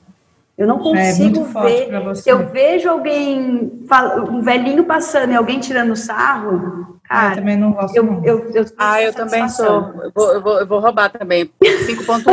Eu 0.60 0.68
não 0.68 0.76
é, 0.94 1.08
consigo 1.08 1.48
é, 1.58 1.88
ver. 1.88 2.16
Se 2.18 2.30
eu 2.30 2.50
vejo 2.50 2.90
alguém, 2.90 3.72
um 4.30 4.42
velhinho 4.42 4.84
passando 4.84 5.32
e 5.32 5.36
alguém 5.38 5.58
tirando 5.58 5.96
sarro, 5.96 7.00
cara. 7.08 7.32
Eu 7.32 7.36
também 7.38 7.56
não 7.56 7.72
gosto. 7.72 7.96
Eu, 7.96 8.22
eu, 8.26 8.52
eu, 8.54 8.66
ah, 8.78 9.02
eu 9.02 9.14
também 9.14 9.48
sou. 9.48 9.66
Eu 10.04 10.12
vou, 10.14 10.34
eu 10.34 10.42
vou, 10.42 10.60
eu 10.60 10.68
vou 10.68 10.80
roubar 10.82 11.10
também. 11.12 11.50
5.1. 11.64 12.24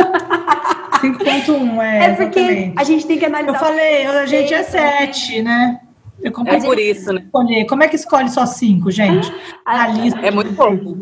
5.1, 0.99 1.79
é. 1.81 2.03
É 2.03 2.13
porque 2.15 2.39
exatamente. 2.39 2.73
a 2.75 2.83
gente 2.83 3.07
tem 3.07 3.17
que 3.17 3.25
analisar. 3.25 3.53
Eu 3.53 3.59
falei, 3.59 4.05
a 4.05 4.25
gente 4.25 4.53
é 4.53 4.61
7, 4.61 5.41
né? 5.41 5.79
é 6.21 6.59
por 6.59 6.77
isso, 6.77 7.13
né? 7.13 7.21
Escolher. 7.23 7.65
Como 7.65 7.83
é 7.83 7.87
que 7.87 7.95
escolhe 7.95 8.29
só 8.29 8.45
5, 8.45 8.91
gente? 8.91 9.33
A 9.65 9.87
lista. 9.87 10.19
É 10.19 10.31
muito 10.31 10.53
pouco. 10.53 10.97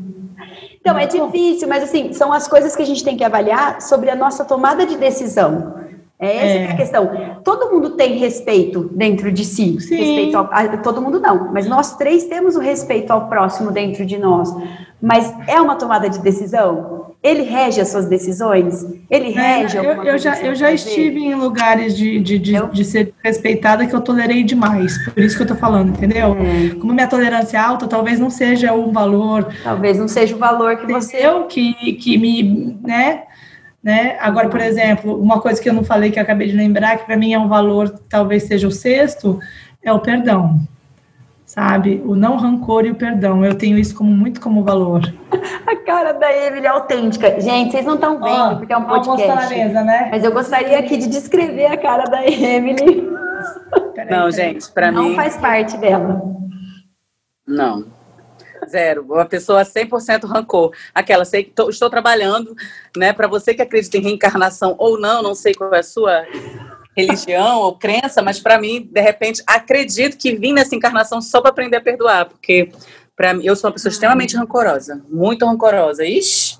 Então, 0.79 0.95
é 0.95 1.07
difícil, 1.07 1.67
mas 1.67 1.81
assim, 1.81 2.13
são 2.13 2.31
as 2.31 2.47
coisas 2.47 2.75
que 2.75 2.83
a 2.83 2.85
gente 2.85 3.03
tem 3.03 3.17
que 3.17 3.23
avaliar 3.23 3.81
sobre 3.81 4.11
a 4.11 4.15
nossa 4.15 4.45
tomada 4.45 4.85
de 4.85 4.95
decisão. 4.95 5.84
É 6.19 6.37
essa 6.37 6.45
é. 6.45 6.63
é. 6.63 6.71
a 6.71 6.75
questão. 6.77 7.09
Todo 7.43 7.71
mundo 7.71 7.91
tem 7.91 8.17
respeito 8.17 8.89
dentro 8.93 9.31
de 9.31 9.43
si. 9.43 9.79
Sim. 9.81 9.95
Respeito 9.95 10.37
ao, 10.37 10.49
a, 10.51 10.77
todo 10.77 11.01
mundo 11.01 11.19
não, 11.19 11.51
mas 11.51 11.67
nós 11.67 11.97
três 11.97 12.23
temos 12.25 12.55
o 12.55 12.59
respeito 12.59 13.11
ao 13.11 13.27
próximo 13.27 13.71
dentro 13.71 14.05
de 14.05 14.17
nós. 14.17 14.53
Mas 15.01 15.33
é 15.47 15.59
uma 15.59 15.75
tomada 15.75 16.09
de 16.09 16.19
decisão? 16.19 17.13
Ele 17.21 17.41
rege 17.41 17.81
as 17.81 17.89
suas 17.89 18.05
decisões? 18.05 18.85
Ele 19.09 19.33
é, 19.33 19.57
rege 19.57 19.77
é, 19.77 19.81
eu, 19.81 20.03
eu 20.03 20.17
já, 20.17 20.39
eu 20.41 20.55
já 20.55 20.71
estive 20.71 21.19
em 21.19 21.33
lugares 21.33 21.97
de, 21.97 22.19
de, 22.19 22.37
de, 22.37 22.53
de, 22.71 22.85
ser 22.85 23.13
respeitada 23.23 23.85
que 23.85 23.95
eu 23.95 24.01
tolerei 24.01 24.43
demais. 24.43 24.97
Por 25.09 25.21
isso 25.21 25.35
que 25.35 25.43
eu 25.43 25.47
tô 25.47 25.55
falando, 25.55 25.89
entendeu? 25.89 26.37
É. 26.39 26.75
Como 26.75 26.93
minha 26.93 27.07
tolerância 27.07 27.57
é 27.57 27.59
alta, 27.59 27.87
talvez 27.87 28.19
não 28.19 28.29
seja 28.29 28.73
um 28.73 28.91
valor. 28.91 29.47
Talvez 29.63 29.97
não 29.97 30.07
seja 30.07 30.35
o 30.35 30.39
valor 30.39 30.77
que 30.77 30.85
você. 30.85 31.17
Eu 31.17 31.45
que, 31.45 31.73
que 31.93 32.17
me. 32.17 32.77
né? 32.83 33.23
Né? 33.85 34.17
Agora, 34.19 34.49
por 34.49 34.59
exemplo, 34.59 35.21
uma 35.21 35.39
coisa 35.39 35.61
que 35.61 35.69
eu 35.69 35.73
não 35.73 35.83
falei 35.83 36.09
que 36.09 36.17
eu 36.17 36.23
acabei 36.23 36.47
de 36.47 36.57
lembrar, 36.57 36.97
que 36.97 37.05
para 37.05 37.15
mim 37.15 37.33
é 37.33 37.37
um 37.37 37.47
valor, 37.47 37.87
talvez 38.09 38.41
seja 38.41 38.67
o 38.67 38.71
sexto, 38.71 39.39
é 39.83 39.93
o 39.93 39.99
perdão. 39.99 40.59
Sabe? 41.45 42.01
O 42.03 42.15
não 42.15 42.35
rancor 42.35 42.83
e 42.87 42.89
o 42.89 42.95
perdão. 42.95 43.45
Eu 43.45 43.53
tenho 43.53 43.77
isso 43.77 43.95
como 43.95 44.09
muito 44.09 44.41
como 44.41 44.63
valor. 44.63 45.01
A 45.67 45.75
cara 45.85 46.13
da 46.13 46.33
Emily 46.35 46.65
é 46.65 46.69
autêntica. 46.69 47.39
Gente, 47.39 47.73
vocês 47.73 47.85
não 47.85 47.93
estão 47.93 48.19
vendo, 48.19 48.53
oh, 48.53 48.57
porque 48.57 48.73
é 48.73 48.77
um 48.77 48.85
podcast. 48.85 49.53
Mesa, 49.53 49.83
né? 49.83 50.07
Mas 50.09 50.23
eu 50.23 50.31
gostaria 50.31 50.79
aqui 50.79 50.97
de 50.97 51.07
descrever 51.07 51.67
a 51.67 51.77
cara 51.77 52.05
da 52.05 52.25
Emily. 52.25 53.07
Peraí, 53.93 54.09
não, 54.09 54.31
gente, 54.31 54.71
para 54.71 54.91
mim. 54.91 55.09
Não 55.09 55.15
faz 55.15 55.37
parte 55.37 55.77
dela. 55.77 56.23
Não. 57.47 57.85
Zero. 58.65 59.05
Uma 59.07 59.25
pessoa 59.25 59.63
100% 59.63 60.25
rancor. 60.25 60.71
Aquela, 60.93 61.25
sei 61.25 61.43
que 61.43 61.51
tô, 61.51 61.69
estou 61.69 61.89
trabalhando, 61.89 62.55
né? 62.95 63.13
Para 63.13 63.27
você 63.27 63.53
que 63.53 63.61
acredita 63.61 63.97
em 63.97 64.01
reencarnação 64.01 64.75
ou 64.77 64.99
não, 64.99 65.21
não 65.21 65.35
sei 65.35 65.53
qual 65.53 65.73
é 65.73 65.79
a 65.79 65.83
sua 65.83 66.25
religião 66.95 67.59
ou 67.59 67.77
crença, 67.77 68.21
mas 68.21 68.39
para 68.39 68.57
mim, 68.57 68.89
de 68.89 69.01
repente, 69.01 69.43
acredito 69.45 70.17
que 70.17 70.35
vim 70.35 70.53
nessa 70.53 70.75
encarnação 70.75 71.21
só 71.21 71.41
para 71.41 71.51
aprender 71.51 71.75
a 71.75 71.81
perdoar, 71.81 72.25
porque 72.25 72.71
para 73.15 73.33
mim 73.33 73.45
eu 73.45 73.55
sou 73.55 73.69
uma 73.69 73.73
pessoa 73.73 73.91
extremamente 73.91 74.37
rancorosa, 74.37 75.03
muito 75.09 75.45
rancorosa. 75.45 76.05
Ixi. 76.05 76.57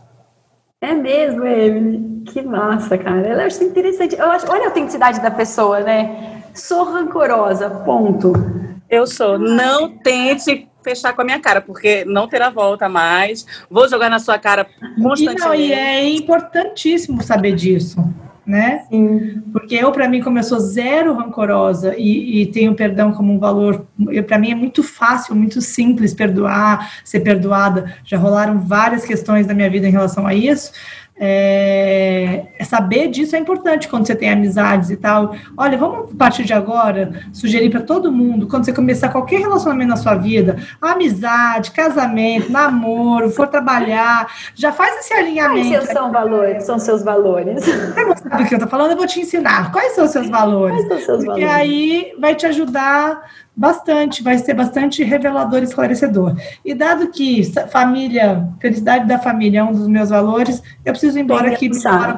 É 0.82 0.94
mesmo, 0.94 1.46
Emily. 1.46 2.24
Que 2.26 2.41
massa, 2.41 2.98
cara. 2.98 3.28
Eu 3.28 3.39
acho 3.39 3.63
interessante. 3.63 4.15
Eu 4.15 4.30
acho, 4.30 4.52
olha 4.52 4.63
a 4.63 4.68
autenticidade 4.68 5.22
da 5.22 5.32
pessoa, 5.32 5.80
né? 5.80 6.44
Sou 6.54 6.84
rancorosa, 6.84 7.70
ponto. 7.70 8.34
Eu 8.89 9.08
sou. 9.08 9.39
Não 9.39 9.98
tente 9.98 10.68
fechar 10.86 11.13
com 11.13 11.21
a 11.24 11.26
minha 11.26 11.39
cara, 11.39 11.60
porque 11.60 12.06
não 12.06 12.28
terá 12.28 12.52
volta 12.52 12.88
mais. 12.88 13.45
Vou 13.69 13.89
jogar 13.89 14.10
na 14.10 14.19
sua 14.19 14.38
cara 14.38 14.67
constantemente. 15.02 15.41
E, 15.41 15.45
não, 15.45 15.56
e 15.56 15.74
é 15.74 16.08
importantíssimo 16.08 17.24
saber 17.24 17.56
disso, 17.56 18.08
né? 18.45 18.86
Sim. 18.88 19.41
Porque 19.52 19.74
eu, 19.74 19.91
para 19.91 20.08
mim, 20.08 20.21
como 20.21 20.38
eu 20.38 20.43
sou 20.43 20.60
zero 20.60 21.15
rancorosa 21.15 21.95
e, 21.98 22.41
e 22.41 22.45
tenho 22.45 22.76
perdão 22.76 23.12
como 23.12 23.34
um 23.34 23.39
valor, 23.39 23.88
para 24.28 24.38
mim 24.38 24.52
é 24.52 24.56
muito 24.56 24.84
fácil, 24.84 25.36
muito 25.36 25.60
simples 25.60 26.13
perdoar, 26.13 27.02
ser 27.04 27.21
perdoada. 27.21 27.95
Já 28.06 28.17
rolaram 28.17 28.60
várias 28.60 29.04
questões 29.04 29.48
da 29.48 29.54
minha 29.56 29.69
vida 29.69 29.88
em 29.88 29.91
relação 29.91 30.28
a 30.28 30.36
isso. 30.36 30.71
É, 31.17 32.47
saber 32.66 33.07
disso 33.07 33.38
é 33.38 33.39
importante 33.39 33.88
quando 33.88 34.05
você 34.05 34.16
tem 34.16 34.30
amizades 34.30 34.89
e 34.89 34.97
tal. 34.97 35.34
Olha, 35.55 35.78
vamos 35.78 36.11
a 36.11 36.18
partir 36.18 36.43
de 36.43 36.53
agora 36.53 37.24
sugerir 37.32 37.70
para 37.70 37.82
todo 37.82 38.11
mundo, 38.11 38.47
quando 38.47 38.66
você 38.66 38.74
começar 38.74 39.09
qualquer 39.09 39.39
relacionamento 39.39 39.89
na 39.91 39.95
sua 39.95 40.16
vida, 40.16 40.57
amizade, 40.82 41.72
casamento, 41.72 42.51
namoro, 42.51 43.30
for 43.30 43.47
trabalhar, 43.47 44.28
já 44.53 44.74
faz 44.74 44.97
esse 44.97 45.13
alinhamento. 45.13 45.70
Quais 45.70 45.89
são, 45.89 46.11
valores, 46.11 46.63
são 46.66 46.80
seus 46.80 47.03
valores? 47.03 47.63
Você 47.63 48.03
não 48.03 48.18
sabe 48.18 48.43
o 48.43 48.47
que 48.47 48.53
eu 48.53 48.57
estou 48.57 48.70
falando? 48.70 48.91
Eu 48.91 48.97
vou 48.97 49.07
te 49.07 49.22
ensinar. 49.22 49.72
Quais 49.72 49.93
são 49.93 50.05
os 50.05 50.11
seus 50.11 50.30
valores? 50.30 50.86
Quais 50.86 51.05
são 51.05 51.18
seus 51.18 51.26
Porque 51.26 51.45
valores? 51.45 51.61
aí 51.61 52.13
vai 52.20 52.36
te 52.36 52.45
ajudar 52.45 53.24
bastante, 53.56 54.22
vai 54.22 54.38
ser 54.38 54.53
bastante 54.53 55.03
revelador 55.03 55.60
e 55.60 55.64
esclarecedor. 55.64 56.36
E 56.64 56.74
dado 56.74 57.08
que 57.08 57.43
família, 57.70 58.47
felicidade 58.60 59.08
da 59.08 59.18
família 59.18 59.60
é 59.60 59.64
um 59.64 59.72
dos 59.72 59.88
meus 59.88 60.10
valores, 60.10 60.62
eu 60.84 60.91
preciso 60.91 61.18
ir 61.18 61.22
embora 61.22 61.49
aqui 61.49 61.70
para 61.70 62.16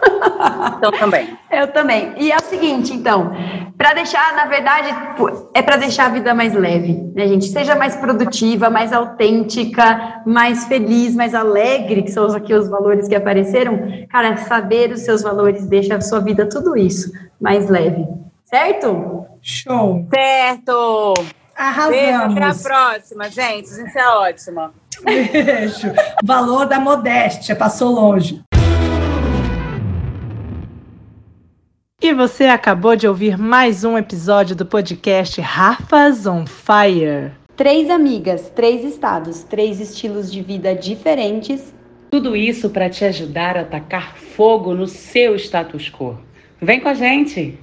Então 0.78 0.90
também. 0.92 1.38
Eu 1.50 1.66
também. 1.68 2.14
E 2.16 2.32
é 2.32 2.36
o 2.36 2.42
seguinte, 2.42 2.92
então, 2.92 3.32
para 3.76 3.92
deixar, 3.92 4.34
na 4.34 4.46
verdade, 4.46 4.88
é 5.54 5.60
para 5.60 5.76
deixar 5.76 6.06
a 6.06 6.08
vida 6.08 6.34
mais 6.34 6.54
leve, 6.54 7.10
né, 7.14 7.26
gente? 7.26 7.46
Seja 7.46 7.74
mais 7.74 7.96
produtiva, 7.96 8.70
mais 8.70 8.92
autêntica, 8.92 10.22
mais 10.26 10.64
feliz, 10.66 11.14
mais 11.14 11.34
alegre, 11.34 12.02
que 12.02 12.10
são 12.10 12.26
aqui 12.34 12.54
os 12.54 12.68
valores 12.68 13.08
que 13.08 13.14
apareceram. 13.14 14.06
Cara, 14.08 14.36
saber 14.36 14.92
os 14.92 15.00
seus 15.00 15.22
valores 15.22 15.66
deixa 15.66 15.96
a 15.96 16.00
sua 16.00 16.20
vida 16.20 16.48
tudo 16.48 16.76
isso 16.76 17.10
mais 17.40 17.70
leve. 17.70 18.06
Certo? 18.50 19.26
Show. 19.40 20.08
Certo. 20.12 21.14
Arrasamos. 21.54 21.96
Beijo, 21.96 22.18
até 22.18 22.44
a 22.44 22.54
próxima, 22.54 23.30
gente. 23.30 23.66
Isso 23.66 23.96
é 23.96 24.08
ótimo. 24.08 24.70
Beijo. 25.04 25.92
Valor 26.24 26.66
da 26.66 26.80
modéstia, 26.80 27.54
passou 27.54 27.92
longe. 27.92 28.42
E 32.02 32.12
você 32.12 32.46
acabou 32.46 32.96
de 32.96 33.06
ouvir 33.06 33.38
mais 33.38 33.84
um 33.84 33.96
episódio 33.96 34.56
do 34.56 34.66
podcast 34.66 35.40
Rafas 35.40 36.26
on 36.26 36.44
Fire. 36.44 37.30
Três 37.54 37.88
amigas, 37.88 38.50
três 38.50 38.84
estados, 38.84 39.44
três 39.44 39.78
estilos 39.78 40.32
de 40.32 40.42
vida 40.42 40.74
diferentes. 40.74 41.72
Tudo 42.10 42.34
isso 42.34 42.70
para 42.70 42.90
te 42.90 43.04
ajudar 43.04 43.56
a 43.56 43.64
tacar 43.64 44.16
fogo 44.16 44.74
no 44.74 44.88
seu 44.88 45.36
status 45.36 45.88
quo. 45.88 46.18
Vem 46.60 46.80
com 46.80 46.88
a 46.88 46.94
gente! 46.94 47.60